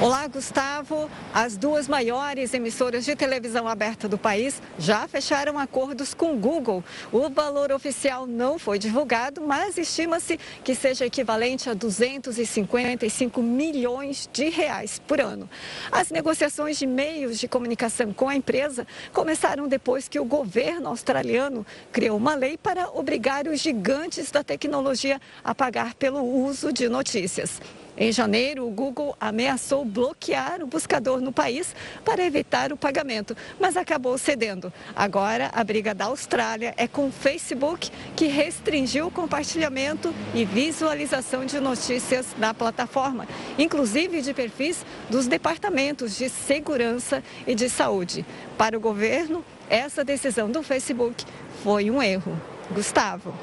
Olá, 0.02 0.26
Gustavo. 0.28 1.10
As 1.34 1.58
duas 1.58 1.86
maiores 1.86 2.54
emissoras 2.54 3.04
de 3.04 3.14
televisão 3.14 3.68
aberta 3.68 4.08
do 4.08 4.16
país 4.16 4.62
já 4.78 5.06
fecharam 5.06 5.58
acordos 5.58 6.14
com 6.14 6.32
o 6.32 6.38
Google. 6.38 6.82
O 7.12 7.28
valor 7.28 7.70
oficial 7.70 8.26
não 8.26 8.58
foi 8.58 8.78
divulgado, 8.78 9.42
mas 9.42 9.76
estima-se 9.76 10.40
que 10.64 10.74
seja 10.74 11.04
equivalente 11.04 11.68
a 11.68 11.74
255 11.74 13.42
milhões 13.42 14.26
de 14.32 14.48
reais 14.48 14.98
por 15.06 15.20
ano. 15.20 15.46
As 15.92 16.08
negociações 16.10 16.78
de 16.78 16.86
meios 16.86 17.38
de 17.38 17.46
comunicação 17.46 18.10
com 18.10 18.26
a 18.26 18.34
empresa 18.34 18.86
começaram 19.12 19.68
depois 19.68 20.08
que 20.08 20.18
o 20.18 20.24
governo 20.24 20.88
australiano 20.88 21.66
criou 21.92 22.16
uma 22.16 22.34
lei 22.34 22.56
para 22.56 22.88
obrigar 22.88 23.46
os 23.46 23.60
gigantes 23.60 24.30
da 24.30 24.42
tecnologia 24.42 25.20
a 25.44 25.54
pagar 25.54 25.92
pelo 25.92 26.22
uso 26.22 26.72
de 26.72 26.88
notícias. 26.88 27.60
Em 28.00 28.10
janeiro, 28.10 28.66
o 28.66 28.70
Google 28.70 29.14
ameaçou 29.20 29.84
bloquear 29.84 30.62
o 30.62 30.66
buscador 30.66 31.20
no 31.20 31.30
país 31.30 31.76
para 32.02 32.24
evitar 32.24 32.72
o 32.72 32.76
pagamento, 32.76 33.36
mas 33.60 33.76
acabou 33.76 34.16
cedendo. 34.16 34.72
Agora, 34.96 35.50
a 35.52 35.62
briga 35.62 35.94
da 35.94 36.06
Austrália 36.06 36.72
é 36.78 36.88
com 36.88 37.08
o 37.08 37.12
Facebook, 37.12 37.90
que 38.16 38.26
restringiu 38.26 39.08
o 39.08 39.10
compartilhamento 39.10 40.14
e 40.34 40.46
visualização 40.46 41.44
de 41.44 41.60
notícias 41.60 42.28
na 42.38 42.54
plataforma, 42.54 43.28
inclusive 43.58 44.22
de 44.22 44.32
perfis 44.32 44.82
dos 45.10 45.26
departamentos 45.26 46.16
de 46.16 46.30
segurança 46.30 47.22
e 47.46 47.54
de 47.54 47.68
saúde. 47.68 48.24
Para 48.56 48.78
o 48.78 48.80
governo, 48.80 49.44
essa 49.68 50.02
decisão 50.02 50.50
do 50.50 50.62
Facebook 50.62 51.22
foi 51.62 51.90
um 51.90 52.02
erro. 52.02 52.34
Gustavo. 52.70 53.34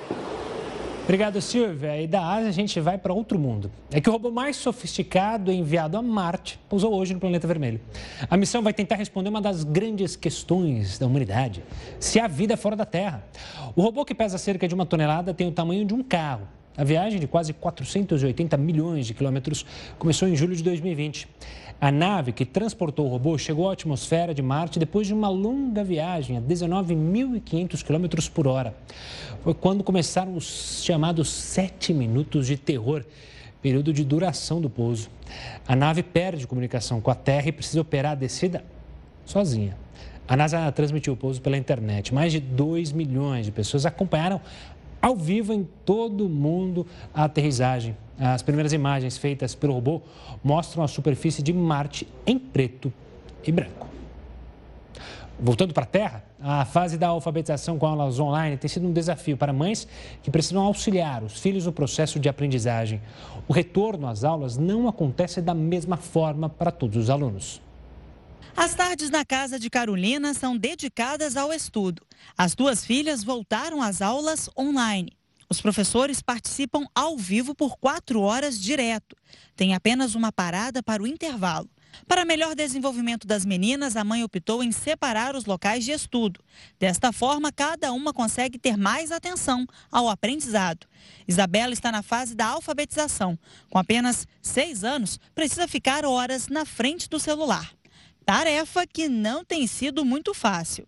Obrigado, 1.08 1.42
Silvia. 1.42 2.02
E 2.02 2.06
da 2.06 2.22
Ásia 2.22 2.50
a 2.50 2.52
gente 2.52 2.82
vai 2.82 2.98
para 2.98 3.14
outro 3.14 3.40
mundo. 3.40 3.72
É 3.90 4.02
que 4.02 4.10
o 4.10 4.12
robô 4.12 4.30
mais 4.30 4.58
sofisticado 4.58 5.50
enviado 5.50 5.96
a 5.96 6.02
Marte 6.02 6.60
pousou 6.68 6.94
hoje 6.94 7.14
no 7.14 7.20
planeta 7.22 7.48
vermelho. 7.48 7.80
A 8.30 8.36
missão 8.36 8.62
vai 8.62 8.74
tentar 8.74 8.96
responder 8.96 9.30
uma 9.30 9.42
das 9.42 9.64
grandes 9.64 10.18
questões 10.18 11.00
da 11.00 11.08
humanidade: 11.08 11.64
se 11.98 12.20
há 12.20 12.28
vida 12.28 12.58
fora 12.58 12.76
da 12.76 12.84
Terra. 12.84 13.24
O 13.74 13.82
robô, 13.82 14.04
que 14.04 14.14
pesa 14.14 14.38
cerca 14.38 14.68
de 14.68 14.76
uma 14.76 14.86
tonelada, 14.86 15.34
tem 15.34 15.48
o 15.48 15.52
tamanho 15.54 15.86
de 15.86 15.94
um 15.94 16.04
carro. 16.04 16.46
A 16.76 16.84
viagem 16.84 17.22
de 17.22 17.26
quase 17.26 17.54
480 17.54 18.58
milhões 18.58 19.08
de 19.08 19.14
quilômetros 19.14 19.66
começou 19.98 20.28
em 20.28 20.36
julho 20.36 20.58
de 20.58 20.62
2020. 20.62 21.26
A 21.80 21.92
nave 21.92 22.32
que 22.32 22.44
transportou 22.44 23.06
o 23.06 23.10
robô 23.10 23.38
chegou 23.38 23.70
à 23.70 23.74
atmosfera 23.74 24.34
de 24.34 24.42
Marte 24.42 24.80
depois 24.80 25.06
de 25.06 25.14
uma 25.14 25.30
longa 25.30 25.84
viagem 25.84 26.36
a 26.36 26.42
19.500 26.42 27.84
km 27.84 28.32
por 28.34 28.48
hora. 28.48 28.76
Foi 29.44 29.54
quando 29.54 29.84
começaram 29.84 30.36
os 30.36 30.84
chamados 30.84 31.30
sete 31.30 31.94
minutos 31.94 32.48
de 32.48 32.58
terror, 32.58 33.06
período 33.62 33.94
de 33.94 34.04
duração 34.04 34.60
do 34.60 34.72
pouso. 34.72 35.08
A 35.68 35.76
nave 35.76 36.02
perde 36.02 36.48
comunicação 36.48 37.00
com 37.00 37.12
a 37.12 37.16
Terra 37.16 37.50
e 37.50 37.52
precisa 37.52 37.82
operar 37.82 38.14
a 38.14 38.16
descida 38.16 38.64
sozinha. 39.24 39.78
A 40.28 40.36
NASA 40.36 40.72
transmitiu 40.72 41.14
o 41.14 41.18
pouso 41.18 41.40
pela 41.42 41.58
internet. 41.58 42.12
Mais 42.12 42.32
de 42.32 42.40
2 42.40 42.92
milhões 42.92 43.46
de 43.46 43.52
pessoas 43.52 43.86
acompanharam 43.86 44.42
ao 45.00 45.16
vivo 45.16 45.54
em 45.54 45.64
todo 45.86 46.26
o 46.26 46.30
mundo 46.30 46.88
a 47.14 47.26
aterrissagem. 47.26 47.96
As 48.20 48.42
primeiras 48.42 48.74
imagens 48.74 49.18
feitas 49.18 49.54
pelo 49.54 49.74
robô 49.74 50.02
mostram 50.44 50.84
a 50.84 50.88
superfície 50.88 51.44
de 51.44 51.54
Marte 51.54 52.08
em 52.26 52.40
preto 52.40 52.92
e 53.46 53.52
branco. 53.52 53.88
Voltando 55.40 55.72
para 55.72 55.84
a 55.84 55.88
Terra, 55.88 56.24
a 56.42 56.66
fase 56.66 56.98
da 56.98 57.10
alfabetização 57.10 57.78
com 57.78 57.86
aulas 57.86 58.20
online 58.20 58.58
tem 58.58 58.68
sido 58.68 58.88
um 58.88 58.92
desafio 58.92 59.38
para 59.38 59.54
mães 59.54 59.88
que 60.24 60.32
precisam 60.32 60.64
auxiliar 60.64 61.24
os 61.24 61.40
filhos 61.40 61.68
no 61.68 61.72
processo 61.72 62.20
de 62.20 62.28
aprendizagem. 62.28 63.00
O 63.48 63.54
retorno 63.54 64.08
às 64.08 64.24
aulas 64.24 64.58
não 64.58 64.88
acontece 64.88 65.40
da 65.40 65.54
mesma 65.54 65.96
forma 65.96 66.50
para 66.50 66.72
todos 66.72 66.98
os 66.98 67.10
alunos. 67.12 67.62
As 68.56 68.74
tardes 68.74 69.12
na 69.12 69.24
casa 69.24 69.60
de 69.60 69.70
Carolina 69.70 70.34
são 70.34 70.58
dedicadas 70.58 71.38
ao 71.38 71.54
estudo. 71.54 72.02
As 72.36 72.56
duas 72.56 72.84
filhas 72.84 73.24
voltaram 73.24 73.80
às 73.80 74.02
aulas 74.02 74.50
online. 74.58 75.17
Os 75.50 75.62
professores 75.62 76.22
participam 76.22 76.86
ao 76.94 77.18
vivo 77.18 77.56
por 77.56 77.78
quatro 77.78 78.22
horas 78.22 78.60
direto. 78.60 79.16
Tem 79.56 79.74
apenas 79.74 80.14
uma 80.14 80.32
parada 80.32 80.84
para 80.84 81.02
o 81.02 81.08
intervalo. 81.08 81.70
Para 82.06 82.26
melhor 82.26 82.54
desenvolvimento 82.54 83.26
das 83.26 83.46
meninas, 83.46 83.96
a 83.96 84.04
mãe 84.04 84.24
optou 84.24 84.62
em 84.64 84.72
separar 84.72 85.36
os 85.36 85.46
locais 85.46 85.84
de 85.86 85.92
estudo. 85.92 86.42
Desta 86.78 87.12
forma, 87.12 87.52
cada 87.52 87.92
uma 87.92 88.14
consegue 88.14 88.60
ter 88.60 88.78
mais 88.78 89.12
atenção 89.12 89.66
ao 89.92 90.10
aprendizado. 90.10 90.86
Isabela 91.28 91.74
está 91.74 91.92
na 91.92 92.04
fase 92.04 92.36
da 92.36 92.48
alfabetização. 92.48 93.40
Com 93.70 93.80
apenas 93.80 94.28
seis 94.42 94.84
anos, 94.84 95.20
precisa 95.34 95.68
ficar 95.68 96.06
horas 96.06 96.50
na 96.50 96.66
frente 96.66 97.10
do 97.10 97.20
celular. 97.20 97.72
Tarefa 98.26 98.86
que 98.86 99.08
não 99.08 99.44
tem 99.44 99.66
sido 99.66 100.04
muito 100.04 100.34
fácil. 100.34 100.88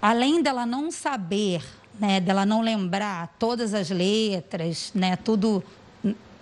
Além 0.00 0.42
dela 0.42 0.66
não 0.66 0.90
saber 0.90 1.64
né, 1.98 2.20
dela 2.20 2.44
não 2.44 2.60
lembrar 2.60 3.34
todas 3.38 3.74
as 3.74 3.90
letras, 3.90 4.90
né, 4.94 5.16
tudo 5.16 5.62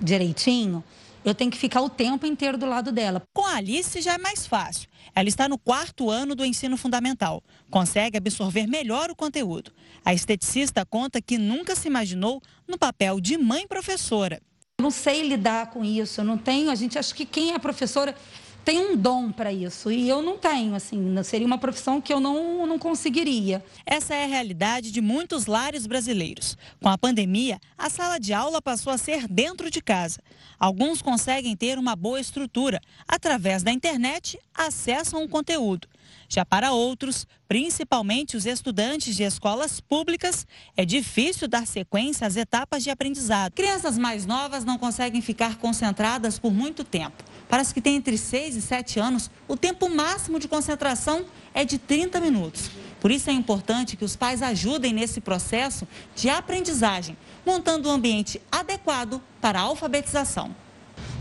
direitinho, 0.01 0.83
eu 1.25 1.35
tenho 1.35 1.51
que 1.51 1.59
ficar 1.59 1.81
o 1.81 1.89
tempo 1.89 2.27
inteiro 2.27 2.59
do 2.59 2.67
lado 2.67 2.91
dela. 2.91 3.23
Com 3.33 3.47
a 3.47 3.57
Alice 3.57 4.01
já 4.01 4.15
é 4.15 4.19
mais 4.19 4.47
fácil. 4.47 4.89
Ela 5.15 5.29
está 5.29 5.49
no 5.49 5.57
quarto 5.59 6.11
ano 6.11 6.35
do 6.35 6.45
ensino 6.45 6.77
fundamental. 6.77 7.43
Consegue 7.71 8.17
absorver 8.17 8.67
melhor 8.67 9.11
o 9.11 9.15
conteúdo. 9.15 9.73
A 10.05 10.13
esteticista 10.13 10.85
conta 10.85 11.23
que 11.23 11.39
nunca 11.39 11.77
se 11.77 11.87
imaginou 11.87 12.43
no 12.67 12.77
papel 12.77 13.21
de 13.21 13.39
mãe 13.39 13.69
professora. 13.69 14.41
Eu 14.79 14.83
não 14.83 14.91
sei 14.91 15.29
lidar 15.29 15.71
com 15.71 15.85
isso, 15.85 16.21
eu 16.21 16.25
não 16.25 16.37
tenho. 16.37 16.71
A 16.71 16.75
gente 16.75 16.99
acha 16.99 17.15
que 17.15 17.25
quem 17.25 17.53
é 17.53 17.59
professora 17.59 18.17
tem 18.65 18.79
um 18.79 18.97
dom 18.97 19.33
para 19.33 19.53
isso 19.53 19.91
e 19.91 20.09
eu 20.09 20.23
não 20.23 20.39
tenho, 20.39 20.75
assim, 20.75 21.15
seria 21.25 21.47
uma 21.47 21.59
profissão 21.59 22.01
que 22.01 22.13
eu 22.13 22.21
não, 22.21 22.67
não 22.67 22.79
conseguiria. 22.79 23.65
Essa 23.85 24.15
é 24.15 24.25
a 24.25 24.29
realidade 24.29 24.91
de 24.91 25.01
muitos 25.01 25.47
lares 25.47 25.87
brasileiros. 25.87 26.57
Com 26.81 26.89
a 26.89 26.99
pandemia, 26.99 27.61
a 27.77 27.91
sala 27.91 28.19
de 28.19 28.33
aula 28.33 28.63
passou 28.63 28.93
a 28.93 28.99
ser 28.99 29.27
dentro 29.27 29.71
de 29.71 29.81
casa. 29.81 30.21
Alguns 30.59 31.03
conseguem 31.03 31.57
ter 31.57 31.79
uma 31.79 31.97
boa 31.97 32.21
estrutura. 32.21 32.81
Através 33.07 33.63
da 33.63 33.73
internet, 33.73 34.39
acessam 34.55 35.25
o 35.25 35.29
conteúdo. 35.29 35.89
Já 36.29 36.45
para 36.45 36.73
outros, 36.73 37.27
principalmente 37.49 38.37
os 38.37 38.47
estudantes 38.47 39.17
de 39.17 39.23
escolas 39.23 39.81
públicas, 39.81 40.47
é 40.77 40.85
difícil 40.85 41.49
dar 41.49 41.67
sequência 41.67 42.27
às 42.27 42.37
etapas 42.37 42.83
de 42.83 42.91
aprendizado. 42.91 43.53
Crianças 43.53 43.99
mais 43.99 44.25
novas 44.25 44.65
não 44.65 44.79
conseguem 44.79 45.21
ficar 45.21 45.57
concentradas 45.57 46.39
por 46.39 46.53
muito 46.53 46.85
tempo. 46.85 47.32
Para 47.53 47.61
as 47.61 47.71
que 47.71 47.83
têm 47.83 47.97
entre 47.97 48.17
6 48.17 48.57
e 48.57 48.63
7 48.63 48.99
anos, 48.99 49.31
o 49.47 49.59
tempo 49.59 49.87
máximo 49.91 50.41
de 50.41 50.49
concentração 50.49 51.27
é 51.53 51.67
de 51.67 51.77
30 51.77 52.19
minutos. 52.19 52.71
Por 52.99 53.11
isso 53.11 53.29
é 53.29 53.33
importante 53.35 53.95
que 53.95 54.07
os 54.07 54.17
pais 54.17 54.41
ajudem 54.41 54.95
nesse 54.95 55.21
processo 55.21 55.87
de 56.17 56.31
aprendizagem, 56.31 57.15
montando 57.45 57.91
um 57.91 57.93
ambiente 57.93 58.41
adequado 58.51 59.21
para 59.39 59.59
a 59.59 59.65
alfabetização. 59.65 60.57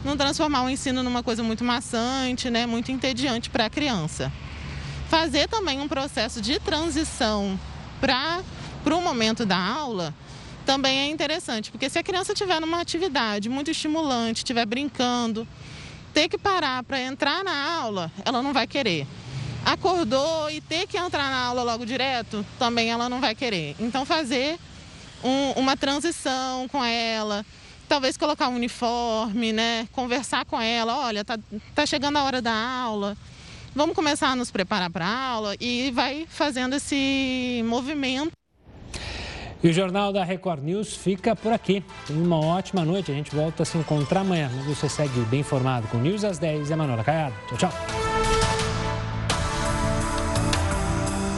Não 0.06 0.16
transformar 0.16 0.64
o 0.64 0.70
ensino 0.70 1.04
numa 1.04 1.22
coisa 1.22 1.44
muito 1.44 1.66
maçante, 1.66 2.50
né, 2.50 2.66
muito 2.66 2.94
entediante 2.94 3.50
para 3.50 3.66
a 3.66 3.70
criança. 3.70 4.32
Fazer 5.10 5.50
também 5.50 5.82
um 5.82 5.88
processo 5.90 6.40
de 6.40 6.62
transição 6.62 7.60
para 8.00 8.42
o 8.86 9.02
momento 9.02 9.46
da 9.46 9.58
aula 9.58 10.16
também 10.66 10.98
é 10.98 11.10
interessante, 11.10 11.72
porque 11.72 11.90
se 11.90 12.00
a 12.00 12.04
criança 12.04 12.32
estiver 12.32 12.62
numa 12.62 12.80
atividade 12.80 13.50
muito 13.50 13.70
estimulante, 13.70 14.38
estiver 14.38 14.66
brincando, 14.66 15.46
ter 16.14 16.30
que 16.30 16.38
parar 16.38 16.84
para 16.84 17.00
entrar 17.00 17.44
na 17.44 17.76
aula, 17.76 18.12
ela 18.26 18.42
não 18.42 18.54
vai 18.54 18.68
querer. 18.68 19.08
Acordou 19.66 20.50
e 20.50 20.60
ter 20.60 20.88
que 20.88 20.98
entrar 20.98 21.30
na 21.30 21.46
aula 21.46 21.64
logo 21.64 21.86
direto, 21.86 22.46
também 22.58 22.90
ela 22.90 23.08
não 23.08 23.20
vai 23.20 23.36
querer. 23.36 23.76
Então, 23.80 24.06
fazer 24.06 24.58
um, 25.24 25.52
uma 25.52 25.78
transição 25.78 26.68
com 26.68 26.84
ela, 26.84 27.46
talvez 27.88 28.18
colocar 28.18 28.48
um 28.48 28.56
uniforme, 28.56 29.54
né? 29.54 29.88
Conversar 29.92 30.46
com 30.46 30.60
ela, 30.60 30.98
olha, 30.98 31.24
tá, 31.24 31.38
tá 31.76 31.86
chegando 31.86 32.18
a 32.18 32.24
hora 32.24 32.42
da 32.42 32.54
aula, 32.54 33.18
vamos 33.76 33.96
começar 33.96 34.30
a 34.30 34.36
nos 34.36 34.52
preparar 34.52 34.90
para 34.90 35.06
a 35.06 35.28
aula 35.28 35.56
e 35.60 35.92
vai 35.92 36.26
fazendo 36.30 36.76
esse 36.76 37.64
movimento. 37.66 38.32
E 39.64 39.70
o 39.70 39.74
Jornal 39.74 40.12
da 40.12 40.24
Record 40.24 40.64
News 40.64 40.96
fica 40.96 41.36
por 41.36 41.52
aqui. 41.54 41.84
Tenha 42.08 42.24
uma 42.24 42.40
ótima 42.40 42.84
noite. 42.84 43.12
A 43.12 43.16
gente 43.16 43.36
volta 43.36 43.64
a 43.64 43.66
se 43.66 43.78
encontrar 43.78 44.22
amanhã. 44.22 44.50
Você 44.68 44.90
segue 44.90 45.20
bem 45.26 45.42
informado 45.42 45.88
com 45.88 45.98
News 45.98 46.24
às 46.24 46.40
10 46.40 46.70
e 46.70 46.74
a 46.74 46.78
Manuela 46.78 47.04
Caiado. 47.04 47.36
Tchau, 47.48 47.58
tchau. 47.58 48.21